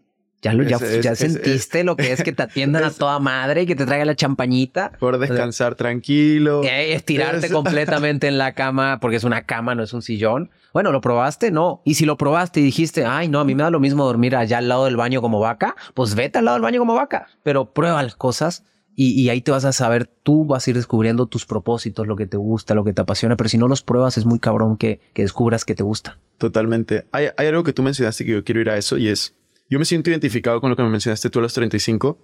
¿Ya, 0.42 0.52
lo, 0.52 0.64
ya, 0.64 0.76
Es- 0.76 0.82
es- 0.82 1.04
ya 1.04 1.12
es- 1.12 1.18
sentiste 1.18 1.82
lo 1.82 1.96
que 1.96 2.12
es 2.12 2.22
que 2.22 2.32
te 2.32 2.42
atiendan 2.42 2.84
a 2.84 2.90
toda 2.90 3.18
madre 3.20 3.62
y 3.62 3.66
que 3.66 3.74
te 3.74 3.86
traiga 3.86 4.04
la 4.04 4.14
champañita? 4.14 4.92
Por 4.98 5.18
descansar 5.18 5.74
tranquilo. 5.76 6.62
Eh, 6.62 6.92
estirarte 6.94 7.48
completamente 7.50 8.28
en 8.28 8.36
la 8.38 8.52
cama, 8.52 8.98
porque 9.00 9.16
es 9.16 9.24
una 9.24 9.42
cama, 9.42 9.74
no 9.74 9.82
es 9.82 9.92
un 9.92 10.02
sillón. 10.02 10.50
Bueno, 10.76 10.92
¿lo 10.92 11.00
probaste? 11.00 11.50
No. 11.50 11.80
Y 11.86 11.94
si 11.94 12.04
lo 12.04 12.18
probaste 12.18 12.60
y 12.60 12.62
dijiste, 12.62 13.06
ay, 13.06 13.28
no, 13.28 13.40
a 13.40 13.46
mí 13.46 13.54
me 13.54 13.62
da 13.62 13.70
lo 13.70 13.80
mismo 13.80 14.04
dormir 14.04 14.36
allá 14.36 14.58
al 14.58 14.68
lado 14.68 14.84
del 14.84 14.98
baño 14.98 15.22
como 15.22 15.40
vaca, 15.40 15.74
pues 15.94 16.14
vete 16.14 16.38
al 16.38 16.44
lado 16.44 16.56
del 16.56 16.64
baño 16.64 16.80
como 16.80 16.94
vaca. 16.94 17.28
Pero 17.42 17.72
prueba 17.72 18.02
las 18.02 18.14
cosas 18.14 18.62
y, 18.94 19.18
y 19.18 19.30
ahí 19.30 19.40
te 19.40 19.50
vas 19.50 19.64
a 19.64 19.72
saber, 19.72 20.04
tú 20.04 20.44
vas 20.44 20.66
a 20.66 20.70
ir 20.70 20.76
descubriendo 20.76 21.28
tus 21.28 21.46
propósitos, 21.46 22.06
lo 22.06 22.14
que 22.14 22.26
te 22.26 22.36
gusta, 22.36 22.74
lo 22.74 22.84
que 22.84 22.92
te 22.92 23.00
apasiona. 23.00 23.38
Pero 23.38 23.48
si 23.48 23.56
no 23.56 23.68
los 23.68 23.80
pruebas, 23.80 24.18
es 24.18 24.26
muy 24.26 24.38
cabrón 24.38 24.76
que, 24.76 25.00
que 25.14 25.22
descubras 25.22 25.64
que 25.64 25.74
te 25.74 25.82
gusta. 25.82 26.18
Totalmente. 26.36 27.06
Hay, 27.10 27.28
hay 27.38 27.46
algo 27.46 27.64
que 27.64 27.72
tú 27.72 27.82
mencionaste 27.82 28.26
que 28.26 28.32
yo 28.32 28.44
quiero 28.44 28.60
ir 28.60 28.68
a 28.68 28.76
eso 28.76 28.98
y 28.98 29.08
es, 29.08 29.34
yo 29.70 29.78
me 29.78 29.86
siento 29.86 30.10
identificado 30.10 30.60
con 30.60 30.68
lo 30.68 30.76
que 30.76 30.82
me 30.82 30.90
mencionaste 30.90 31.30
tú 31.30 31.38
a 31.38 31.42
los 31.42 31.54
35. 31.54 32.18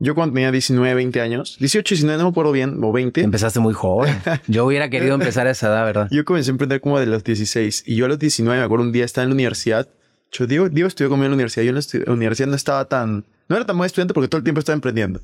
Yo 0.00 0.14
cuando 0.14 0.34
tenía 0.34 0.52
19, 0.52 0.94
20 0.94 1.20
años, 1.20 1.56
18, 1.58 1.94
19, 1.96 2.18
no 2.18 2.24
me 2.24 2.30
acuerdo 2.30 2.52
bien, 2.52 2.78
o 2.82 2.92
20. 2.92 3.20
Empezaste 3.20 3.58
muy 3.58 3.74
joven. 3.74 4.16
Yo 4.46 4.64
hubiera 4.64 4.88
querido 4.90 5.14
empezar 5.14 5.48
a 5.48 5.50
esa 5.50 5.68
edad, 5.68 5.84
¿verdad? 5.84 6.08
Yo 6.12 6.24
comencé 6.24 6.50
a 6.50 6.52
emprender 6.52 6.80
como 6.80 7.00
de 7.00 7.06
los 7.06 7.24
16 7.24 7.82
y 7.86 7.96
yo 7.96 8.04
a 8.04 8.08
los 8.08 8.18
19, 8.18 8.58
me 8.58 8.64
acuerdo 8.64 8.84
un 8.84 8.92
día 8.92 9.04
estaba 9.04 9.24
en 9.24 9.30
la 9.30 9.34
universidad. 9.34 9.88
Yo 10.30 10.46
digo, 10.46 10.68
Diego 10.68 10.86
estudió 10.86 11.08
conmigo 11.08 11.26
en 11.26 11.32
la 11.32 11.34
universidad. 11.34 11.64
Yo 11.64 11.70
en 11.70 12.04
la 12.06 12.12
universidad 12.12 12.48
no 12.48 12.54
estaba 12.54 12.84
tan, 12.84 13.24
no 13.48 13.56
era 13.56 13.66
tan 13.66 13.76
buen 13.76 13.86
estudiante 13.86 14.14
porque 14.14 14.28
todo 14.28 14.38
el 14.38 14.44
tiempo 14.44 14.60
estaba 14.60 14.74
emprendiendo. 14.74 15.20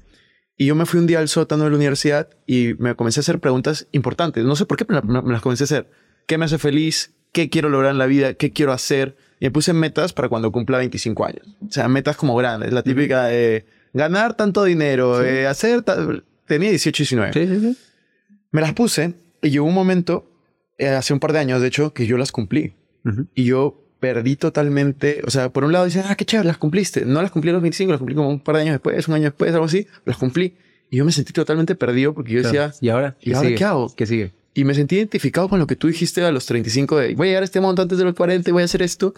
Y 0.56 0.66
yo 0.66 0.74
me 0.74 0.87
fui 0.87 0.98
un 0.98 1.06
día 1.06 1.20
al 1.20 1.28
sótano 1.28 1.64
de 1.64 1.70
la 1.70 1.76
universidad 1.76 2.28
y 2.46 2.74
me 2.78 2.96
comencé 2.96 3.20
a 3.20 3.22
hacer 3.22 3.38
preguntas 3.38 3.87
importantes. 3.92 4.44
No 4.44 4.56
sé 4.56 4.66
por 4.66 4.76
qué, 4.76 4.84
pero 4.84 5.02
me, 5.02 5.22
me 5.22 5.32
las 5.32 5.42
comencé 5.42 5.64
a 5.64 5.66
hacer. 5.66 5.90
¿Qué 6.26 6.37
me 6.37 6.46
hace 6.46 6.58
feliz? 6.58 7.12
¿Qué 7.32 7.48
quiero 7.48 7.68
lograr 7.68 7.92
en 7.92 7.98
la 7.98 8.06
vida? 8.06 8.34
¿Qué 8.34 8.52
quiero 8.52 8.72
hacer? 8.72 9.16
Y 9.38 9.46
me 9.46 9.50
puse 9.50 9.72
metas 9.72 10.12
para 10.12 10.28
cuando 10.28 10.50
cumpla 10.50 10.78
25 10.78 11.24
años. 11.26 11.46
O 11.68 11.70
sea, 11.70 11.87
metas 11.88 12.16
como 12.16 12.34
grandes. 12.34 12.72
La 12.72 12.82
típica 12.82 13.24
de 13.24 13.66
ganar 13.94 14.37
tanto 14.37 14.64
dinero, 14.64 15.24
eh, 15.24 15.46
hacer... 15.46 15.83
Tenía 16.46 16.68
18, 16.68 17.02
19. 17.02 17.33
Sí, 17.33 17.46
sí, 17.46 17.61
sí. 17.61 17.78
Me 18.50 18.61
las 18.61 18.74
puse 18.74 19.14
y 19.40 19.48
llegó 19.48 19.64
un 19.64 19.72
momento, 19.72 20.30
eh, 20.76 20.88
hace 20.88 21.14
un 21.14 21.20
par 21.20 21.33
de 21.33 21.38
años 21.38 21.62
de 21.62 21.68
hecho, 21.68 21.94
que 21.94 22.07
yo 22.07 22.18
las 22.18 22.33
cumplí. 22.33 22.74
Ujú. 23.07 23.26
Y 23.35 23.44
yo 23.44 23.83
perdí 23.98 24.37
totalmente, 24.37 25.22
o 25.26 25.30
sea, 25.30 25.48
por 25.48 25.64
un 25.64 25.72
lado 25.72 25.87
dicen, 25.87 26.02
ah, 26.07 26.14
qué 26.14 26.26
chévere, 26.26 26.46
las 26.46 26.59
cumpliste. 26.59 27.07
No 27.07 27.22
las 27.22 27.30
cumplí 27.30 27.48
a 27.48 27.54
los 27.54 27.62
25, 27.62 27.92
las 27.92 27.98
cumplí 27.98 28.14
como 28.14 28.28
un 28.28 28.40
par 28.40 28.57
de 28.57 28.62
años 28.62 28.74
después, 28.74 29.09
un 29.09 29.14
año 29.14 29.24
después, 29.24 29.52
algo 29.54 29.64
así, 29.64 29.87
las 30.04 30.18
cumplí. 30.18 30.54
Y 30.90 30.98
yo 30.98 31.07
me 31.07 31.12
sentí 31.12 31.33
totalmente 31.33 31.74
perdido 31.74 32.12
porque 32.12 32.33
yo 32.33 32.42
decía, 32.42 32.74
¿Y 32.83 32.90
ahora? 32.90 33.16
¿y 33.22 33.33
ahora 33.33 33.54
qué 33.54 33.64
hago? 33.64 33.94
¿Qué 33.96 34.04
sigue? 34.04 34.33
y 34.54 34.64
me 34.64 34.74
sentí 34.74 34.96
identificado 34.96 35.48
con 35.48 35.59
lo 35.59 35.66
que 35.66 35.76
tú 35.76 35.88
dijiste 35.88 36.24
a 36.24 36.30
los 36.30 36.46
35 36.46 36.96
de, 36.96 37.14
voy 37.14 37.26
a 37.26 37.30
llegar 37.30 37.42
a 37.42 37.44
este 37.44 37.61
monto 37.61 37.83
antes 37.83 37.98
de 37.98 38.04
los 38.04 38.14
40 38.14 38.48
y 38.48 38.52
voy 38.52 38.62
a 38.62 38.64
hacer 38.64 38.83
esto. 38.83 39.14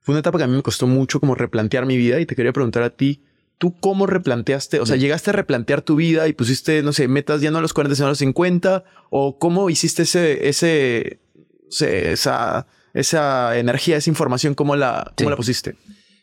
Fue 0.00 0.12
una 0.12 0.20
etapa 0.20 0.38
que 0.38 0.44
a 0.44 0.46
mí 0.48 0.56
me 0.56 0.62
costó 0.62 0.86
mucho 0.86 1.20
como 1.20 1.34
replantear 1.34 1.86
mi 1.86 1.96
vida 1.96 2.18
y 2.18 2.26
te 2.26 2.34
quería 2.34 2.52
preguntar 2.52 2.82
a 2.82 2.90
ti, 2.90 3.22
¿tú 3.58 3.74
cómo 3.80 4.06
replanteaste? 4.06 4.80
O 4.80 4.86
sea, 4.86 4.96
¿llegaste 4.96 5.30
a 5.30 5.32
replantear 5.34 5.82
tu 5.82 5.96
vida 5.96 6.28
y 6.28 6.32
pusiste, 6.32 6.82
no 6.82 6.92
sé, 6.92 7.08
metas 7.08 7.40
ya 7.40 7.50
no 7.50 7.58
a 7.58 7.60
los 7.60 7.72
40, 7.74 7.94
sino 7.96 8.06
a 8.06 8.10
los 8.10 8.18
50? 8.18 8.84
¿O 9.10 9.38
cómo 9.38 9.68
hiciste 9.70 10.02
ese, 10.02 10.48
ese, 10.48 11.20
ese- 11.70 12.12
esa, 12.12 12.66
esa 12.94 13.58
energía, 13.58 13.96
esa 13.96 14.10
información, 14.10 14.54
cómo 14.54 14.76
la, 14.76 15.12
cómo 15.16 15.28
Sí. 15.28 15.30
la 15.30 15.36
pusiste? 15.36 15.76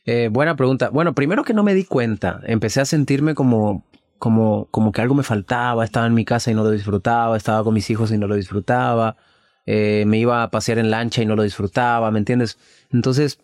Eh, 0.05 0.29
buena 0.31 0.55
pregunta. 0.55 0.89
Bueno, 0.89 1.13
primero 1.13 1.43
que 1.43 1.53
no 1.53 1.63
me 1.63 1.73
di 1.73 1.83
cuenta, 1.83 2.39
empecé 2.45 2.79
a 2.81 2.85
sentirme 2.85 3.33
como, 3.35 3.85
como, 4.19 4.67
como 4.71 4.91
que 4.91 5.01
algo 5.01 5.15
me 5.15 5.23
faltaba. 5.23 5.83
Estaba 5.83 6.05
en 6.07 6.13
mi 6.13 6.25
casa 6.25 6.51
y 6.51 6.53
no 6.53 6.63
lo 6.63 6.71
disfrutaba. 6.71 7.35
Estaba 7.37 7.63
con 7.63 7.73
mis 7.73 7.89
hijos 7.89 8.11
y 8.11 8.17
no 8.17 8.27
lo 8.27 8.35
disfrutaba. 8.35 9.17
Eh, 9.65 10.03
me 10.05 10.19
iba 10.19 10.43
a 10.43 10.51
pasear 10.51 10.77
en 10.77 10.91
lancha 10.91 11.23
y 11.23 11.25
no 11.25 11.35
lo 11.35 11.41
disfrutaba, 11.41 12.11
¿me 12.11 12.19
entiendes? 12.19 12.59
Entonces, 12.93 13.39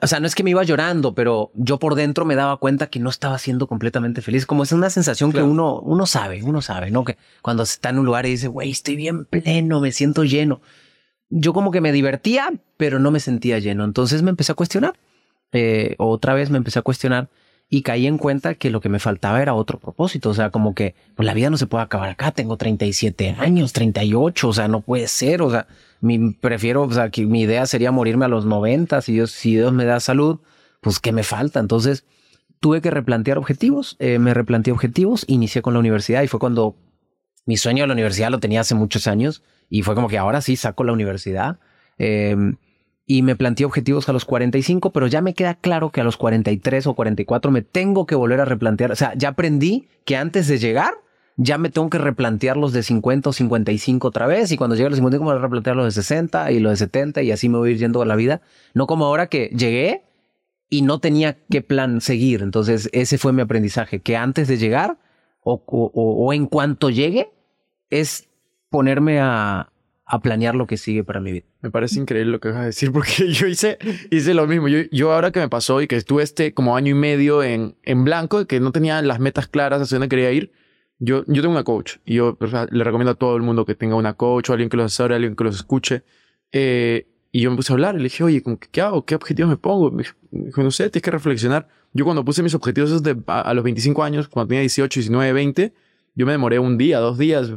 o 0.00 0.06
sea, 0.06 0.20
no 0.20 0.26
es 0.26 0.34
que 0.34 0.42
me 0.42 0.50
iba 0.50 0.62
llorando, 0.64 1.14
pero 1.14 1.50
yo 1.54 1.78
por 1.78 1.94
dentro 1.94 2.24
me 2.24 2.34
daba 2.34 2.56
cuenta 2.56 2.88
que 2.88 2.98
no 2.98 3.10
estaba 3.10 3.38
siendo 3.38 3.66
completamente 3.66 4.22
feliz. 4.22 4.46
Como 4.46 4.62
es 4.62 4.72
una 4.72 4.90
sensación 4.90 5.30
Claro. 5.30 5.46
que 5.46 5.52
uno, 5.52 5.80
uno 5.80 6.06
sabe, 6.06 6.42
uno 6.42 6.60
sabe, 6.62 6.90
¿no? 6.90 7.04
Que 7.04 7.16
cuando 7.42 7.62
está 7.62 7.90
en 7.90 7.98
un 7.98 8.06
lugar 8.06 8.26
y 8.26 8.30
dice, 8.30 8.48
güey, 8.48 8.70
estoy 8.70 8.96
bien 8.96 9.24
pleno, 9.24 9.80
me 9.80 9.92
siento 9.92 10.24
lleno. 10.24 10.60
Yo 11.28 11.52
como 11.52 11.70
que 11.70 11.80
me 11.80 11.92
divertía, 11.92 12.52
pero 12.76 12.98
no 12.98 13.10
me 13.10 13.20
sentía 13.20 13.58
lleno. 13.58 13.84
Entonces 13.84 14.22
me 14.22 14.30
empecé 14.30 14.52
a 14.52 14.56
cuestionar 14.56 14.94
eh, 15.52 15.94
otra 15.98 16.34
vez 16.34 16.50
me 16.50 16.58
empecé 16.58 16.78
a 16.78 16.82
cuestionar 16.82 17.28
y 17.68 17.82
caí 17.82 18.06
en 18.06 18.18
cuenta 18.18 18.54
que 18.54 18.70
lo 18.70 18.80
que 18.80 18.88
me 18.88 18.98
faltaba 18.98 19.42
era 19.42 19.54
otro 19.54 19.78
propósito. 19.78 20.30
O 20.30 20.34
sea, 20.34 20.50
como 20.50 20.74
que 20.74 20.94
pues, 21.14 21.26
la 21.26 21.34
vida 21.34 21.50
no 21.50 21.56
se 21.56 21.66
puede 21.66 21.84
acabar 21.84 22.10
acá. 22.10 22.30
Tengo 22.30 22.56
37 22.56 23.36
años, 23.38 23.72
38, 23.72 24.48
o 24.48 24.52
sea, 24.52 24.68
no 24.68 24.80
puede 24.80 25.08
ser. 25.08 25.42
O 25.42 25.50
sea, 25.50 25.66
mi, 26.06 26.32
prefiero, 26.32 26.84
o 26.84 26.92
sea, 26.92 27.10
que 27.10 27.26
mi 27.26 27.42
idea 27.42 27.66
sería 27.66 27.92
morirme 27.92 28.24
a 28.24 28.28
los 28.28 28.46
90. 28.46 29.02
Si 29.02 29.12
Dios, 29.12 29.30
si 29.32 29.54
Dios 29.54 29.72
me 29.72 29.84
da 29.84 30.00
salud, 30.00 30.40
pues 30.80 31.00
¿qué 31.00 31.12
me 31.12 31.22
falta? 31.22 31.60
Entonces 31.60 32.06
tuve 32.60 32.80
que 32.80 32.90
replantear 32.90 33.38
objetivos. 33.38 33.96
eh, 33.98 34.18
me 34.18 34.32
replanteé 34.32 34.72
objetivos, 34.72 35.24
inicié 35.28 35.62
con 35.62 35.74
la 35.74 35.80
universidad 35.80 36.22
y 36.22 36.28
fue 36.28 36.40
cuando 36.40 36.76
mi 37.44 37.56
sueño 37.56 37.82
de 37.82 37.88
la 37.88 37.92
universidad 37.92 38.30
lo 38.30 38.40
tenía 38.40 38.60
hace 38.60 38.74
muchos 38.74 39.06
años 39.06 39.42
y 39.68 39.82
fue 39.82 39.94
como 39.94 40.08
que 40.08 40.18
ahora 40.18 40.40
sí 40.40 40.56
saco 40.56 40.84
la 40.84 40.92
universidad. 40.92 41.58
Em, 41.98 42.56
y 43.06 43.22
me 43.22 43.36
planteé 43.36 43.66
objetivos 43.66 44.08
a 44.08 44.12
los 44.12 44.24
45, 44.24 44.92
pero 44.92 45.06
ya 45.06 45.20
me 45.20 45.34
queda 45.34 45.54
claro 45.54 45.90
que 45.90 46.00
a 46.00 46.04
los 46.04 46.16
43 46.16 46.86
o 46.88 46.94
44 46.94 47.50
me 47.52 47.62
tengo 47.62 48.06
que 48.06 48.16
volver 48.16 48.40
a 48.40 48.44
replantear. 48.44 48.90
O 48.90 48.96
sea, 48.96 49.14
ya 49.14 49.28
aprendí 49.30 49.88
que 50.04 50.16
antes 50.16 50.48
de 50.48 50.58
llegar 50.58 50.94
ya 51.36 51.58
me 51.58 51.70
tengo 51.70 51.90
que 51.90 51.98
replantear 51.98 52.56
los 52.56 52.72
de 52.72 52.82
50 52.82 53.30
o 53.30 53.32
55 53.32 54.08
otra 54.08 54.26
vez 54.26 54.50
y 54.52 54.56
cuando 54.56 54.74
llegue 54.74 54.86
a 54.86 54.90
los 54.90 54.96
50 54.96 55.18
voy 55.18 55.34
a 55.34 55.38
replantear 55.38 55.76
los 55.76 55.84
de 55.86 56.02
60 56.02 56.50
y 56.52 56.60
los 56.60 56.72
de 56.72 56.76
70 56.76 57.22
y 57.22 57.30
así 57.30 57.48
me 57.48 57.58
voy 57.58 57.70
a 57.70 57.72
ir 57.72 57.78
yendo 57.78 58.00
a 58.02 58.06
la 58.06 58.16
vida. 58.16 58.40
No 58.74 58.86
como 58.86 59.04
ahora 59.04 59.28
que 59.28 59.50
llegué 59.56 60.02
y 60.70 60.82
no 60.82 60.98
tenía 60.98 61.36
qué 61.50 61.62
plan 61.62 62.00
seguir. 62.00 62.42
Entonces 62.42 62.88
ese 62.92 63.18
fue 63.18 63.32
mi 63.32 63.42
aprendizaje, 63.42 64.00
que 64.00 64.16
antes 64.16 64.48
de 64.48 64.56
llegar 64.56 64.98
o, 65.42 65.62
o 65.66 66.32
en 66.32 66.46
cuanto 66.46 66.90
llegue 66.90 67.30
es 67.90 68.28
ponerme 68.70 69.20
a, 69.20 69.70
a 70.06 70.20
planear 70.20 70.54
lo 70.54 70.66
que 70.66 70.76
sigue 70.76 71.02
para 71.02 71.20
mi 71.20 71.32
vida. 71.32 71.44
Me 71.60 71.70
parece 71.70 71.98
increíble 71.98 72.30
lo 72.30 72.40
que 72.40 72.48
vas 72.48 72.58
a 72.58 72.64
decir 72.64 72.92
porque 72.92 73.28
yo 73.32 73.48
hice, 73.48 73.76
hice 74.10 74.34
lo 74.34 74.46
mismo. 74.46 74.68
Yo, 74.68 74.78
yo 74.92 75.12
ahora 75.12 75.32
que 75.32 75.40
me 75.40 75.48
pasó 75.48 75.82
y 75.82 75.88
que 75.88 75.96
estuve 75.96 76.22
este 76.22 76.54
como 76.54 76.76
año 76.76 76.92
y 76.92 76.94
medio 76.94 77.42
en, 77.42 77.76
en 77.82 78.04
blanco, 78.04 78.46
que 78.46 78.60
no 78.60 78.70
tenía 78.70 79.02
las 79.02 79.18
metas 79.18 79.48
claras 79.48 79.82
hacia 79.82 79.96
dónde 79.96 80.08
quería 80.08 80.30
ir, 80.30 80.52
yo, 80.98 81.24
yo 81.26 81.42
tengo 81.42 81.50
una 81.52 81.64
coach 81.64 81.96
y 82.04 82.14
yo 82.14 82.38
le 82.70 82.84
recomiendo 82.84 83.12
a 83.12 83.14
todo 83.14 83.36
el 83.36 83.42
mundo 83.42 83.64
que 83.64 83.74
tenga 83.74 83.96
una 83.96 84.14
coach 84.14 84.50
o 84.50 84.52
alguien 84.52 84.68
que 84.68 84.76
los 84.76 84.86
asesore, 84.86 85.14
alguien 85.14 85.36
que 85.36 85.44
los 85.44 85.56
escuche. 85.56 86.02
Eh, 86.52 87.06
y 87.32 87.42
yo 87.42 87.50
me 87.50 87.56
puse 87.56 87.72
a 87.72 87.74
hablar 87.74 87.96
le 87.96 88.04
dije, 88.04 88.24
oye, 88.24 88.42
¿qué 88.70 88.80
hago? 88.80 89.04
¿Qué 89.04 89.14
objetivos 89.14 89.50
me 89.50 89.56
pongo? 89.58 89.90
Me 89.90 90.04
dijo, 90.30 90.62
no 90.62 90.70
sé, 90.70 90.88
tienes 90.88 91.02
que 91.02 91.10
reflexionar. 91.10 91.68
Yo 91.92 92.04
cuando 92.04 92.24
puse 92.24 92.42
mis 92.42 92.54
objetivos 92.54 93.02
de, 93.02 93.16
a, 93.26 93.52
los 93.52 93.62
25 93.62 94.02
años, 94.02 94.28
cuando 94.28 94.48
tenía 94.48 94.60
18, 94.60 95.00
19, 95.00 95.32
20, 95.32 95.72
yo 96.14 96.24
me 96.24 96.32
demoré 96.32 96.58
un 96.58 96.78
día, 96.78 96.98
dos 96.98 97.18
días, 97.18 97.52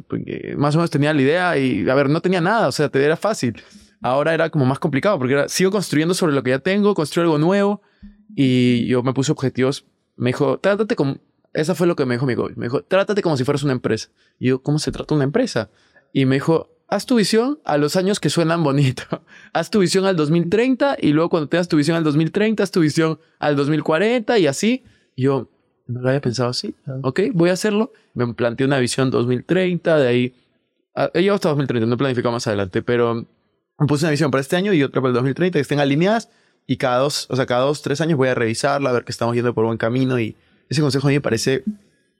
más 0.57 0.75
o 0.75 0.79
menos 0.79 0.89
tenía 0.89 1.13
la 1.13 1.21
idea 1.21 1.57
y, 1.57 1.89
a 1.89 1.95
ver, 1.95 2.09
no 2.09 2.21
tenía 2.21 2.41
nada, 2.41 2.67
o 2.67 2.71
sea, 2.73 2.89
te 2.89 3.03
era 3.03 3.15
fácil. 3.15 3.61
Ahora 4.01 4.33
era 4.33 4.49
como 4.49 4.65
más 4.65 4.79
complicado, 4.79 5.17
porque 5.17 5.33
era, 5.33 5.47
sigo 5.47 5.71
construyendo 5.71 6.13
sobre 6.13 6.33
lo 6.33 6.43
que 6.43 6.49
ya 6.49 6.59
tengo, 6.59 6.93
construyo 6.93 7.27
algo 7.27 7.37
nuevo 7.37 7.81
y 8.35 8.85
yo 8.87 9.01
me 9.01 9.13
puse 9.13 9.31
objetivos. 9.31 9.85
Me 10.17 10.29
dijo, 10.29 10.59
trátate 10.59 10.97
como, 10.97 11.19
esa 11.53 11.75
fue 11.75 11.87
lo 11.87 11.95
que 11.95 12.05
me 12.05 12.15
dijo 12.15 12.25
mi 12.25 12.35
coach, 12.35 12.53
me 12.55 12.65
dijo, 12.65 12.83
trátate 12.83 13.21
como 13.21 13.37
si 13.37 13.43
fueras 13.43 13.63
una 13.63 13.73
empresa. 13.73 14.09
Y 14.39 14.49
yo, 14.49 14.61
¿cómo 14.61 14.79
se 14.79 14.91
trata 14.91 15.15
una 15.15 15.23
empresa? 15.23 15.69
Y 16.13 16.25
me 16.25 16.35
dijo, 16.35 16.69
haz 16.87 17.05
tu 17.05 17.15
visión 17.15 17.59
a 17.65 17.77
los 17.77 17.95
años 17.95 18.19
que 18.19 18.29
suenan 18.29 18.63
bonito. 18.63 19.03
haz 19.53 19.69
tu 19.69 19.79
visión 19.79 20.05
al 20.05 20.15
2030 20.15 20.97
y 20.99 21.13
luego 21.13 21.29
cuando 21.29 21.49
tengas 21.49 21.67
tu 21.67 21.77
visión 21.77 21.97
al 21.97 22.03
2030, 22.03 22.63
haz 22.63 22.71
tu 22.71 22.81
visión 22.81 23.19
al 23.39 23.55
2040 23.55 24.37
y 24.39 24.47
así. 24.47 24.83
Y 25.15 25.23
yo, 25.23 25.49
no 25.87 26.01
lo 26.01 26.09
había 26.09 26.21
pensado 26.21 26.49
así. 26.49 26.75
Ok, 27.01 27.21
voy 27.33 27.49
a 27.49 27.53
hacerlo. 27.53 27.91
Me 28.13 28.33
planteé 28.33 28.65
una 28.65 28.79
visión 28.79 29.09
2030, 29.09 29.97
de 29.97 30.07
ahí. 30.07 30.35
Ah, 30.95 31.09
he 31.13 31.21
llegado 31.21 31.35
hasta 31.35 31.49
2030, 31.49 31.87
no 31.87 31.95
he 31.95 31.97
planificado 31.97 32.31
más 32.31 32.45
adelante, 32.47 32.81
pero 32.81 33.15
me 33.15 33.87
puse 33.87 34.05
una 34.05 34.11
visión 34.11 34.31
para 34.31 34.41
este 34.41 34.55
año 34.55 34.73
y 34.73 34.83
otra 34.83 35.01
para 35.01 35.09
el 35.09 35.15
2030 35.15 35.57
que 35.57 35.61
estén 35.61 35.79
alineadas 35.79 36.29
y 36.67 36.77
cada 36.77 36.99
dos, 36.99 37.25
o 37.29 37.35
sea, 37.35 37.45
cada 37.45 37.61
dos, 37.61 37.81
tres 37.81 38.01
años 38.01 38.17
voy 38.17 38.27
a 38.27 38.35
revisarla, 38.35 38.89
a 38.89 38.93
ver 38.93 39.03
que 39.03 39.11
estamos 39.11 39.33
yendo 39.33 39.53
por 39.53 39.65
buen 39.65 39.77
camino 39.77 40.19
y 40.19 40.35
ese 40.69 40.81
consejo 40.81 41.07
a 41.07 41.09
mí 41.09 41.15
me 41.15 41.21
parece 41.21 41.63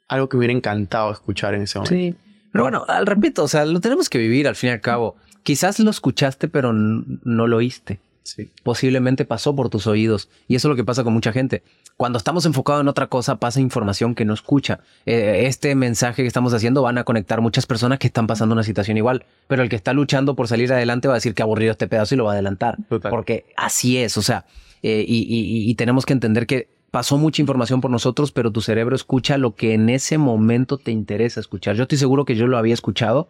algo 0.08 0.28
que 0.28 0.36
me 0.36 0.40
hubiera 0.40 0.54
encantado 0.54 1.12
escuchar 1.12 1.54
en 1.54 1.62
ese 1.62 1.80
momento. 1.80 1.96
Sí, 1.96 2.16
pero 2.52 2.64
bueno, 2.64 2.84
al 2.88 3.06
repito, 3.06 3.44
o 3.44 3.48
sea, 3.48 3.66
lo 3.66 3.80
tenemos 3.80 4.10
que 4.10 4.18
vivir 4.18 4.48
al 4.48 4.56
fin 4.56 4.70
y 4.70 4.74
al 4.74 4.82
cabo. 4.82 5.16
Quizás 5.44 5.80
lo 5.80 5.92
escuchaste, 5.92 6.48
pero 6.48 6.74
no 6.74 7.48
lo 7.48 7.58
oíste. 7.58 8.00
Sí. 8.24 8.50
Posiblemente 8.64 9.26
pasó 9.26 9.56
por 9.56 9.70
tus 9.70 9.88
oídos. 9.88 10.30
Y 10.48 10.56
eso 10.56 10.68
es 10.68 10.70
lo 10.70 10.76
que 10.76 10.84
pasa 10.84 11.04
con 11.04 11.14
mucha 11.14 11.32
gente. 11.32 11.64
Cuando 11.96 12.18
estamos 12.18 12.46
enfocados 12.46 12.82
en 12.82 12.88
otra 12.88 13.08
cosa, 13.08 13.38
pasa 13.38 13.60
información 13.60 14.14
que 14.14 14.26
no 14.26 14.34
escucha. 14.34 14.82
Eh, 15.06 15.44
este 15.46 15.74
mensaje 15.76 16.22
que 16.22 16.28
estamos 16.28 16.54
haciendo 16.54 16.82
van 16.82 16.98
a 16.98 17.04
conectar 17.04 17.42
muchas 17.42 17.66
personas 17.66 18.00
que 18.00 18.08
están 18.08 18.28
pasando 18.28 18.54
una 18.54 18.64
situación 18.64 18.98
igual. 18.98 19.26
Pero 19.48 19.64
el 19.64 19.70
que 19.70 19.76
está 19.76 19.94
luchando 19.94 20.36
por 20.36 20.48
salir 20.48 20.72
adelante 20.72 21.08
va 21.08 21.16
a 21.16 21.18
decir 21.18 21.34
que 21.34 21.42
aburrido 21.42 21.72
este 21.72 21.88
pedazo 21.88 22.16
y 22.16 22.18
lo 22.18 22.26
va 22.26 22.32
a 22.32 22.34
adelantar. 22.34 22.78
Porque 22.88 23.46
así 23.58 23.98
es. 23.98 24.18
O 24.18 24.22
sea, 24.22 24.46
eh, 24.84 25.04
y, 25.08 25.70
y 25.70 25.76
tenemos 25.76 26.06
que 26.06 26.14
entender 26.14 26.46
que 26.46 26.68
pasó 26.92 27.18
mucha 27.18 27.42
información 27.42 27.82
por 27.82 27.92
nosotros, 27.92 28.32
pero 28.32 28.52
tu 28.52 28.62
cerebro 28.62 28.96
escucha 28.96 29.38
lo 29.38 29.56
que 29.56 29.74
en 29.74 29.90
ese 29.90 30.18
momento 30.18 30.78
te 30.78 30.92
interesa 30.92 31.40
escuchar. 31.40 31.76
Yo 31.76 31.84
estoy 31.84 31.98
seguro 31.98 32.26
que 32.26 32.36
yo 32.36 32.48
lo 32.48 32.58
había 32.58 32.74
escuchado, 32.74 33.30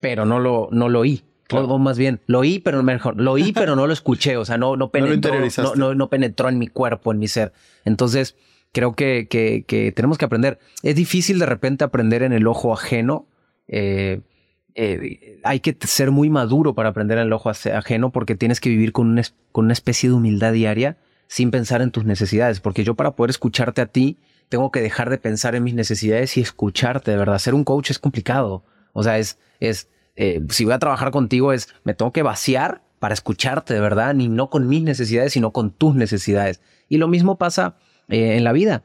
pero 0.00 0.24
no 0.24 0.40
lo, 0.40 0.68
no 0.72 0.88
lo 0.88 1.00
oí. 1.00 1.22
O, 1.52 1.78
más 1.78 1.98
bien, 1.98 2.20
lo 2.26 2.40
oí, 2.40 2.60
pero 2.60 2.80
mejor, 2.82 3.20
lo 3.20 3.32
oí, 3.32 3.52
pero 3.52 3.74
no 3.74 3.88
lo 3.88 3.92
escuché, 3.92 4.36
o 4.36 4.44
sea, 4.44 4.56
no, 4.56 4.76
no 4.76 4.88
penetró, 4.92 5.34
no, 5.74 5.94
no, 5.94 6.08
penetró 6.08 6.48
en 6.48 6.58
mi 6.58 6.68
cuerpo, 6.68 7.10
en 7.10 7.18
mi 7.18 7.26
ser. 7.26 7.52
Entonces, 7.84 8.36
creo 8.72 8.94
que, 8.94 9.26
que, 9.28 9.64
que, 9.66 9.90
tenemos 9.90 10.16
que 10.16 10.24
aprender. 10.24 10.60
Es 10.82 10.94
difícil 10.94 11.38
de 11.40 11.46
repente 11.46 11.82
aprender 11.82 12.22
en 12.22 12.32
el 12.32 12.46
ojo 12.46 12.72
ajeno. 12.72 13.26
Eh, 13.66 14.20
eh, 14.76 15.40
hay 15.42 15.58
que 15.58 15.76
ser 15.80 16.12
muy 16.12 16.30
maduro 16.30 16.74
para 16.74 16.90
aprender 16.90 17.18
en 17.18 17.26
el 17.26 17.32
ojo 17.32 17.50
ajeno 17.50 18.10
porque 18.10 18.36
tienes 18.36 18.60
que 18.60 18.70
vivir 18.70 18.92
con 18.92 19.08
una, 19.08 19.22
con 19.50 19.64
una 19.64 19.72
especie 19.72 20.08
de 20.08 20.14
humildad 20.14 20.52
diaria 20.52 20.96
sin 21.30 21.52
pensar 21.52 21.80
en 21.80 21.92
tus 21.92 22.04
necesidades. 22.04 22.58
Porque 22.58 22.82
yo 22.82 22.96
para 22.96 23.12
poder 23.12 23.30
escucharte 23.30 23.80
a 23.80 23.86
ti, 23.86 24.18
tengo 24.48 24.72
que 24.72 24.80
dejar 24.80 25.10
de 25.10 25.16
pensar 25.16 25.54
en 25.54 25.62
mis 25.62 25.74
necesidades 25.74 26.36
y 26.36 26.40
escucharte, 26.40 27.12
de 27.12 27.16
verdad. 27.16 27.38
Ser 27.38 27.54
un 27.54 27.62
coach 27.62 27.92
es 27.92 28.00
complicado. 28.00 28.64
O 28.92 29.04
sea, 29.04 29.16
es, 29.16 29.38
es 29.60 29.88
eh, 30.16 30.44
si 30.50 30.64
voy 30.64 30.74
a 30.74 30.80
trabajar 30.80 31.12
contigo 31.12 31.52
es, 31.52 31.68
me 31.84 31.94
tengo 31.94 32.12
que 32.12 32.24
vaciar 32.24 32.82
para 32.98 33.14
escucharte 33.14 33.72
de 33.72 33.80
verdad, 33.80 34.12
ni 34.12 34.26
no 34.26 34.50
con 34.50 34.66
mis 34.66 34.82
necesidades, 34.82 35.32
sino 35.32 35.52
con 35.52 35.70
tus 35.70 35.94
necesidades. 35.94 36.60
Y 36.88 36.96
lo 36.96 37.06
mismo 37.06 37.38
pasa 37.38 37.76
eh, 38.08 38.36
en 38.36 38.42
la 38.42 38.52
vida. 38.52 38.82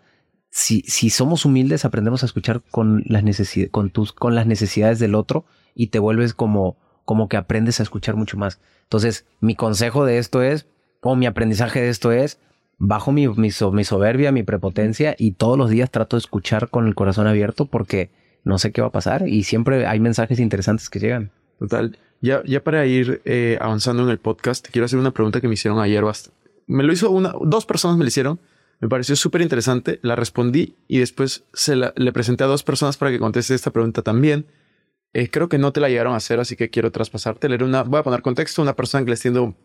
Si, 0.52 0.82
si 0.82 1.10
somos 1.10 1.46
humildes, 1.46 1.84
aprendemos 1.84 2.22
a 2.22 2.28
escuchar 2.28 2.62
con 2.70 3.04
las, 3.08 3.24
con, 3.72 3.90
tus, 3.90 4.14
con 4.14 4.36
las 4.36 4.46
necesidades 4.46 5.00
del 5.00 5.16
otro 5.16 5.46
y 5.74 5.88
te 5.88 5.98
vuelves 5.98 6.36
como, 6.36 6.78
como 7.06 7.28
que 7.28 7.38
aprendes 7.38 7.80
a 7.80 7.84
escuchar 7.84 8.16
mucho 8.16 8.38
más. 8.38 8.62
Entonces, 8.84 9.26
mi 9.40 9.56
consejo 9.56 10.06
de 10.06 10.20
esto 10.20 10.44
es, 10.44 10.68
o 11.08 11.16
mi 11.16 11.28
aprendizaje 11.28 11.82
de 11.82 11.90
esto 11.90 12.12
es, 12.12 12.40
bajo 12.80 13.12
mi, 13.12 13.28
mi, 13.28 13.50
mi 13.72 13.84
soberbia, 13.84 14.32
mi 14.32 14.42
prepotencia 14.42 15.16
y 15.20 15.34
todos 15.34 15.56
los 15.56 15.70
días 15.70 15.92
trato 15.92 16.16
de 16.16 16.22
escuchar 16.22 16.70
con 16.70 16.88
el 16.88 16.96
corazón 16.96 17.28
abierto 17.28 17.68
porque 17.68 18.10
no 18.44 18.58
sé 18.58 18.72
qué 18.72 18.82
va 18.82 18.88
a 18.88 18.92
pasar 18.92 19.28
y 19.28 19.44
siempre 19.44 19.86
hay 19.86 20.00
mensajes 20.00 20.40
interesantes 20.40 20.90
que 20.90 21.00
llegan. 21.00 21.32
Total. 21.60 22.00
Ya, 22.22 22.42
ya 22.44 22.64
para 22.64 22.88
ir 22.88 23.22
eh, 23.26 23.60
avanzando 23.62 24.02
en 24.02 24.10
el 24.10 24.18
podcast, 24.18 24.68
quiero 24.72 24.86
hacer 24.86 24.98
una 24.98 25.12
pregunta 25.12 25.42
que 25.42 25.48
me 25.48 25.54
hicieron 25.54 25.80
ayer. 25.80 26.04
Me 26.66 26.84
lo 26.84 26.92
hizo 26.92 27.12
una, 27.12 27.36
dos 27.40 27.68
personas 27.68 27.98
me 27.98 28.04
lo 28.04 28.08
hicieron. 28.08 28.40
Me 28.80 28.90
pareció 28.90 29.16
súper 29.16 29.42
interesante. 29.42 30.00
La 30.02 30.16
respondí 30.16 30.76
y 30.88 30.98
después 30.98 31.44
se 31.54 31.76
le 31.76 32.12
presenté 32.14 32.46
a 32.46 32.48
dos 32.48 32.64
personas 32.64 32.98
para 32.98 33.12
que 33.12 33.20
conteste 33.20 33.54
esta 33.54 33.70
pregunta 33.70 34.02
también. 34.02 34.48
Eh, 35.14 35.30
creo 35.30 35.50
que 35.50 35.60
no 35.60 35.72
te 35.72 35.80
la 35.80 35.88
llegaron 35.88 36.14
a 36.14 36.18
hacer, 36.18 36.40
así 36.40 36.56
que 36.56 36.72
quiero 36.72 36.92
traspasarte. 36.92 37.48
Leer 37.48 37.64
una, 37.64 37.84
voy 37.84 38.00
a 38.00 38.04
poner 38.04 38.24
contexto. 38.24 38.64
Una 38.64 38.76
persona 38.76 39.06
que 39.06 39.12
le 39.12 39.18
siendo, 39.18 39.46
bueno, 39.46 39.56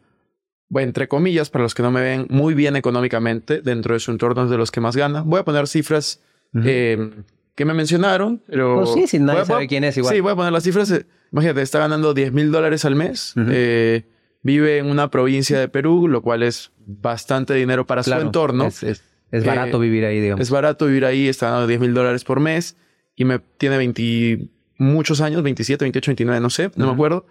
entre 0.76 1.08
comillas, 1.08 1.50
para 1.50 1.64
los 1.64 1.74
que 1.74 1.82
no 1.82 1.90
me 1.90 2.00
ven, 2.00 2.26
muy 2.30 2.54
bien 2.54 2.76
económicamente 2.76 3.60
dentro 3.60 3.94
de 3.94 4.00
su 4.00 4.10
entorno 4.10 4.46
de 4.46 4.56
los 4.56 4.70
que 4.70 4.80
más 4.80 4.96
gana. 4.96 5.22
Voy 5.22 5.40
a 5.40 5.44
poner 5.44 5.66
cifras 5.66 6.20
que 6.52 7.64
me 7.64 7.74
mencionaron, 7.74 8.42
pero... 8.46 8.76
Pues 8.76 8.92
sí, 8.94 9.06
si 9.06 9.18
nadie 9.18 9.44
sabe 9.44 9.66
quién 9.66 9.84
es 9.84 9.96
igual. 9.96 10.14
Sí, 10.14 10.20
voy 10.20 10.32
a 10.32 10.36
poner 10.36 10.52
las 10.52 10.62
cifras. 10.62 10.92
Imagínate, 11.32 11.62
está 11.62 11.78
ganando 11.78 12.14
10 12.14 12.32
mil 12.32 12.50
dólares 12.50 12.84
al 12.84 12.94
mes. 12.94 13.34
Eh, 13.36 14.04
vive 14.42 14.78
en 14.78 14.86
una 14.86 15.10
provincia 15.10 15.58
de 15.58 15.68
Perú, 15.68 16.08
lo 16.08 16.22
cual 16.22 16.42
es 16.42 16.72
bastante 16.86 17.54
dinero 17.54 17.86
para 17.86 18.02
su 18.02 18.12
entorno. 18.12 18.66
Es, 18.66 18.82
es, 18.82 19.44
barato 19.44 19.76
eh, 19.78 19.80
vivir 19.80 20.04
ahí, 20.04 20.20
digamos. 20.20 20.42
Es 20.42 20.50
barato 20.50 20.86
vivir 20.86 21.04
ahí, 21.04 21.28
está 21.28 21.46
ganando 21.46 21.66
10 21.66 21.80
mil 21.80 21.94
dólares 21.94 22.24
por 22.24 22.40
mes 22.40 22.76
y 23.14 23.24
me 23.24 23.38
tiene 23.38 23.76
20, 23.76 24.48
muchos 24.78 25.20
años, 25.20 25.42
27, 25.42 25.84
28, 25.84 26.10
29, 26.12 26.40
no 26.40 26.50
sé, 26.50 26.70
no 26.76 26.86
me 26.86 26.92
acuerdo. 26.92 27.26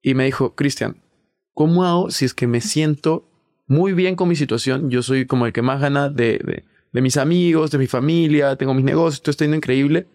Y 0.00 0.14
me 0.14 0.24
dijo, 0.24 0.54
Cristian, 0.54 0.96
¿cómo 1.56 1.82
hago 1.82 2.12
si 2.12 2.24
es 2.24 2.34
que 2.34 2.46
me 2.46 2.60
siento 2.60 3.28
muy 3.66 3.94
bien 3.94 4.14
con 4.14 4.28
mi 4.28 4.36
situación? 4.36 4.90
Yo 4.90 5.02
soy 5.02 5.26
como 5.26 5.46
el 5.46 5.52
que 5.52 5.62
más 5.62 5.80
gana 5.80 6.08
de 6.08 6.62
de 6.96 7.02
mis 7.02 7.18
amigos, 7.18 7.70
de 7.70 7.76
mi 7.76 7.86
familia, 7.86 8.56
tengo 8.56 8.72
mis 8.72 8.86
negocios, 8.86 9.20
todo 9.20 9.32
está 9.32 9.44
yendo 9.44 9.58
increíble. 9.58 10.06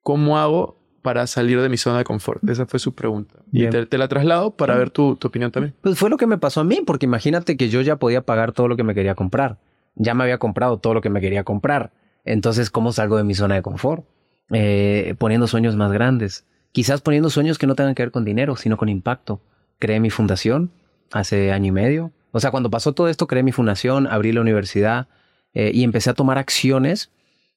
¿Cómo 0.00 0.38
hago 0.38 0.78
para 1.02 1.26
salir 1.26 1.60
de 1.60 1.68
mi 1.68 1.76
zona 1.76 1.98
de 1.98 2.04
confort? 2.04 2.48
Esa 2.48 2.66
fue 2.66 2.78
su 2.78 2.94
pregunta. 2.94 3.34
Y 3.50 3.66
te, 3.66 3.98
la 3.98 4.06
traslado 4.06 4.52
para 4.52 4.76
ver 4.76 4.90
tu, 4.90 5.16
tu, 5.16 5.26
opinión 5.26 5.50
también. 5.50 5.74
Pues 5.80 5.98
fue 5.98 6.08
lo 6.08 6.16
que 6.18 6.28
me 6.28 6.38
pasó 6.38 6.60
a 6.60 6.64
mí, 6.64 6.82
porque 6.86 7.06
imagínate 7.06 7.56
que 7.56 7.68
yo 7.68 7.80
ya 7.80 7.96
podía 7.96 8.22
pagar 8.22 8.52
todo 8.52 8.68
lo 8.68 8.76
que 8.76 8.84
me 8.84 8.94
quería 8.94 9.16
comprar. 9.16 9.58
Ya 9.96 10.14
me 10.14 10.22
había 10.22 10.38
comprado 10.38 10.78
todo 10.78 10.94
lo 10.94 11.00
que 11.00 11.10
me 11.10 11.20
quería 11.20 11.42
comprar. 11.42 11.92
Entonces, 12.24 12.70
¿cómo 12.70 12.92
salgo 12.92 13.16
de 13.16 13.24
mi 13.24 13.34
zona 13.34 13.56
de 13.56 13.62
confort? 13.62 14.04
Eh, 14.52 15.16
poniendo 15.18 15.48
sueños 15.48 15.74
más 15.74 15.90
grandes. 15.90 16.46
Quizás 16.70 17.00
poniendo 17.00 17.28
sueños 17.28 17.58
que 17.58 17.66
no 17.66 17.74
tengan 17.74 17.96
que 17.96 18.04
ver 18.04 18.12
con 18.12 18.24
dinero, 18.24 18.54
sino 18.54 18.76
con 18.76 18.88
impacto. 18.88 19.40
Creé 19.80 19.98
mi 19.98 20.10
fundación 20.10 20.70
hace 21.10 21.52
año 21.52 21.68
y 21.68 21.72
medio. 21.72 22.12
O 22.32 22.40
sea, 22.40 22.50
cuando 22.50 22.70
pasó 22.70 22.92
todo 22.92 23.08
esto, 23.08 23.26
creé 23.26 23.42
mi 23.42 23.52
fundación, 23.52 24.06
abrí 24.06 24.32
la 24.32 24.40
universidad, 24.40 25.08
eh, 25.54 25.70
y 25.74 25.82
empecé 25.82 26.10
a 26.10 26.14
tomar 26.14 26.38
acciones 26.38 27.10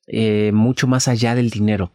eh, 0.08 0.52
mucho 0.54 0.88
más 0.88 1.08
allá 1.08 1.36
del 1.36 1.50
dinero. 1.50 1.92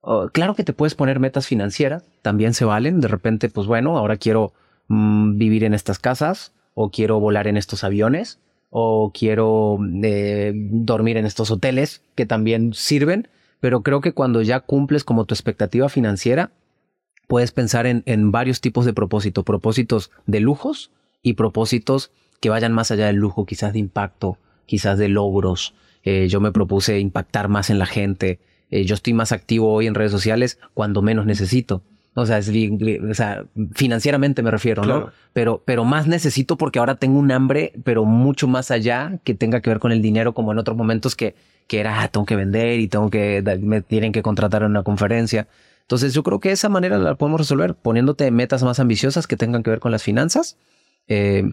Oh, 0.00 0.28
claro 0.32 0.54
que 0.54 0.64
te 0.64 0.72
puedes 0.72 0.94
poner 0.94 1.20
metas 1.20 1.46
financieras, 1.46 2.04
también 2.22 2.54
se 2.54 2.64
valen. 2.64 3.00
De 3.00 3.08
repente, 3.08 3.48
pues 3.48 3.66
bueno, 3.66 3.98
ahora 3.98 4.16
quiero 4.16 4.52
mm, 4.88 5.36
vivir 5.36 5.64
en 5.64 5.74
estas 5.74 5.98
casas, 5.98 6.52
o 6.74 6.90
quiero 6.90 7.20
volar 7.20 7.46
en 7.46 7.56
estos 7.56 7.84
aviones, 7.84 8.38
o 8.70 9.12
quiero 9.12 9.78
eh, 10.02 10.52
dormir 10.54 11.18
en 11.18 11.26
estos 11.26 11.50
hoteles 11.50 12.02
que 12.14 12.26
también 12.26 12.72
sirven. 12.72 13.28
pero 13.60 13.82
creo 13.82 14.00
que 14.00 14.12
cuando 14.12 14.42
ya 14.42 14.58
cumples 14.60 15.04
como 15.04 15.24
tu 15.24 15.34
expectativa 15.34 15.88
financiera, 15.88 16.50
puedes 17.28 17.52
pensar 17.52 17.86
en, 17.86 18.02
en 18.06 18.32
varios 18.32 18.60
tipos 18.60 18.84
de 18.86 18.92
propósitos, 18.92 19.44
propósitos 19.44 20.10
de 20.26 20.40
lujos 20.40 20.90
y 21.22 21.34
propósitos 21.34 22.10
que 22.40 22.50
vayan 22.50 22.72
más 22.72 22.90
allá 22.90 23.06
del 23.06 23.16
lujo, 23.16 23.46
quizás 23.46 23.72
de 23.72 23.78
impacto, 23.78 24.38
quizás 24.66 24.98
de 24.98 25.08
logros. 25.08 25.74
Eh, 26.02 26.26
yo 26.28 26.40
me 26.40 26.50
propuse 26.50 26.98
impactar 26.98 27.48
más 27.48 27.70
en 27.70 27.78
la 27.78 27.86
gente. 27.86 28.40
Eh, 28.70 28.84
yo 28.84 28.94
estoy 28.94 29.12
más 29.12 29.30
activo 29.30 29.72
hoy 29.72 29.86
en 29.86 29.94
redes 29.94 30.10
sociales 30.10 30.58
cuando 30.74 31.02
menos 31.02 31.24
necesito. 31.24 31.82
O 32.14 32.26
sea, 32.26 32.38
es, 32.38 32.50
o 32.50 33.14
sea 33.14 33.44
financieramente 33.74 34.42
me 34.42 34.50
refiero, 34.50 34.84
¿no? 34.84 35.10
Pero, 35.32 35.62
pero 35.64 35.84
más 35.84 36.06
necesito 36.06 36.58
porque 36.58 36.78
ahora 36.78 36.96
tengo 36.96 37.18
un 37.18 37.32
hambre, 37.32 37.72
pero 37.84 38.04
mucho 38.04 38.48
más 38.48 38.70
allá 38.70 39.18
que 39.24 39.34
tenga 39.34 39.62
que 39.62 39.70
ver 39.70 39.78
con 39.78 39.92
el 39.92 40.02
dinero, 40.02 40.34
como 40.34 40.52
en 40.52 40.58
otros 40.58 40.76
momentos 40.76 41.16
que, 41.16 41.34
que 41.68 41.80
era, 41.80 42.02
ah, 42.02 42.08
tengo 42.08 42.26
que 42.26 42.36
vender 42.36 42.80
y 42.80 42.88
tengo 42.88 43.08
que, 43.08 43.42
me 43.62 43.80
tienen 43.80 44.12
que 44.12 44.20
contratar 44.20 44.62
en 44.62 44.72
una 44.72 44.82
conferencia. 44.82 45.48
Entonces 45.82 46.12
yo 46.12 46.22
creo 46.22 46.38
que 46.38 46.52
esa 46.52 46.68
manera 46.68 46.98
la 46.98 47.14
podemos 47.14 47.40
resolver 47.40 47.74
poniéndote 47.74 48.30
metas 48.30 48.62
más 48.62 48.78
ambiciosas 48.78 49.26
que 49.26 49.38
tengan 49.38 49.62
que 49.62 49.70
ver 49.70 49.80
con 49.80 49.90
las 49.90 50.02
finanzas 50.02 50.58
eh, 51.08 51.44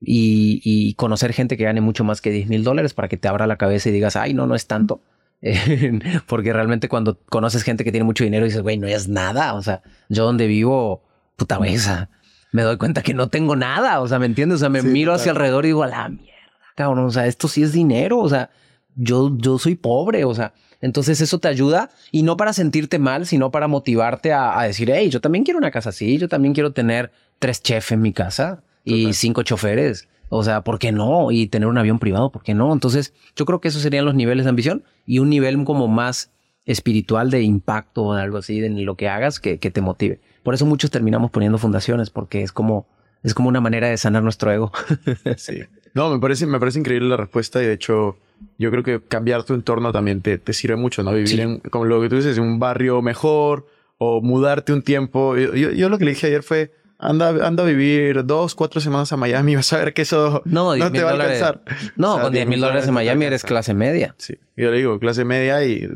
y, 0.00 0.60
y, 0.64 0.94
conocer 0.94 1.32
gente 1.32 1.56
que 1.56 1.64
gane 1.64 1.80
mucho 1.80 2.04
más 2.04 2.20
que 2.20 2.30
10 2.30 2.48
mil 2.48 2.64
dólares 2.64 2.94
para 2.94 3.08
que 3.08 3.16
te 3.16 3.26
abra 3.26 3.46
la 3.46 3.56
cabeza 3.56 3.88
y 3.88 3.92
digas, 3.92 4.16
ay, 4.16 4.34
no, 4.34 4.46
no 4.46 4.54
es 4.54 4.66
tanto. 4.66 5.02
porque 6.26 6.52
realmente 6.52 6.88
cuando 6.88 7.20
conoces 7.26 7.62
gente 7.62 7.84
que 7.84 7.92
tiene 7.92 8.04
mucho 8.04 8.24
dinero 8.24 8.44
dices, 8.44 8.62
güey, 8.62 8.76
no 8.76 8.86
es 8.86 9.08
nada. 9.08 9.54
O 9.54 9.62
sea, 9.62 9.82
yo 10.08 10.24
donde 10.24 10.46
vivo, 10.46 11.04
puta 11.36 11.58
besa, 11.58 12.10
me 12.52 12.62
doy 12.62 12.76
cuenta 12.76 13.02
que 13.02 13.14
no 13.14 13.28
tengo 13.28 13.56
nada. 13.56 14.00
O 14.00 14.08
sea, 14.08 14.18
¿me 14.18 14.26
entiendes? 14.26 14.56
O 14.56 14.60
sea, 14.60 14.68
me 14.68 14.82
miro 14.82 15.12
hacia 15.12 15.32
alrededor 15.32 15.64
y 15.64 15.68
digo, 15.68 15.82
a 15.82 15.88
la 15.88 16.08
mierda, 16.08 16.32
cabrón. 16.74 17.06
O 17.06 17.10
sea, 17.10 17.26
esto 17.26 17.48
sí 17.48 17.62
es 17.62 17.72
dinero. 17.72 18.18
O 18.18 18.28
sea, 18.28 18.50
yo, 18.94 19.36
yo 19.36 19.58
soy 19.58 19.74
pobre. 19.74 20.24
O 20.24 20.34
sea, 20.34 20.54
entonces 20.80 21.20
eso 21.20 21.38
te 21.38 21.48
ayuda 21.48 21.90
y 22.10 22.22
no 22.22 22.36
para 22.36 22.52
sentirte 22.52 22.98
mal, 22.98 23.26
sino 23.26 23.50
para 23.50 23.68
motivarte 23.68 24.32
a, 24.32 24.62
decir, 24.62 24.90
hey, 24.92 25.10
yo 25.10 25.20
también 25.20 25.44
quiero 25.44 25.58
una 25.58 25.70
casa 25.70 25.90
así. 25.90 26.18
Yo 26.18 26.28
también 26.28 26.54
quiero 26.54 26.72
tener 26.72 27.12
tres 27.38 27.62
chefs 27.62 27.92
en 27.92 28.02
mi 28.02 28.12
casa 28.12 28.64
y 28.94 29.12
cinco 29.12 29.42
choferes. 29.42 30.08
O 30.30 30.44
sea, 30.44 30.62
¿por 30.62 30.78
qué 30.78 30.92
no? 30.92 31.30
Y 31.30 31.46
tener 31.46 31.68
un 31.68 31.78
avión 31.78 31.98
privado, 31.98 32.30
¿por 32.30 32.42
qué 32.42 32.54
no? 32.54 32.72
Entonces, 32.72 33.14
yo 33.34 33.46
creo 33.46 33.60
que 33.60 33.68
esos 33.68 33.82
serían 33.82 34.04
los 34.04 34.14
niveles 34.14 34.44
de 34.44 34.50
ambición 34.50 34.84
y 35.06 35.20
un 35.20 35.30
nivel 35.30 35.64
como 35.64 35.88
más 35.88 36.30
espiritual 36.66 37.30
de 37.30 37.42
impacto 37.42 38.02
o 38.02 38.12
algo 38.12 38.36
así 38.38 38.60
de 38.60 38.68
lo 38.68 38.94
que 38.94 39.08
hagas 39.08 39.40
que, 39.40 39.58
que, 39.58 39.70
te 39.70 39.80
motive. 39.80 40.20
Por 40.42 40.54
eso 40.54 40.66
muchos 40.66 40.90
terminamos 40.90 41.30
poniendo 41.30 41.56
fundaciones 41.56 42.10
porque 42.10 42.42
es 42.42 42.52
como, 42.52 42.86
es 43.22 43.32
como 43.32 43.48
una 43.48 43.62
manera 43.62 43.88
de 43.88 43.96
sanar 43.96 44.22
nuestro 44.22 44.52
ego. 44.52 44.70
sí. 45.36 45.62
No, 45.94 46.10
me 46.10 46.20
parece, 46.20 46.46
me 46.46 46.60
parece 46.60 46.78
increíble 46.78 47.08
la 47.08 47.16
respuesta 47.16 47.62
y 47.62 47.66
de 47.66 47.72
hecho 47.72 48.18
yo 48.58 48.70
creo 48.70 48.82
que 48.82 49.00
cambiar 49.00 49.44
tu 49.44 49.54
entorno 49.54 49.92
también 49.92 50.20
te, 50.20 50.36
te 50.36 50.52
sirve 50.52 50.76
mucho, 50.76 51.02
¿no? 51.02 51.12
Vivir 51.12 51.40
en, 51.40 51.58
como 51.60 51.86
lo 51.86 52.02
que 52.02 52.10
tú 52.10 52.16
dices, 52.16 52.36
en 52.36 52.44
un 52.44 52.58
barrio 52.58 53.00
mejor 53.00 53.66
o 53.96 54.20
mudarte 54.20 54.74
un 54.74 54.82
tiempo. 54.82 55.38
Yo, 55.38 55.54
yo, 55.54 55.70
yo 55.70 55.88
lo 55.88 55.96
que 55.96 56.04
le 56.04 56.10
dije 56.10 56.26
ayer 56.26 56.42
fue, 56.42 56.72
Anda, 57.00 57.46
anda 57.46 57.62
a 57.62 57.66
vivir 57.66 58.26
dos, 58.26 58.56
cuatro 58.56 58.80
semanas 58.80 59.12
a 59.12 59.16
Miami 59.16 59.52
y 59.52 59.56
vas 59.56 59.72
a 59.72 59.78
ver 59.78 59.94
que 59.94 60.02
eso 60.02 60.42
no, 60.44 60.72
te 60.90 61.02
va 61.02 61.10
a 61.10 61.12
alcanzar. 61.12 61.62
No, 61.96 62.20
con 62.20 62.32
10 62.32 62.46
mil 62.46 62.60
dólares 62.60 62.88
en 62.88 62.94
Miami 62.94 63.24
eres 63.24 63.44
clase 63.44 63.72
media. 63.72 64.14
Sí, 64.18 64.36
yo 64.56 64.70
le 64.70 64.78
digo, 64.78 64.98
clase 64.98 65.24
media 65.24 65.64
y, 65.64 65.88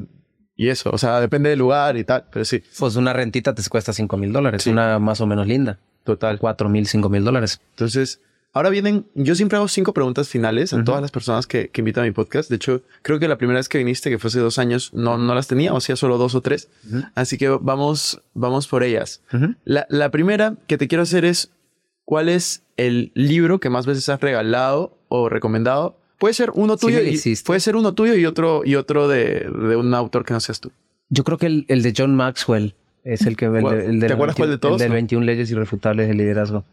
y 0.57 0.69
eso. 0.69 0.91
O 0.93 0.99
sea, 0.99 1.21
depende 1.21 1.51
del 1.51 1.59
lugar 1.59 1.97
y 1.97 2.05
tal, 2.05 2.25
pero 2.31 2.45
sí. 2.45 2.63
Pues 2.79 2.97
una 2.97 3.13
rentita 3.13 3.55
te 3.55 3.63
cuesta 3.69 3.93
5 3.93 4.17
mil 4.17 4.33
dólares, 4.33 4.67
una 4.67 4.99
más 4.99 5.21
o 5.21 5.27
menos 5.27 5.47
linda. 5.47 5.79
Total. 6.05 6.39
4 6.39 6.69
mil, 6.69 6.87
5 6.87 7.09
mil 7.09 7.25
dólares. 7.25 7.61
Entonces, 7.71 8.21
Ahora 8.55 8.69
vienen, 8.69 9.07
yo 9.15 9.35
siempre 9.35 9.57
hago 9.57 9.67
cinco 9.67 9.95
preguntas 9.95 10.29
finales 10.29 10.75
a 10.75 10.85
todas 10.85 11.01
las 11.01 11.11
personas 11.11 11.47
que, 11.47 11.69
que, 11.69 11.81
invitan 11.81 12.05
a 12.05 12.07
mi 12.07 12.13
podcast. 12.13 12.51
De 12.51 12.57
hecho, 12.57 12.83
creo 13.01 13.19
que 13.19 13.27
la 13.27 13.39
primera 13.39 13.59
vez 13.59 13.69
que 13.69 13.79
viniste, 13.79 14.11
que 14.11 14.19
fue 14.19 14.29
hace 14.29 14.41
dos 14.41 14.59
años, 14.59 14.93
no, 14.93 15.17
no 15.17 15.35
las 15.35 15.49
tenía, 15.49 15.73
o 15.73 15.81
sea, 15.81 15.97
solo 15.97 16.19
dos 16.19 16.35
o 16.35 16.43
tres. 16.43 16.69
Así 17.15 17.39
que 17.39 17.49
vamos, 17.49 18.21
vamos 18.35 18.69
por 18.69 18.83
ellas. 18.83 19.23
la, 19.65 19.87
la, 19.89 20.11
primera 20.11 20.57
que 20.67 20.77
te 20.77 20.87
quiero 20.87 21.03
hacer 21.03 21.25
es, 21.25 21.51
¿cuál 22.05 22.29
es 22.29 22.63
el 22.77 23.11
libro 23.15 23.59
que 23.59 23.71
más 23.71 23.87
veces 23.87 24.11
has 24.11 24.21
regalado 24.21 24.99
o 25.09 25.31
recomendado? 25.31 25.97
Puede 26.19 26.35
ser 26.35 26.51
uno 26.55 26.77
tuyo, 26.77 27.01
y, 27.01 27.19
puede 27.47 27.59
ser 27.59 27.75
uno 27.75 27.95
tuyo 27.95 28.15
y 28.15 28.27
otro, 28.27 28.63
y 28.67 28.75
otro 28.75 29.09
de, 29.09 29.49
de, 29.51 29.77
un 29.77 29.95
autor 29.95 30.27
que 30.27 30.35
no 30.35 30.41
seas 30.41 30.61
tú. 30.61 30.71
Yo 31.09 31.25
creo 31.25 31.39
que 31.39 31.47
el, 31.47 31.65
el 31.69 31.83
de 31.83 31.95
John 31.97 32.15
Maxwell 32.15 32.75
es 33.03 33.23
el 33.23 33.35
que... 33.35 33.47
El, 33.47 33.99
¿Te 33.99 34.13
acuerdas 34.13 34.37
cuál 34.37 34.51
de 34.51 34.59
todos? 34.59 34.81
El 34.83 34.91
de 34.91 34.95
21 34.95 35.25
leyes 35.25 35.51
irrefutables 35.51 36.07
de 36.07 36.15
liderazgo. 36.15 36.65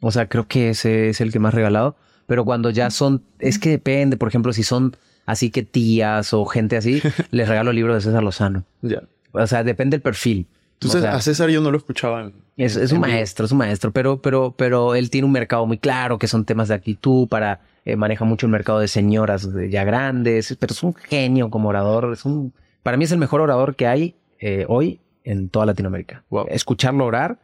O 0.00 0.10
sea, 0.10 0.28
creo 0.28 0.46
que 0.46 0.70
ese 0.70 1.08
es 1.08 1.20
el 1.20 1.32
que 1.32 1.38
más 1.38 1.54
regalado. 1.54 1.96
Pero 2.26 2.44
cuando 2.44 2.70
ya 2.70 2.90
son, 2.90 3.22
es 3.38 3.58
que 3.58 3.70
depende, 3.70 4.16
por 4.16 4.28
ejemplo, 4.28 4.52
si 4.52 4.62
son 4.62 4.96
así 5.26 5.50
que 5.50 5.62
tías 5.62 6.32
o 6.32 6.44
gente 6.44 6.76
así, 6.76 7.02
les 7.30 7.48
regalo 7.48 7.70
el 7.70 7.76
libro 7.76 7.94
de 7.94 8.00
César 8.00 8.22
Lozano. 8.22 8.64
Ya. 8.82 9.02
O 9.32 9.46
sea, 9.46 9.64
depende 9.64 9.96
del 9.96 10.02
perfil. 10.02 10.46
Entonces, 10.74 11.04
a 11.04 11.20
César 11.20 11.48
yo 11.48 11.60
no 11.60 11.70
lo 11.70 11.78
escuchaba. 11.78 12.30
es, 12.56 12.76
es 12.76 12.92
un 12.92 13.00
maestro, 13.00 13.46
es 13.46 13.52
un 13.52 13.58
maestro, 13.58 13.92
pero, 13.92 14.20
pero, 14.20 14.54
pero 14.56 14.94
él 14.94 15.08
tiene 15.08 15.26
un 15.26 15.32
mercado 15.32 15.66
muy 15.66 15.78
claro, 15.78 16.18
que 16.18 16.28
son 16.28 16.44
temas 16.44 16.68
de 16.68 16.74
actitud, 16.74 17.28
para, 17.28 17.60
eh, 17.86 17.96
maneja 17.96 18.24
mucho 18.24 18.46
el 18.46 18.52
mercado 18.52 18.80
de 18.80 18.88
señoras 18.88 19.48
ya 19.70 19.84
grandes, 19.84 20.54
pero 20.60 20.72
es 20.72 20.82
un 20.82 20.92
genio 20.94 21.50
como 21.50 21.70
orador, 21.70 22.12
es 22.12 22.24
un, 22.26 22.52
para 22.82 22.96
mí 22.96 23.04
es 23.04 23.12
el 23.12 23.18
mejor 23.18 23.40
orador 23.40 23.74
que 23.74 23.86
hay 23.86 24.16
eh, 24.38 24.66
hoy 24.68 25.00
en 25.24 25.48
toda 25.48 25.66
Latinoamérica. 25.66 26.24
Escucharlo 26.48 27.06
orar, 27.06 27.38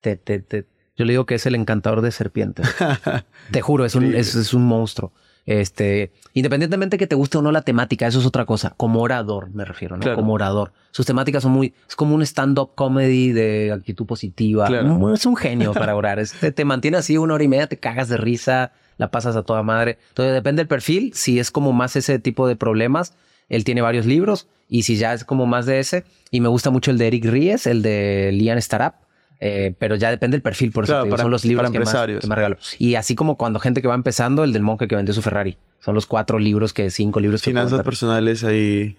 te, 0.00 0.16
te, 0.16 0.38
te, 0.38 0.66
yo 0.96 1.04
le 1.04 1.12
digo 1.12 1.26
que 1.26 1.34
es 1.34 1.46
el 1.46 1.54
encantador 1.54 2.00
de 2.00 2.10
serpientes. 2.10 2.66
te 3.50 3.60
juro, 3.60 3.84
es 3.84 3.94
un, 3.94 4.14
es, 4.14 4.54
un 4.54 4.64
monstruo. 4.64 5.12
Este, 5.44 6.10
independientemente 6.32 6.98
que 6.98 7.06
te 7.06 7.14
guste 7.14 7.38
o 7.38 7.42
no 7.42 7.52
la 7.52 7.62
temática, 7.62 8.06
eso 8.06 8.18
es 8.18 8.26
otra 8.26 8.46
cosa. 8.46 8.74
Como 8.76 9.00
orador, 9.02 9.50
me 9.50 9.64
refiero, 9.64 9.96
¿no? 9.96 10.14
Como 10.14 10.32
orador. 10.32 10.72
Sus 10.90 11.06
temáticas 11.06 11.42
son 11.42 11.52
muy, 11.52 11.74
es 11.86 11.94
como 11.94 12.14
un 12.14 12.22
stand-up 12.22 12.70
comedy 12.74 13.32
de 13.32 13.72
actitud 13.72 14.06
positiva. 14.06 14.68
Es 15.14 15.26
un 15.26 15.36
genio 15.36 15.74
para 15.74 15.94
orar. 15.94 16.18
Este, 16.18 16.50
te 16.50 16.64
mantiene 16.64 16.96
así 16.96 17.18
una 17.18 17.34
hora 17.34 17.44
y 17.44 17.48
media, 17.48 17.66
te 17.66 17.76
cagas 17.76 18.08
de 18.08 18.16
risa, 18.16 18.72
la 18.96 19.10
pasas 19.10 19.36
a 19.36 19.42
toda 19.42 19.62
madre. 19.62 19.98
Entonces 20.08 20.32
depende 20.32 20.60
del 20.60 20.68
perfil. 20.68 21.12
Si 21.14 21.38
es 21.38 21.50
como 21.50 21.72
más 21.72 21.94
ese 21.94 22.18
tipo 22.18 22.48
de 22.48 22.56
problemas, 22.56 23.12
él 23.50 23.64
tiene 23.64 23.82
varios 23.82 24.06
libros. 24.06 24.48
Y 24.68 24.82
si 24.82 24.96
ya 24.96 25.12
es 25.12 25.24
como 25.24 25.46
más 25.46 25.66
de 25.66 25.78
ese, 25.78 26.04
y 26.30 26.40
me 26.40 26.48
gusta 26.48 26.70
mucho 26.70 26.90
el 26.90 26.98
de 26.98 27.06
Eric 27.06 27.26
Ries, 27.26 27.66
el 27.66 27.82
de 27.82 28.30
Lian 28.32 28.58
Startup 28.58 29.05
eh, 29.40 29.74
pero 29.78 29.96
ya 29.96 30.10
depende 30.10 30.36
del 30.36 30.42
perfil, 30.42 30.72
por 30.72 30.84
eso 30.84 31.04
son 31.16 31.30
los 31.30 31.44
libros 31.44 31.70
que 31.70 31.78
más, 31.78 31.92
que 31.92 32.26
más, 32.26 32.36
regalo. 32.36 32.56
Y 32.78 32.94
así 32.94 33.14
como 33.14 33.36
cuando 33.36 33.58
gente 33.58 33.82
que 33.82 33.88
va 33.88 33.94
empezando, 33.94 34.44
el 34.44 34.52
del 34.52 34.62
monje 34.62 34.88
que 34.88 34.96
vendió 34.96 35.14
su 35.14 35.22
Ferrari. 35.22 35.56
Son 35.80 35.94
los 35.94 36.06
cuatro 36.06 36.38
libros 36.38 36.72
que, 36.72 36.90
cinco 36.90 37.20
libros 37.20 37.42
Finanzas 37.42 37.82
personales 37.82 38.44
ahí, 38.44 38.96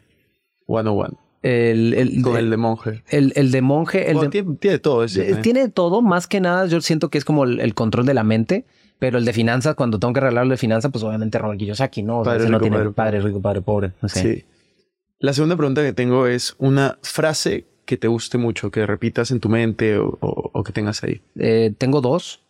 one 0.67 0.89
on 0.89 0.99
one. 0.99 1.13
El, 1.43 1.93
el, 1.93 2.21
Con 2.21 2.37
el 2.37 2.49
de 2.49 2.57
monje. 2.57 3.03
El, 3.09 3.31
el 3.35 3.51
de 3.51 3.61
monje. 3.61 4.11
El 4.11 4.29
tiene, 4.59 4.79
todo 4.79 5.03
ese, 5.03 5.31
eh, 5.31 5.35
Tiene 5.35 5.69
todo, 5.69 6.01
más 6.01 6.27
que 6.27 6.41
nada, 6.41 6.65
yo 6.65 6.81
siento 6.81 7.09
que 7.09 7.17
es 7.17 7.25
como 7.25 7.43
el, 7.45 7.73
control 7.73 8.05
de 8.05 8.13
la 8.13 8.23
mente. 8.23 8.65
Pero 8.99 9.19
el 9.19 9.25
de 9.25 9.33
finanzas, 9.33 9.75
cuando 9.75 9.99
tengo 9.99 10.11
que 10.13 10.21
regalarlo 10.21 10.49
de 10.49 10.57
finanzas, 10.57 10.91
pues 10.91 11.03
obviamente 11.03 11.37
Robert 11.37 11.59
Kiyosaki, 11.59 12.01
¿no? 12.01 12.21
O 12.21 12.23
sea, 12.23 12.33
padre, 12.33 12.45
rico, 12.45 12.51
no 12.51 12.59
tiene 12.59 12.77
padre, 12.77 12.91
padre 12.91 13.21
rico, 13.21 13.41
padre 13.41 13.61
pobre. 13.61 13.91
Sí. 14.07 14.43
La 15.19 15.33
segunda 15.33 15.55
pregunta 15.55 15.83
que 15.83 15.93
tengo 15.93 16.25
es 16.25 16.55
una 16.57 16.97
frase 17.03 17.65
que 17.87 17.97
te 17.97 18.07
guste 18.07 18.37
mucho, 18.37 18.69
que 18.69 18.85
repitas 18.85 19.31
en 19.31 19.39
tu 19.39 19.49
mente 19.49 19.97
o, 19.97 20.63
que 20.63 20.73
tengas 20.73 21.03
ahí? 21.03 21.21
Eh, 21.39 21.73
tengo 21.75 22.01
dos. 22.01 22.41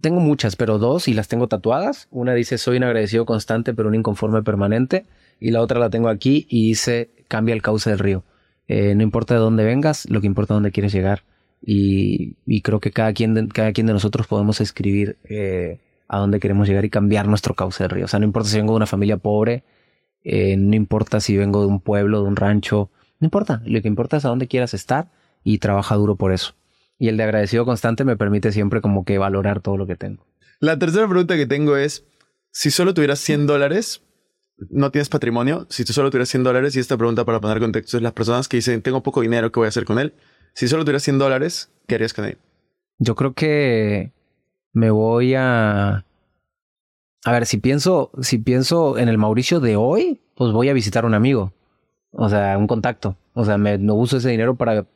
Tengo 0.00 0.20
muchas, 0.20 0.56
pero 0.56 0.78
dos 0.78 1.08
y 1.08 1.14
las 1.14 1.28
tengo 1.28 1.48
tatuadas. 1.48 2.08
Una 2.10 2.32
dice 2.32 2.58
soy 2.58 2.78
un 2.78 2.84
agradecido 2.84 3.26
constante 3.26 3.74
pero 3.74 3.88
un 3.88 3.94
inconforme 3.96 4.42
permanente. 4.42 5.04
Y 5.40 5.50
la 5.50 5.60
otra 5.60 5.78
la 5.78 5.90
tengo 5.90 6.08
aquí 6.08 6.46
y 6.48 6.68
dice 6.68 7.10
cambia 7.28 7.54
el 7.54 7.60
cauce 7.60 7.90
del 7.90 7.98
río. 7.98 8.24
Eh, 8.68 8.94
no 8.94 9.02
importa 9.02 9.34
de 9.34 9.40
dónde 9.40 9.64
vengas, 9.64 10.08
lo 10.08 10.20
que 10.20 10.26
importa 10.26 10.54
es 10.54 10.56
dónde 10.56 10.70
quieres 10.70 10.92
llegar. 10.92 11.24
Y, 11.60 12.36
creo 12.62 12.78
que 12.78 12.92
cada 12.92 13.12
quien, 13.12 13.34
de, 13.34 13.48
cada 13.48 13.72
quien 13.72 13.86
de 13.86 13.94
nosotros 13.94 14.26
podemos 14.26 14.60
escribir 14.60 15.16
eh, 15.24 15.80
a 16.08 16.18
dónde 16.18 16.38
queremos 16.38 16.68
llegar 16.68 16.84
y 16.84 16.90
cambiar 16.90 17.26
nuestro 17.26 17.54
cauce 17.54 17.82
del 17.82 17.90
río. 17.90 18.04
O 18.04 18.08
sea, 18.08 18.20
no 18.20 18.26
importa 18.26 18.48
si 18.48 18.58
vengo 18.58 18.74
de 18.74 18.76
una 18.76 18.86
familia 18.86 19.16
pobre, 19.16 19.64
no 20.24 20.76
importa 20.76 21.20
si 21.20 21.36
vengo 21.36 21.60
de 21.62 21.66
un 21.66 21.80
pueblo, 21.80 22.22
de 22.22 22.28
un 22.28 22.36
rancho, 22.36 22.90
no 23.20 23.26
importa, 23.26 23.62
lo 23.64 23.80
que 23.80 23.88
importa 23.88 24.16
es 24.16 24.24
a 24.24 24.28
dónde 24.28 24.48
quieras 24.48 24.74
estar 24.74 25.10
y 25.42 25.58
trabaja 25.58 25.94
duro 25.94 26.16
por 26.16 26.32
eso. 26.32 26.54
Y 26.98 27.08
el 27.08 27.16
de 27.16 27.24
agradecido 27.24 27.64
constante 27.64 28.04
me 28.04 28.16
permite 28.16 28.52
siempre 28.52 28.80
como 28.80 29.04
que 29.04 29.18
valorar 29.18 29.60
todo 29.60 29.76
lo 29.76 29.86
que 29.86 29.96
tengo. 29.96 30.26
La 30.60 30.78
tercera 30.78 31.08
pregunta 31.08 31.36
que 31.36 31.46
tengo 31.46 31.76
es, 31.76 32.04
si 32.50 32.70
solo 32.70 32.94
tuvieras 32.94 33.18
100 33.20 33.46
dólares, 33.46 34.02
no 34.70 34.90
tienes 34.90 35.08
patrimonio, 35.08 35.66
si 35.68 35.84
tú 35.84 35.92
solo 35.92 36.10
tuvieras 36.10 36.28
100 36.28 36.44
dólares, 36.44 36.76
y 36.76 36.80
esta 36.80 36.96
pregunta 36.96 37.24
para 37.24 37.40
poner 37.40 37.58
contexto 37.60 37.96
es 37.96 38.02
las 38.02 38.12
personas 38.12 38.48
que 38.48 38.58
dicen, 38.58 38.82
tengo 38.82 39.02
poco 39.02 39.20
dinero, 39.20 39.50
¿qué 39.50 39.60
voy 39.60 39.66
a 39.66 39.68
hacer 39.68 39.84
con 39.84 39.98
él? 39.98 40.14
Si 40.54 40.68
solo 40.68 40.84
tuvieras 40.84 41.02
100 41.02 41.18
dólares, 41.18 41.70
¿qué 41.88 41.96
harías 41.96 42.14
con 42.14 42.24
él? 42.24 42.38
Yo 42.98 43.16
creo 43.16 43.34
que 43.34 44.12
me 44.72 44.90
voy 44.90 45.34
a... 45.34 46.04
A 47.26 47.32
ver, 47.32 47.46
si 47.46 47.56
pienso, 47.56 48.10
si 48.20 48.38
pienso 48.38 48.98
en 48.98 49.08
el 49.08 49.18
Mauricio 49.18 49.58
de 49.58 49.76
hoy, 49.76 50.20
pues 50.36 50.52
voy 50.52 50.68
a 50.68 50.74
visitar 50.74 51.04
a 51.04 51.06
un 51.06 51.14
amigo. 51.14 51.52
O 52.14 52.28
sea, 52.28 52.56
un 52.58 52.66
contacto. 52.66 53.16
O 53.34 53.44
sea, 53.44 53.58
me, 53.58 53.78
no 53.78 53.94
uso 53.94 54.16
ese 54.16 54.30
dinero 54.30 54.54
para 54.54 54.86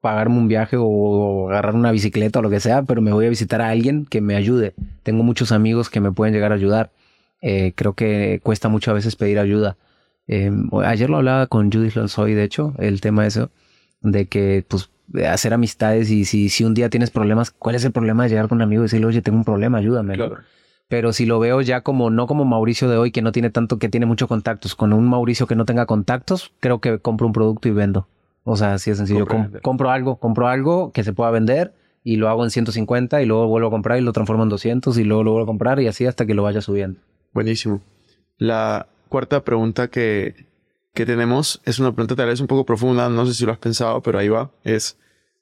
pagarme 0.00 0.38
un 0.38 0.48
viaje 0.48 0.76
o 0.78 1.50
agarrar 1.50 1.74
una 1.74 1.90
bicicleta 1.90 2.38
o 2.38 2.42
lo 2.42 2.50
que 2.50 2.60
sea, 2.60 2.82
pero 2.84 3.02
me 3.02 3.12
voy 3.12 3.26
a 3.26 3.30
visitar 3.30 3.60
a 3.60 3.70
alguien 3.70 4.06
que 4.06 4.20
me 4.20 4.36
ayude. 4.36 4.74
Tengo 5.02 5.22
muchos 5.24 5.52
amigos 5.52 5.90
que 5.90 6.00
me 6.00 6.12
pueden 6.12 6.34
llegar 6.34 6.52
a 6.52 6.54
ayudar. 6.54 6.92
Eh, 7.40 7.72
creo 7.74 7.94
que 7.94 8.40
cuesta 8.42 8.68
mucho 8.68 8.90
a 8.90 8.94
veces 8.94 9.16
pedir 9.16 9.38
ayuda. 9.38 9.76
Eh, 10.28 10.52
ayer 10.84 11.10
lo 11.10 11.16
hablaba 11.16 11.46
con 11.46 11.72
Judith 11.72 11.94
Lonsoy, 11.94 12.34
de 12.34 12.44
hecho, 12.44 12.74
el 12.78 13.00
tema 13.00 13.26
eso, 13.26 13.50
de 14.02 14.26
que 14.26 14.64
pues 14.68 14.90
hacer 15.26 15.54
amistades 15.54 16.10
y 16.10 16.24
si, 16.26 16.50
si 16.50 16.64
un 16.64 16.74
día 16.74 16.90
tienes 16.90 17.10
problemas, 17.10 17.50
¿cuál 17.50 17.76
es 17.76 17.84
el 17.84 17.92
problema 17.92 18.24
de 18.24 18.30
llegar 18.30 18.48
con 18.48 18.56
un 18.56 18.62
amigo 18.62 18.82
y 18.82 18.84
decirle, 18.84 19.06
oye, 19.06 19.22
tengo 19.22 19.38
un 19.38 19.44
problema, 19.44 19.78
ayúdame? 19.78 20.16
Pero 20.88 21.12
si 21.12 21.26
lo 21.26 21.38
veo 21.38 21.60
ya 21.60 21.82
como, 21.82 22.10
no 22.10 22.26
como 22.26 22.44
Mauricio 22.44 22.88
de 22.88 22.96
hoy, 22.96 23.10
que 23.10 23.20
no 23.22 23.30
tiene 23.30 23.50
tanto, 23.50 23.78
que 23.78 23.90
tiene 23.90 24.06
muchos 24.06 24.26
contactos, 24.26 24.74
con 24.74 24.92
un 24.92 25.08
Mauricio 25.08 25.46
que 25.46 25.54
no 25.54 25.66
tenga 25.66 25.84
contactos, 25.86 26.52
creo 26.60 26.80
que 26.80 26.98
compro 26.98 27.26
un 27.26 27.34
producto 27.34 27.68
y 27.68 27.72
vendo. 27.72 28.08
O 28.44 28.56
sea, 28.56 28.74
así 28.74 28.90
es 28.90 28.96
sencillo. 28.96 29.26
compro 29.62 29.90
algo, 29.90 30.16
compro 30.16 30.48
algo 30.48 30.90
que 30.92 31.04
se 31.04 31.12
pueda 31.12 31.30
vender 31.30 31.74
y 32.02 32.16
lo 32.16 32.30
hago 32.30 32.42
en 32.42 32.50
150 32.50 33.20
y 33.20 33.26
luego 33.26 33.46
vuelvo 33.46 33.68
a 33.68 33.70
comprar 33.70 33.98
y 33.98 34.00
lo 34.00 34.12
transformo 34.14 34.44
en 34.44 34.48
200 34.48 34.96
y 34.96 35.04
luego 35.04 35.22
lo 35.22 35.32
vuelvo 35.32 35.44
a 35.44 35.46
comprar 35.46 35.80
y 35.80 35.88
así 35.88 36.06
hasta 36.06 36.24
que 36.24 36.32
lo 36.32 36.42
vaya 36.42 36.62
subiendo. 36.62 36.98
Buenísimo. 37.34 37.82
La 38.38 38.86
cuarta 39.10 39.44
pregunta 39.44 39.88
que, 39.88 40.46
que 40.94 41.04
tenemos 41.04 41.60
es 41.66 41.78
una 41.78 41.92
pregunta 41.92 42.16
tal 42.16 42.28
vez 42.28 42.40
un 42.40 42.46
poco 42.46 42.64
profunda, 42.64 43.10
no 43.10 43.26
sé 43.26 43.34
si 43.34 43.44
lo 43.44 43.52
has 43.52 43.58
pensado, 43.58 44.00
pero 44.00 44.18
ahí 44.18 44.28
va. 44.28 44.50
Es, 44.64 44.96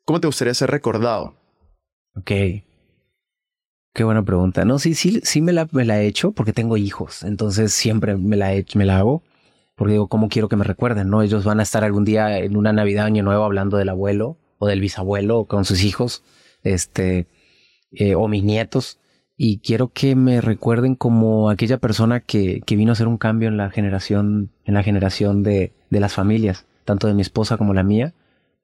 ¿cómo 0.04 0.20
te 0.20 0.26
gustaría 0.26 0.54
ser 0.54 0.70
recordado? 0.70 1.36
Ok. 2.16 2.32
Qué 3.96 4.04
buena 4.04 4.22
pregunta. 4.22 4.66
No, 4.66 4.78
sí, 4.78 4.94
sí, 4.94 5.22
sí 5.24 5.40
me 5.40 5.54
la, 5.54 5.66
me 5.72 5.86
la 5.86 6.02
he 6.02 6.06
hecho 6.06 6.32
porque 6.32 6.52
tengo 6.52 6.76
hijos, 6.76 7.22
entonces 7.22 7.72
siempre 7.72 8.14
me 8.14 8.36
la, 8.36 8.52
he, 8.52 8.66
me 8.74 8.84
la 8.84 8.98
hago 8.98 9.22
porque 9.74 9.92
digo, 9.92 10.06
¿cómo 10.08 10.28
quiero 10.28 10.50
que 10.50 10.56
me 10.56 10.64
recuerden? 10.64 11.08
¿No? 11.08 11.22
Ellos 11.22 11.44
van 11.44 11.60
a 11.60 11.62
estar 11.62 11.82
algún 11.82 12.04
día 12.04 12.40
en 12.40 12.58
una 12.58 12.74
Navidad, 12.74 13.06
Año 13.06 13.22
Nuevo, 13.22 13.42
hablando 13.44 13.78
del 13.78 13.88
abuelo 13.88 14.36
o 14.58 14.66
del 14.66 14.82
bisabuelo 14.82 15.46
con 15.46 15.64
sus 15.64 15.82
hijos, 15.82 16.22
este, 16.62 17.26
eh, 17.90 18.16
o 18.16 18.28
mis 18.28 18.44
nietos. 18.44 19.00
Y 19.34 19.60
quiero 19.60 19.88
que 19.88 20.14
me 20.14 20.42
recuerden 20.42 20.94
como 20.94 21.48
aquella 21.48 21.78
persona 21.78 22.20
que, 22.20 22.60
que 22.66 22.76
vino 22.76 22.92
a 22.92 22.92
hacer 22.92 23.08
un 23.08 23.16
cambio 23.16 23.48
en 23.48 23.56
la 23.56 23.70
generación, 23.70 24.50
en 24.66 24.74
la 24.74 24.82
generación 24.82 25.42
de, 25.42 25.72
de 25.88 26.00
las 26.00 26.12
familias, 26.12 26.66
tanto 26.84 27.06
de 27.06 27.14
mi 27.14 27.22
esposa 27.22 27.56
como 27.56 27.72
la 27.72 27.82
mía, 27.82 28.12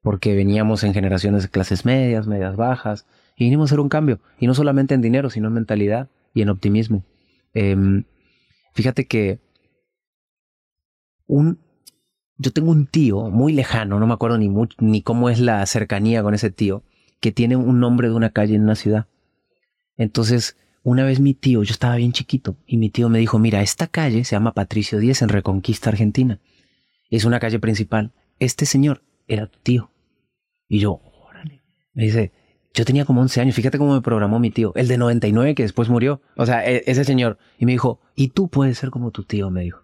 porque 0.03 0.35
veníamos 0.35 0.83
en 0.83 0.93
generaciones 0.93 1.41
de 1.41 1.49
clases 1.49 1.85
medias, 1.85 2.27
medias 2.27 2.55
bajas, 2.55 3.07
y 3.35 3.45
vinimos 3.45 3.63
a 3.63 3.69
hacer 3.69 3.79
un 3.79 3.89
cambio, 3.89 4.19
y 4.39 4.47
no 4.47 4.53
solamente 4.53 4.93
en 4.93 5.01
dinero, 5.01 5.29
sino 5.29 5.47
en 5.47 5.53
mentalidad 5.53 6.09
y 6.33 6.41
en 6.41 6.49
optimismo. 6.49 7.03
Em, 7.53 8.03
fíjate 8.73 9.05
que 9.05 9.39
un, 11.27 11.59
yo 12.37 12.51
tengo 12.51 12.71
un 12.71 12.87
tío 12.87 13.29
muy 13.29 13.53
lejano, 13.53 13.99
no 13.99 14.07
me 14.07 14.13
acuerdo 14.13 14.37
ni, 14.37 14.51
ni 14.79 15.01
cómo 15.01 15.29
es 15.29 15.39
la 15.39 15.65
cercanía 15.65 16.23
con 16.23 16.33
ese 16.33 16.51
tío, 16.51 16.83
que 17.19 17.31
tiene 17.31 17.55
un 17.55 17.79
nombre 17.79 18.09
de 18.09 18.15
una 18.15 18.31
calle 18.31 18.55
en 18.55 18.63
una 18.63 18.75
ciudad. 18.75 19.07
Entonces, 19.95 20.57
una 20.83 21.05
vez 21.05 21.19
mi 21.19 21.33
tío, 21.33 21.63
yo 21.63 21.71
estaba 21.71 21.95
bien 21.95 22.11
chiquito, 22.11 22.57
y 22.67 22.77
mi 22.77 22.89
tío 22.89 23.07
me 23.07 23.19
dijo, 23.19 23.39
mira, 23.39 23.61
esta 23.61 23.87
calle 23.87 24.25
se 24.25 24.35
llama 24.35 24.53
Patricio 24.53 24.99
Díez 24.99 25.21
en 25.21 25.29
Reconquista, 25.29 25.89
Argentina. 25.89 26.39
Es 27.09 27.25
una 27.25 27.39
calle 27.39 27.59
principal. 27.59 28.11
Este 28.39 28.65
señor 28.65 29.03
era 29.27 29.47
tu 29.47 29.59
tío. 29.59 29.91
Y 30.67 30.79
yo, 30.79 30.99
órale. 31.25 31.61
Me 31.93 32.03
dice, 32.03 32.31
yo 32.73 32.85
tenía 32.85 33.05
como 33.05 33.21
11 33.21 33.41
años, 33.41 33.55
fíjate 33.55 33.77
cómo 33.77 33.93
me 33.93 34.01
programó 34.01 34.39
mi 34.39 34.49
tío, 34.49 34.73
el 34.75 34.87
de 34.87 34.97
99 34.97 35.55
que 35.55 35.63
después 35.63 35.89
murió. 35.89 36.21
O 36.35 36.45
sea, 36.45 36.65
e-, 36.65 36.83
ese 36.87 37.03
señor. 37.03 37.37
Y 37.59 37.65
me 37.65 37.73
dijo, 37.73 37.99
y 38.15 38.29
tú 38.29 38.47
puedes 38.47 38.77
ser 38.77 38.89
como 38.89 39.11
tu 39.11 39.23
tío, 39.23 39.49
me 39.51 39.61
dijo. 39.61 39.81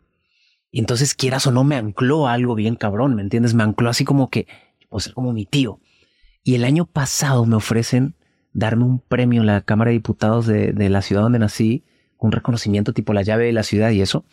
Y 0.72 0.80
entonces, 0.80 1.14
quieras 1.14 1.46
o 1.48 1.52
no, 1.52 1.64
me 1.64 1.76
ancló 1.76 2.28
algo 2.28 2.56
bien 2.56 2.76
cabrón, 2.76 3.16
¿me 3.16 3.22
entiendes? 3.22 3.54
Me 3.54 3.64
ancló 3.64 3.90
así 3.90 4.06
como 4.06 4.30
que 4.30 4.48
puedo 4.90 5.00
ser 5.00 5.14
como 5.14 5.34
mi 5.34 5.46
tío. 5.46 5.80
Y 6.44 6.56
el 6.56 6.64
año 6.64 6.86
pasado 6.86 7.46
me 7.46 7.56
ofrecen 7.56 8.16
darme 8.54 8.86
un 8.86 9.00
premio 9.00 9.42
en 9.42 9.48
la 9.48 9.62
Cámara 9.62 9.90
de 9.90 9.94
Diputados 9.94 10.48
de, 10.48 10.74
de 10.74 10.90
la 10.90 11.02
ciudad 11.02 11.22
donde 11.22 11.40
nací, 11.40 11.86
un 12.18 12.32
reconocimiento 12.32 12.94
tipo 12.94 13.14
la 13.14 13.22
llave 13.22 13.46
de 13.46 13.54
la 13.54 13.64
ciudad 13.64 13.92
y 13.92 14.02
eso. 14.02 14.26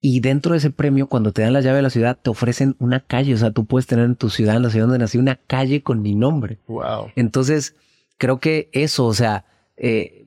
Y 0.00 0.20
dentro 0.20 0.52
de 0.52 0.58
ese 0.58 0.70
premio, 0.70 1.08
cuando 1.08 1.32
te 1.32 1.42
dan 1.42 1.52
la 1.52 1.60
llave 1.60 1.76
de 1.76 1.82
la 1.82 1.90
ciudad, 1.90 2.18
te 2.20 2.30
ofrecen 2.30 2.74
una 2.78 3.00
calle. 3.00 3.34
O 3.34 3.36
sea, 3.36 3.50
tú 3.50 3.66
puedes 3.66 3.86
tener 3.86 4.06
en 4.06 4.16
tu 4.16 4.30
ciudad, 4.30 4.56
en 4.56 4.62
la 4.62 4.70
ciudad 4.70 4.86
donde 4.86 4.98
nací, 4.98 5.18
una 5.18 5.36
calle 5.36 5.82
con 5.82 6.00
mi 6.00 6.14
nombre. 6.14 6.58
Wow. 6.68 7.08
Entonces, 7.16 7.76
creo 8.16 8.40
que 8.40 8.70
eso, 8.72 9.04
o 9.04 9.14
sea, 9.14 9.44
eh, 9.76 10.24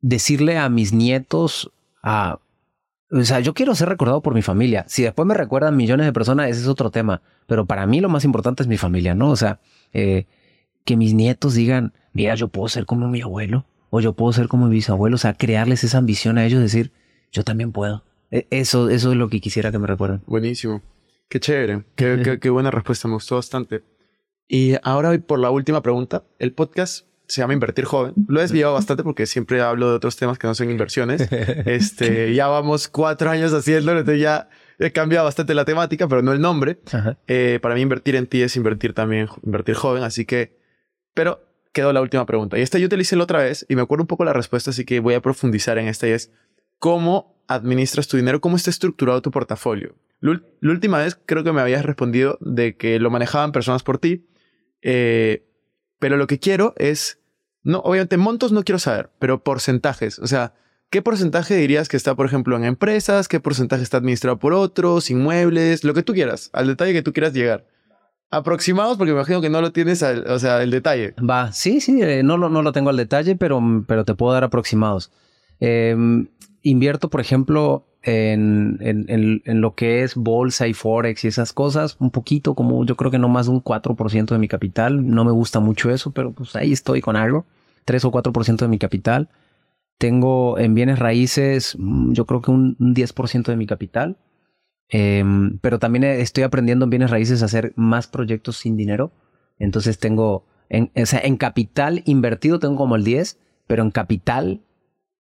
decirle 0.00 0.58
a 0.58 0.68
mis 0.68 0.92
nietos, 0.92 1.70
a, 2.02 2.40
o 3.12 3.24
sea, 3.24 3.40
yo 3.40 3.54
quiero 3.54 3.74
ser 3.74 3.88
recordado 3.88 4.20
por 4.20 4.34
mi 4.34 4.42
familia. 4.42 4.84
Si 4.88 5.02
después 5.02 5.26
me 5.26 5.34
recuerdan 5.34 5.76
millones 5.76 6.06
de 6.06 6.12
personas, 6.12 6.50
ese 6.50 6.62
es 6.62 6.66
otro 6.66 6.90
tema. 6.90 7.22
Pero 7.46 7.66
para 7.66 7.86
mí 7.86 8.00
lo 8.00 8.08
más 8.08 8.24
importante 8.24 8.62
es 8.62 8.68
mi 8.68 8.78
familia, 8.78 9.14
¿no? 9.14 9.30
O 9.30 9.36
sea, 9.36 9.60
eh, 9.92 10.26
que 10.84 10.96
mis 10.96 11.14
nietos 11.14 11.54
digan, 11.54 11.92
mira, 12.12 12.34
yo 12.34 12.48
puedo 12.48 12.68
ser 12.68 12.86
como 12.86 13.08
mi 13.08 13.20
abuelo 13.20 13.64
o 13.90 14.00
yo 14.00 14.14
puedo 14.14 14.32
ser 14.32 14.48
como 14.48 14.66
mi 14.66 14.74
bisabuelo. 14.74 15.14
O 15.14 15.18
sea, 15.18 15.34
crearles 15.34 15.84
esa 15.84 15.98
ambición 15.98 16.38
a 16.38 16.44
ellos, 16.46 16.60
decir, 16.60 16.92
yo 17.30 17.44
también 17.44 17.70
puedo. 17.70 18.02
E, 18.32 18.46
eso, 18.50 18.88
eso 18.88 19.12
es 19.12 19.16
lo 19.16 19.28
que 19.28 19.40
quisiera 19.40 19.70
que 19.70 19.78
me 19.78 19.86
recuerden. 19.86 20.22
Buenísimo. 20.26 20.82
Qué 21.28 21.38
chévere. 21.38 21.84
Qué, 21.94 22.38
qué 22.40 22.50
buena 22.50 22.72
respuesta. 22.72 23.06
Me 23.06 23.14
gustó 23.14 23.36
bastante. 23.36 23.82
Y 24.48 24.74
ahora 24.82 25.16
por 25.18 25.38
la 25.38 25.50
última 25.50 25.82
pregunta. 25.82 26.24
El 26.38 26.52
podcast 26.52 27.06
se 27.28 27.40
llama 27.40 27.54
Invertir 27.54 27.84
Joven. 27.84 28.14
Lo 28.28 28.40
he 28.40 28.42
desviado 28.42 28.74
bastante 28.74 29.02
porque 29.02 29.26
siempre 29.26 29.60
hablo 29.60 29.88
de 29.88 29.96
otros 29.96 30.16
temas 30.16 30.38
que 30.38 30.46
no 30.46 30.54
son 30.54 30.70
inversiones. 30.70 31.28
Este, 31.66 32.34
ya 32.34 32.48
vamos 32.48 32.88
cuatro 32.88 33.30
años 33.30 33.52
haciéndolo, 33.52 34.00
entonces 34.00 34.20
ya 34.20 34.48
he 34.78 34.92
cambiado 34.92 35.24
bastante 35.24 35.54
la 35.54 35.64
temática, 35.64 36.08
pero 36.08 36.22
no 36.22 36.32
el 36.32 36.40
nombre. 36.40 36.80
Eh, 37.26 37.58
para 37.62 37.74
mí 37.74 37.80
invertir 37.80 38.16
en 38.16 38.26
ti 38.26 38.42
es 38.42 38.56
invertir 38.56 38.92
también, 38.92 39.28
invertir 39.42 39.74
joven, 39.74 40.02
así 40.02 40.26
que... 40.26 40.58
Pero 41.14 41.40
quedó 41.72 41.92
la 41.92 42.02
última 42.02 42.26
pregunta. 42.26 42.58
Y 42.58 42.62
esta 42.62 42.78
yo 42.78 42.88
te 42.88 42.96
la 42.96 43.02
hice 43.02 43.16
la 43.16 43.24
otra 43.24 43.38
vez 43.38 43.64
y 43.68 43.76
me 43.76 43.82
acuerdo 43.82 44.02
un 44.02 44.08
poco 44.08 44.24
la 44.24 44.32
respuesta, 44.32 44.70
así 44.70 44.84
que 44.84 45.00
voy 45.00 45.14
a 45.14 45.22
profundizar 45.22 45.78
en 45.78 45.88
esta 45.88 46.08
y 46.08 46.10
es 46.10 46.32
cómo 46.78 47.41
administras 47.54 48.08
tu 48.08 48.16
dinero, 48.16 48.40
cómo 48.40 48.56
está 48.56 48.70
estructurado 48.70 49.22
tu 49.22 49.30
portafolio. 49.30 49.94
La, 50.20 50.40
última 50.70 50.98
vez 50.98 51.18
creo 51.26 51.42
que 51.42 51.52
me 51.52 51.60
habías 51.60 51.84
respondido 51.84 52.38
de 52.40 52.76
que 52.76 52.98
lo 53.00 53.10
manejaban 53.10 53.52
personas 53.52 53.82
por 53.82 53.98
ti, 53.98 54.26
eh, 54.82 55.44
pero 55.98 56.16
lo 56.16 56.26
que 56.26 56.38
quiero 56.38 56.74
es 56.76 57.18
no, 57.64 57.78
obviamente 57.78 58.16
montos 58.16 58.52
no 58.52 58.64
quiero 58.64 58.78
saber, 58.78 59.10
pero 59.18 59.42
porcentajes. 59.42 60.18
O 60.18 60.26
sea, 60.26 60.54
¿qué 60.90 61.02
porcentaje 61.02 61.56
dirías 61.56 61.88
que 61.88 61.96
está, 61.96 62.14
por 62.14 62.26
ejemplo, 62.26 62.56
en 62.56 62.64
empresas? 62.64 63.28
¿Qué 63.28 63.40
porcentaje 63.40 63.82
está 63.82 63.98
administrado 63.98 64.38
por 64.38 64.52
otros? 64.52 65.10
Inmuebles, 65.10 65.84
lo 65.84 65.94
que 65.94 66.02
tú 66.02 66.12
quieras, 66.12 66.50
al 66.52 66.66
detalle 66.66 66.92
que 66.92 67.02
tú 67.02 67.12
quieras 67.12 67.32
llegar. 67.32 67.66
Aproximados, 68.30 68.96
porque 68.96 69.12
me 69.12 69.18
imagino 69.18 69.40
que 69.40 69.50
no 69.50 69.60
lo 69.60 69.72
tienes, 69.72 70.02
o 70.02 70.38
sea, 70.38 70.62
el 70.62 70.70
detalle. 70.70 71.14
Va, 71.18 71.52
sí, 71.52 71.80
sí, 71.80 72.00
eh, 72.02 72.22
no, 72.22 72.38
lo, 72.38 72.48
no 72.48 72.62
lo 72.62 72.72
tengo 72.72 72.90
al 72.90 72.96
detalle, 72.96 73.36
pero, 73.36 73.60
pero 73.86 74.04
te 74.04 74.14
puedo 74.14 74.32
dar 74.32 74.44
aproximados. 74.44 75.12
Em, 75.60 76.28
invierto, 76.62 77.10
por 77.10 77.20
ejemplo, 77.20 77.86
en, 78.02 78.78
en, 78.80 79.42
en, 79.44 79.60
lo 79.60 79.74
que 79.74 80.02
es 80.02 80.16
bolsa 80.16 80.66
y 80.66 80.74
forex 80.74 81.24
y 81.24 81.28
esas 81.28 81.52
cosas, 81.52 81.96
un 82.00 82.10
poquito, 82.10 82.54
como 82.54 82.84
yo 82.84 82.96
creo 82.96 83.10
que 83.10 83.18
no 83.18 83.28
más 83.28 83.46
de 83.46 83.52
un 83.52 83.62
4% 83.62 84.26
de 84.26 84.38
mi 84.38 84.48
capital. 84.48 85.06
No 85.08 85.24
me 85.24 85.32
gusta 85.32 85.60
mucho 85.60 85.90
eso, 85.90 86.10
pero 86.10 86.32
pues 86.32 86.56
ahí 86.56 86.72
estoy 86.72 87.00
con 87.00 87.16
algo. 87.16 87.46
3 87.84 88.04
o 88.04 88.10
4% 88.12 88.56
de 88.56 88.68
mi 88.68 88.78
capital. 88.78 89.28
Tengo 89.98 90.58
en 90.58 90.74
bienes 90.74 90.98
raíces, 90.98 91.76
mm, 91.78 92.12
yo 92.12 92.26
creo 92.26 92.40
que 92.42 92.50
un 92.50 92.76
10% 92.78 93.52
de 93.52 93.56
mi 93.56 93.66
capital. 93.66 94.16
Em, 94.88 95.58
pero 95.60 95.78
también 95.78 96.04
estoy 96.04 96.44
aprendiendo 96.44 96.84
en 96.84 96.90
bienes 96.90 97.10
raíces 97.10 97.42
a 97.42 97.46
hacer 97.46 97.72
más 97.76 98.06
proyectos 98.08 98.58
sin 98.58 98.76
dinero. 98.76 99.12
Entonces 99.58 99.98
tengo, 99.98 100.44
en, 100.68 100.90
o 100.96 101.06
sea, 101.06 101.20
en 101.20 101.36
capital 101.36 102.02
invertido 102.04 102.58
tengo 102.58 102.76
como 102.76 102.96
el 102.96 103.04
10, 103.04 103.38
pero 103.66 103.82
en 103.82 103.90
capital 103.90 104.60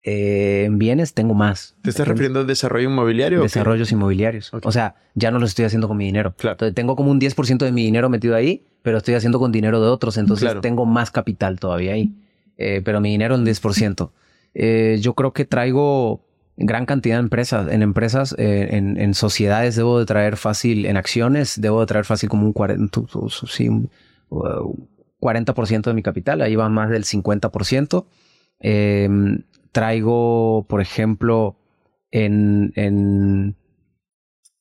eh, 0.04 0.66
en 0.66 0.78
bienes 0.80 1.14
tengo 1.14 1.34
más. 1.34 1.76
¿Te 1.82 1.90
estás 1.90 2.08
refiriendo 2.08 2.42
al 2.42 2.48
desarrollo 2.48 2.90
inmobiliario? 2.90 3.42
Desarrollos 3.42 3.92
inmobiliarios. 3.92 4.52
O 4.54 4.72
sea, 4.72 4.96
ya 5.16 5.32
no 5.32 5.40
lo 5.40 5.46
estoy 5.46 5.64
haciendo 5.64 5.88
con 5.88 5.96
mi 5.96 6.06
dinero. 6.06 6.34
Claro. 6.38 6.56
Entonces 6.56 6.76
tengo 6.76 6.98
como 6.98 7.10
un 7.10 7.22
10% 7.22 7.60
de 7.60 7.72
mi 7.72 7.86
dinero 7.86 8.10
metido 8.10 8.36
ahí, 8.36 8.66
pero 8.82 8.98
estoy 8.98 9.14
haciendo 9.14 9.40
con 9.40 9.54
dinero 9.54 9.82
de 9.82 9.88
otros. 9.88 10.18
Entonces 10.18 10.54
tengo 10.62 10.86
más 10.86 11.10
capital 11.10 11.58
todavía 11.60 11.94
ahí. 11.94 12.14
Eh, 12.58 12.82
pero 12.84 13.00
mi 13.00 13.10
dinero 13.12 13.36
en 13.36 13.46
10%. 13.46 14.12
Eh, 14.56 15.00
yo 15.02 15.16
creo 15.16 15.34
que 15.34 15.46
traigo 15.46 16.22
gran 16.58 16.86
cantidad 16.86 17.16
de 17.16 17.22
empresas. 17.22 17.72
En 17.72 17.82
empresas, 17.82 18.36
en, 18.38 19.02
en, 19.02 19.16
sociedades 19.16 19.76
debo 19.76 19.98
de 19.98 20.06
traer 20.06 20.38
fácil, 20.38 20.86
en 20.86 20.96
acciones 20.96 21.60
debo 21.60 21.80
de 21.80 21.88
traer 21.88 22.06
fácil 22.06 22.30
como 22.30 22.46
un 22.46 22.54
40, 22.54 23.02
sí, 23.48 23.68
40% 24.30 25.82
de 25.82 25.94
mi 25.96 26.04
capital. 26.04 26.44
Ahí 26.44 26.56
va 26.56 26.70
más 26.70 26.92
del 26.92 27.04
50%. 27.04 28.06
Eh, 28.60 29.10
traigo, 29.74 30.66
por 30.70 30.80
ejemplo, 30.80 31.58
en, 32.12 32.72
en, 32.76 33.58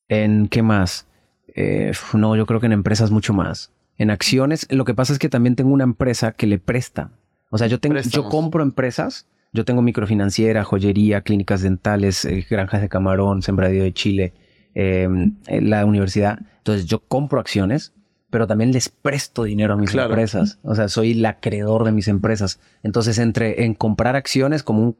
en 0.08 0.48
¿qué 0.48 0.62
más? 0.62 1.06
Eh, 1.54 1.92
no, 2.14 2.34
yo 2.34 2.46
creo 2.46 2.58
que 2.58 2.66
en 2.66 2.72
empresas 2.72 3.12
mucho 3.12 3.32
más. 3.32 3.72
En 3.98 4.10
acciones, 4.10 4.66
lo 4.70 4.84
que 4.84 4.94
pasa 4.94 5.12
es 5.12 5.20
que 5.20 5.28
también 5.28 5.54
tengo 5.54 5.72
una 5.72 5.84
empresa 5.84 6.32
que 6.32 6.48
le 6.48 6.58
presta. 6.58 7.12
O 7.50 7.58
sea, 7.58 7.66
yo 7.66 7.78
tengo, 7.78 8.00
yo 8.00 8.28
compro 8.28 8.62
empresas, 8.62 9.28
yo 9.52 9.64
tengo 9.64 9.82
microfinanciera, 9.82 10.64
joyería, 10.64 11.20
clínicas 11.20 11.60
dentales, 11.60 12.24
eh, 12.24 12.46
granjas 12.48 12.80
de 12.80 12.88
camarón, 12.88 13.42
sembradío 13.42 13.84
de 13.84 13.92
chile, 13.92 14.32
em, 14.74 15.36
la 15.46 15.84
universidad. 15.84 16.38
Entonces 16.56 16.86
yo 16.86 17.00
compro 17.00 17.38
acciones, 17.38 17.92
pero 18.32 18.46
también 18.46 18.72
les 18.72 18.88
presto 18.88 19.44
dinero 19.44 19.74
a 19.74 19.76
mis 19.76 19.94
empresas. 19.94 20.58
O 20.62 20.74
sea, 20.74 20.88
soy 20.88 21.12
el 21.12 21.26
acreedor 21.26 21.84
de 21.84 21.92
mis 21.92 22.08
empresas. 22.08 22.60
Entonces, 22.82 23.18
entre 23.18 23.64
en 23.64 23.74
comprar 23.74 24.16
acciones 24.16 24.62
como 24.62 24.80
un 24.80 24.96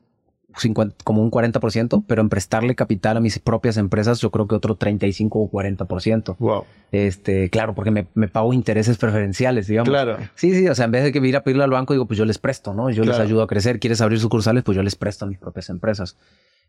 como 1.03 1.22
un 1.22 1.30
40%, 1.30 2.05
pero 2.07 2.20
en 2.20 2.28
prestarle 2.28 2.74
capital 2.74 3.16
a 3.16 3.20
mis 3.20 3.39
propias 3.39 3.78
empresas 3.78 4.20
yo 4.20 4.30
creo 4.30 4.47
que 4.47 4.55
otro 4.55 4.74
35 4.74 5.39
o 5.39 5.51
40%. 5.51 6.37
Wow. 6.39 6.66
Este, 6.91 7.49
claro, 7.49 7.74
porque 7.74 7.91
me, 7.91 8.07
me, 8.12 8.28
pago 8.28 8.53
intereses 8.53 8.99
preferenciales, 8.99 9.66
digamos. 9.66 9.89
Claro. 9.89 10.18
Sí, 10.35 10.55
sí, 10.55 10.68
o 10.68 10.74
sea, 10.74 10.85
en 10.85 10.91
vez 10.91 11.05
de 11.05 11.12
que 11.12 11.26
ir 11.26 11.37
a 11.37 11.43
pedirle 11.43 11.64
al 11.64 11.70
banco, 11.70 11.95
digo, 11.95 12.05
pues 12.05 12.18
yo 12.18 12.26
les 12.26 12.37
presto, 12.37 12.74
¿no? 12.74 12.91
Yo 12.91 13.03
les 13.03 13.18
ayudo 13.18 13.41
a 13.41 13.47
crecer. 13.47 13.80
¿Quieres 13.80 14.03
abrir 14.03 14.20
sucursales? 14.20 14.62
Pues 14.62 14.76
yo 14.76 14.83
les 14.83 14.95
presto 14.95 15.24
a 15.24 15.28
mis 15.28 15.39
propias 15.39 15.70
empresas. 15.70 16.18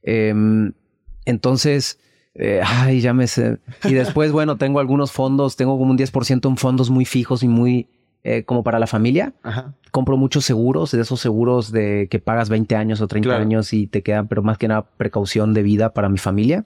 Em, 0.02 0.72
entonces, 1.26 2.00
eh, 2.36 2.62
ay, 2.64 3.02
ya 3.02 3.14
me 3.14 3.28
sé. 3.28 3.60
Y 3.84 3.94
después, 3.94 4.32
bueno, 4.34 4.58
tengo 4.58 4.80
algunos 4.80 5.12
fondos, 5.12 5.56
tengo 5.56 5.78
como 5.78 5.92
un 5.92 5.98
10% 5.98 6.48
en 6.48 6.58
fondos 6.58 6.90
muy 6.90 7.06
fijos 7.06 7.44
y 7.44 7.48
muy 7.48 7.88
eh, 8.24 8.44
como 8.44 8.64
para 8.64 8.80
la 8.80 8.88
familia. 8.88 9.34
Compro 9.92 10.18
muchos 10.18 10.46
seguros, 10.46 10.92
de 10.92 11.02
esos 11.02 11.20
seguros 11.20 11.72
de 11.72 12.08
que 12.10 12.20
pagas 12.20 12.50
20 12.50 12.76
años 12.76 13.02
o 13.02 13.08
30 13.08 13.36
años 13.36 13.74
y 13.74 13.88
te 13.88 14.02
quedan, 14.02 14.28
pero 14.28 14.42
más 14.42 14.58
que 14.58 14.68
nada 14.68 14.84
precaución 14.98 15.54
de 15.54 15.62
vida 15.62 15.94
para 15.94 16.10
mi 16.10 16.18
familia. 16.18 16.66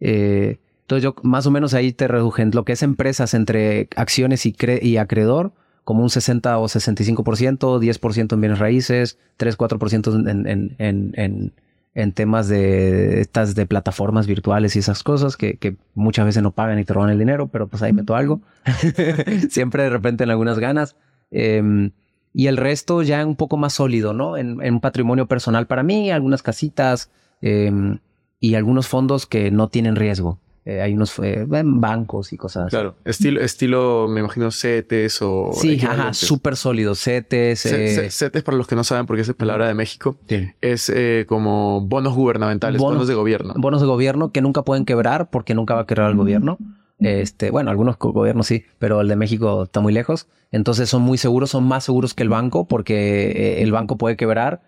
Eh, 0.00 0.58
entonces 0.80 1.04
yo 1.04 1.14
más 1.22 1.46
o 1.46 1.50
menos 1.50 1.74
ahí 1.74 1.92
te 1.92 2.08
reduje 2.08 2.42
en 2.42 2.50
lo 2.52 2.64
que 2.64 2.72
es 2.72 2.82
empresas 2.82 3.34
entre 3.34 3.88
acciones 3.96 4.46
y, 4.46 4.56
y 4.80 4.96
acreedor, 4.96 5.52
como 5.84 6.02
un 6.02 6.10
60 6.10 6.58
o 6.58 6.64
65%, 6.64 7.58
10% 7.58 8.32
en 8.32 8.40
bienes 8.40 8.58
raíces, 8.58 9.18
3, 9.36 9.58
4% 9.58 10.28
en, 10.30 10.46
en, 10.46 10.76
en, 10.78 11.12
en 11.14 11.52
en 11.94 12.12
temas 12.12 12.48
de 12.48 13.20
estas 13.20 13.54
de 13.54 13.66
plataformas 13.66 14.26
virtuales 14.26 14.76
y 14.76 14.78
esas 14.78 15.02
cosas 15.02 15.36
que, 15.36 15.76
muchas 15.94 16.26
veces 16.26 16.42
no 16.42 16.52
pagan 16.52 16.78
y 16.78 16.84
te 16.84 16.92
roban 16.92 17.10
el 17.10 17.18
dinero, 17.18 17.48
pero 17.48 17.66
pues 17.66 17.82
ahí 17.82 17.92
meto 17.92 18.14
algo. 18.14 18.40
Siempre 19.50 19.82
de 19.84 19.90
repente 19.90 20.24
en 20.24 20.30
algunas 20.30 20.58
ganas. 20.58 20.96
Em, 21.30 21.90
y 22.32 22.46
el 22.46 22.56
resto 22.56 23.02
ya 23.02 23.24
un 23.26 23.36
poco 23.36 23.56
más 23.56 23.72
sólido, 23.72 24.12
¿no? 24.12 24.36
En, 24.36 24.60
un 24.60 24.80
patrimonio 24.80 25.26
personal 25.26 25.66
para 25.66 25.82
mí, 25.82 26.10
algunas 26.10 26.42
casitas 26.42 27.10
em, 27.40 27.98
y 28.38 28.54
algunos 28.54 28.86
fondos 28.86 29.26
que 29.26 29.50
no 29.50 29.68
tienen 29.68 29.96
riesgo. 29.96 30.38
Eh, 30.68 30.82
hay 30.82 30.92
unos 30.92 31.18
eh, 31.20 31.46
bancos 31.48 32.34
y 32.34 32.36
cosas 32.36 32.66
así. 32.66 32.72
Claro, 32.72 32.94
estilo, 33.06 33.40
estilo, 33.40 34.06
me 34.06 34.20
imagino 34.20 34.50
CETES 34.50 35.22
o... 35.22 35.50
Sí, 35.54 35.80
ajá, 35.82 36.12
súper 36.12 36.56
sólido. 36.56 36.94
CETES. 36.94 37.64
Eh... 37.64 38.10
CETES, 38.10 38.42
para 38.42 38.58
los 38.58 38.66
que 38.66 38.76
no 38.76 38.84
saben, 38.84 39.06
porque 39.06 39.22
es 39.22 39.32
palabra 39.32 39.66
de 39.66 39.72
México, 39.72 40.18
es 40.60 40.92
eh, 40.94 41.24
como 41.26 41.80
bonos 41.80 42.14
gubernamentales, 42.14 42.78
bonos, 42.78 43.08
de 43.08 43.14
gobierno. 43.14 43.54
Bonos 43.56 43.80
de 43.80 43.86
gobierno 43.86 44.30
que 44.30 44.42
nunca 44.42 44.60
pueden 44.60 44.84
quebrar 44.84 45.30
porque 45.30 45.54
nunca 45.54 45.74
va 45.74 45.80
a 45.80 45.86
quebrar 45.86 46.10
el 46.10 46.18
gobierno. 46.18 46.58
Este, 46.98 47.50
bueno, 47.50 47.70
algunos 47.70 47.96
gobiernos 47.96 48.46
sí, 48.46 48.66
pero 48.78 49.00
el 49.00 49.08
de 49.08 49.16
México 49.16 49.62
está 49.62 49.80
muy 49.80 49.94
lejos. 49.94 50.26
Entonces 50.52 50.90
son 50.90 51.00
muy 51.00 51.16
seguros, 51.16 51.48
son 51.48 51.66
más 51.66 51.84
seguros 51.84 52.12
que 52.12 52.24
el 52.24 52.28
banco 52.28 52.68
porque 52.68 53.62
el 53.62 53.72
banco 53.72 53.96
puede 53.96 54.18
quebrar 54.18 54.60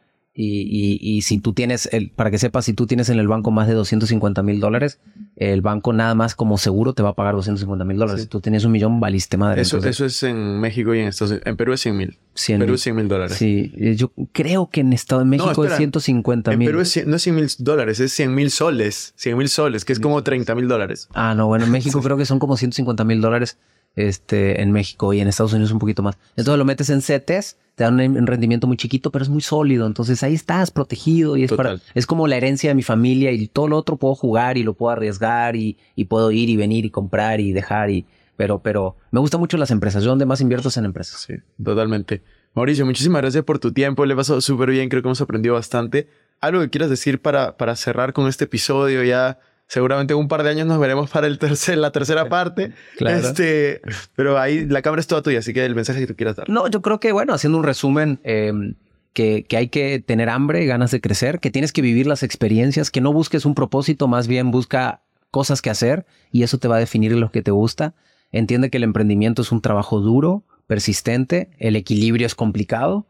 y, 0.43 0.99
y, 1.01 1.22
si 1.22 1.38
tú 1.38 1.53
tienes, 1.53 1.88
el, 1.93 2.11
para 2.11 2.30
que 2.30 2.38
sepas, 2.38 2.64
si 2.64 2.72
tú 2.72 2.86
tienes 2.86 3.09
en 3.11 3.18
el 3.18 3.28
banco 3.28 3.51
más 3.51 3.68
de 3.68 3.74
250 3.74 4.43
mil 4.43 4.61
dólares, 4.61 4.99
el 5.36 5.61
banco 5.61 5.93
nada 5.93 6.14
más 6.14 6.34
como 6.34 6.57
seguro 6.57 6.95
te 6.95 7.03
va 7.03 7.11
a 7.11 7.14
pagar 7.14 7.34
250 7.34 7.84
mil 7.84 7.99
dólares. 7.99 8.22
Si 8.22 8.28
tú 8.28 8.41
tienes 8.41 8.64
un 8.64 8.72
millón, 8.72 9.01
valiste 9.01 9.36
madre. 9.36 9.62
Eso, 9.62 9.78
eso 9.78 10.07
es 10.07 10.22
en 10.22 10.59
México 10.61 10.95
y 10.95 11.01
en 11.01 11.09
Estados 11.09 11.32
Unidos. 11.32 11.47
En 11.47 11.57
Perú 11.57 11.72
es 11.74 11.80
100 11.80 11.97
mil. 11.97 12.18
Perú 12.47 12.74
es 12.74 12.80
100 12.80 12.97
mil 12.97 13.09
dólares. 13.09 13.36
Sí, 13.36 13.72
yo 13.97 14.12
creo 14.32 14.70
que 14.70 14.80
en 14.80 14.93
Estado 14.93 15.20
de 15.20 15.26
México 15.26 15.64
es 15.64 15.76
150 15.76 16.51
mil. 16.53 16.68
En 16.68 16.74
Perú 16.74 16.78
no 17.07 17.16
es 17.16 17.22
100 17.22 17.34
mil 17.34 17.49
dólares, 17.59 18.01
es 18.01 18.12
100 18.12 18.34
mil 18.34 18.51
soles. 18.51 19.12
100 19.16 19.36
mil 19.36 19.49
soles, 19.49 19.84
que 19.84 19.93
es 19.93 20.01
como 20.01 20.22
30 20.22 20.55
mil 20.55 20.68
dólares. 20.68 21.09
Ah, 21.12 21.34
no, 21.34 21.49
bueno, 21.49 21.66
en 21.66 21.70
México 21.70 22.01
creo 22.03 22.16
que 22.16 22.24
son 22.24 22.38
como 22.38 22.57
150 22.57 23.05
mil 23.05 23.20
dólares 23.20 23.59
este, 23.97 24.62
en 24.62 24.72
México 24.72 25.12
y 25.12 25.20
en 25.20 25.28
Estados 25.28 25.53
Unidos 25.53 25.72
un 25.72 25.78
poquito 25.78 26.03
más. 26.03 26.18
Entonces 26.36 26.59
lo 26.59 26.64
metes 26.64 26.91
en 26.91 27.03
CETES 27.03 27.57
te 27.80 27.84
dan 27.84 27.99
un 27.99 28.26
rendimiento 28.26 28.66
muy 28.66 28.76
chiquito, 28.76 29.11
pero 29.11 29.22
es 29.22 29.30
muy 29.30 29.41
sólido. 29.41 29.86
Entonces 29.86 30.22
ahí 30.22 30.34
estás 30.34 30.70
protegido 30.70 31.38
y 31.38 31.45
es, 31.45 31.53
para, 31.53 31.78
es 31.95 32.07
como 32.07 32.26
la 32.26 32.36
herencia 32.36 32.68
de 32.68 32.74
mi 32.74 32.82
familia 32.82 33.32
y 33.32 33.49
todo 33.49 33.68
lo 33.68 33.78
otro 33.78 33.97
puedo 33.97 34.14
jugar 34.14 34.59
y 34.59 34.62
lo 34.64 34.74
puedo 34.74 34.93
arriesgar 34.93 35.57
y, 35.57 35.78
y 35.97 36.05
puedo 36.05 36.30
ir 36.30 36.51
y 36.51 36.57
venir 36.57 36.84
y 36.84 36.91
comprar 36.91 37.41
y 37.41 37.53
dejar 37.53 37.88
y, 37.88 38.05
pero, 38.36 38.59
pero 38.59 38.97
me 39.12 39.20
gustan 39.20 39.41
mucho 39.41 39.57
las 39.57 39.70
empresas. 39.70 40.05
Yo 40.05 40.11
donde 40.11 40.26
más 40.26 40.43
invierto 40.43 40.68
es 40.68 40.76
en 40.76 40.84
empresas. 40.84 41.20
Sí, 41.20 41.36
totalmente. 41.64 42.22
Mauricio, 42.55 42.84
muchísimas 42.84 43.22
gracias 43.22 43.45
por 43.45 43.59
tu 43.59 43.72
tiempo. 43.72 44.05
Le 44.05 44.14
pasado 44.14 44.43
súper 44.43 44.70
bien. 44.70 44.91
Creo 44.91 45.01
que 45.01 45.09
hemos 45.09 45.22
aprendido 45.22 45.55
bastante. 45.55 46.07
¿Algo 46.41 46.61
que 46.61 46.68
quieras 46.68 46.91
decir 46.91 47.22
para, 47.22 47.57
para 47.57 47.76
cerrar 47.76 48.12
con 48.12 48.28
este 48.28 48.45
episodio 48.45 49.03
ya? 49.05 49.38
Seguramente 49.71 50.14
en 50.14 50.18
un 50.18 50.27
par 50.27 50.43
de 50.43 50.51
años 50.51 50.66
nos 50.66 50.81
veremos 50.81 51.09
para 51.11 51.29
el 51.29 51.39
tercer, 51.39 51.79
la 51.79 51.93
tercera 51.93 52.29
parte. 52.29 52.73
claro. 52.99 53.18
Este, 53.18 53.81
pero 54.16 54.37
ahí 54.37 54.66
la 54.66 54.83
cámara 54.83 54.99
es 54.99 55.07
toda 55.07 55.23
tuya, 55.23 55.39
así 55.39 55.55
que 55.55 55.64
el 55.64 55.77
mensaje 55.77 56.01
que 56.01 56.09
tú 56.09 56.16
quieras 56.16 56.35
dar. 56.35 56.49
No, 56.49 56.66
yo 56.66 56.83
creo 56.83 56.99
que, 56.99 57.12
bueno, 57.12 57.35
haciendo 57.35 57.57
un 57.57 57.62
resumen, 57.62 58.18
em, 58.25 58.75
que, 59.12 59.45
que, 59.45 59.57
hay 59.57 59.68
que 59.68 60.01
tener 60.01 60.29
hambre, 60.29 60.66
ganas 60.66 60.91
de 60.91 61.01
crecer, 61.01 61.39
que 61.39 61.53
tienes 61.53 61.73
que 61.73 61.83
vivir 61.83 62.09
las 62.09 62.25
experiencias, 62.25 62.91
que 62.91 63.01
no 63.01 63.12
busques 63.12 63.45
un 63.45 63.55
propósito, 63.55 64.09
más 64.09 64.27
bien 64.27 64.51
busca 64.51 65.03
cosas 65.31 65.62
que 65.62 65.71
hacer 65.71 66.05
y 66.33 66.43
eso 66.43 66.59
te 66.59 66.66
va 66.66 66.75
a 66.75 66.81
definir 66.81 67.12
lo 67.12 67.31
que 67.31 67.41
te 67.41 67.53
gusta. 67.53 67.95
Entiende 68.33 68.71
que 68.71 68.79
el 68.79 68.83
emprendimiento 68.83 69.43
es 69.43 69.53
un 69.53 69.61
trabajo 69.61 70.01
duro, 70.01 70.43
persistente, 70.66 71.49
el 71.59 71.77
equilibrio 71.77 72.27
es 72.27 72.35
complicado, 72.35 73.07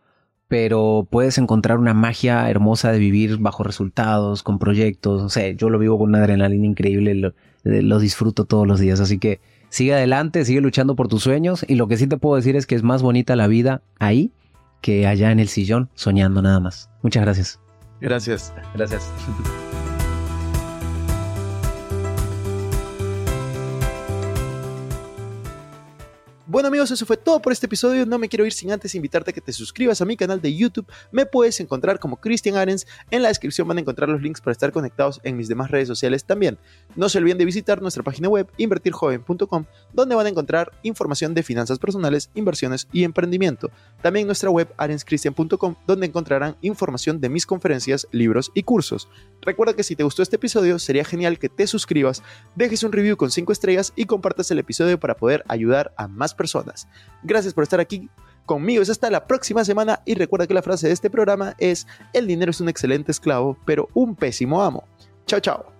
pero 0.50 1.06
puedes 1.08 1.38
encontrar 1.38 1.78
una 1.78 1.94
magia 1.94 2.50
hermosa 2.50 2.90
de 2.90 2.98
vivir 2.98 3.38
bajo 3.38 3.62
resultados, 3.62 4.42
con 4.42 4.58
proyectos. 4.58 5.22
O 5.22 5.28
sea, 5.28 5.48
yo 5.52 5.70
lo 5.70 5.78
vivo 5.78 5.96
con 5.96 6.08
una 6.08 6.18
adrenalina 6.18 6.66
increíble, 6.66 7.14
lo, 7.14 7.34
lo, 7.62 8.00
disfruto 8.00 8.46
todos 8.46 8.66
los 8.66 8.80
días. 8.80 8.98
Así 8.98 9.20
que 9.20 9.40
sigue 9.68 9.94
adelante, 9.94 10.44
sigue 10.44 10.60
luchando 10.60 10.96
por 10.96 11.06
tus 11.06 11.22
sueños. 11.22 11.64
Y 11.68 11.76
lo 11.76 11.86
que 11.86 11.96
sí 11.96 12.08
te 12.08 12.16
puedo 12.16 12.34
decir 12.34 12.56
es 12.56 12.66
que 12.66 12.74
es 12.74 12.82
más 12.82 13.00
bonita 13.00 13.36
la 13.36 13.46
vida 13.46 13.82
ahí 14.00 14.32
que 14.80 15.06
allá 15.06 15.30
en 15.30 15.38
el 15.38 15.46
sillón, 15.46 15.88
soñando 15.94 16.42
nada 16.42 16.58
más. 16.58 16.90
Muchas 17.02 17.22
gracias. 17.22 17.60
Gracias. 18.00 18.52
Gracias. 18.74 19.08
Bueno 26.50 26.66
amigos, 26.66 26.90
eso 26.90 27.06
fue 27.06 27.16
todo 27.16 27.40
por 27.40 27.52
este 27.52 27.66
episodio. 27.66 28.04
No 28.06 28.18
me 28.18 28.28
quiero 28.28 28.44
ir 28.44 28.52
sin 28.52 28.72
antes 28.72 28.96
invitarte 28.96 29.30
a 29.30 29.32
que 29.32 29.40
te 29.40 29.52
suscribas 29.52 30.00
a 30.00 30.04
mi 30.04 30.16
canal 30.16 30.42
de 30.42 30.52
YouTube. 30.52 30.84
Me 31.12 31.24
puedes 31.24 31.60
encontrar 31.60 32.00
como 32.00 32.16
Christian 32.16 32.56
Arens. 32.56 32.88
En 33.12 33.22
la 33.22 33.28
descripción 33.28 33.68
van 33.68 33.76
a 33.76 33.82
encontrar 33.82 34.08
los 34.08 34.20
links 34.20 34.40
para 34.40 34.50
estar 34.50 34.72
conectados 34.72 35.20
en 35.22 35.36
mis 35.36 35.46
demás 35.46 35.70
redes 35.70 35.86
sociales 35.86 36.24
también. 36.24 36.58
No 36.96 37.08
se 37.08 37.18
olviden 37.18 37.38
de 37.38 37.44
visitar 37.44 37.80
nuestra 37.80 38.02
página 38.02 38.28
web 38.28 38.48
invertirjoven.com, 38.56 39.66
donde 39.92 40.14
van 40.16 40.26
a 40.26 40.28
encontrar 40.28 40.72
información 40.82 41.34
de 41.34 41.44
finanzas 41.44 41.78
personales, 41.78 42.30
inversiones 42.34 42.88
y 42.90 43.04
emprendimiento. 43.04 43.70
También 44.02 44.26
nuestra 44.26 44.50
web 44.50 44.72
arenschristian.com, 44.76 45.74
donde 45.86 46.06
encontrarán 46.06 46.56
información 46.62 47.20
de 47.20 47.28
mis 47.28 47.46
conferencias, 47.46 48.06
libros 48.12 48.50
y 48.54 48.62
cursos. 48.62 49.08
Recuerda 49.42 49.74
que 49.74 49.82
si 49.82 49.96
te 49.96 50.04
gustó 50.04 50.22
este 50.22 50.36
episodio, 50.36 50.78
sería 50.78 51.04
genial 51.04 51.38
que 51.38 51.48
te 51.48 51.66
suscribas, 51.66 52.22
dejes 52.54 52.82
un 52.82 52.92
review 52.92 53.16
con 53.16 53.30
5 53.30 53.52
estrellas 53.52 53.92
y 53.96 54.06
compartas 54.06 54.50
el 54.50 54.58
episodio 54.58 54.98
para 54.98 55.16
poder 55.16 55.44
ayudar 55.48 55.92
a 55.96 56.08
más 56.08 56.34
personas. 56.34 56.88
Gracias 57.22 57.54
por 57.54 57.64
estar 57.64 57.80
aquí 57.80 58.08
conmigo. 58.46 58.82
Es 58.82 58.90
hasta 58.90 59.10
la 59.10 59.26
próxima 59.26 59.64
semana 59.64 60.02
y 60.04 60.14
recuerda 60.14 60.46
que 60.46 60.54
la 60.54 60.62
frase 60.62 60.88
de 60.88 60.92
este 60.92 61.10
programa 61.10 61.54
es, 61.58 61.86
el 62.12 62.26
dinero 62.26 62.50
es 62.50 62.60
un 62.60 62.68
excelente 62.68 63.12
esclavo, 63.12 63.56
pero 63.64 63.88
un 63.94 64.16
pésimo 64.16 64.62
amo. 64.62 64.84
Chao, 65.26 65.40
chao. 65.40 65.79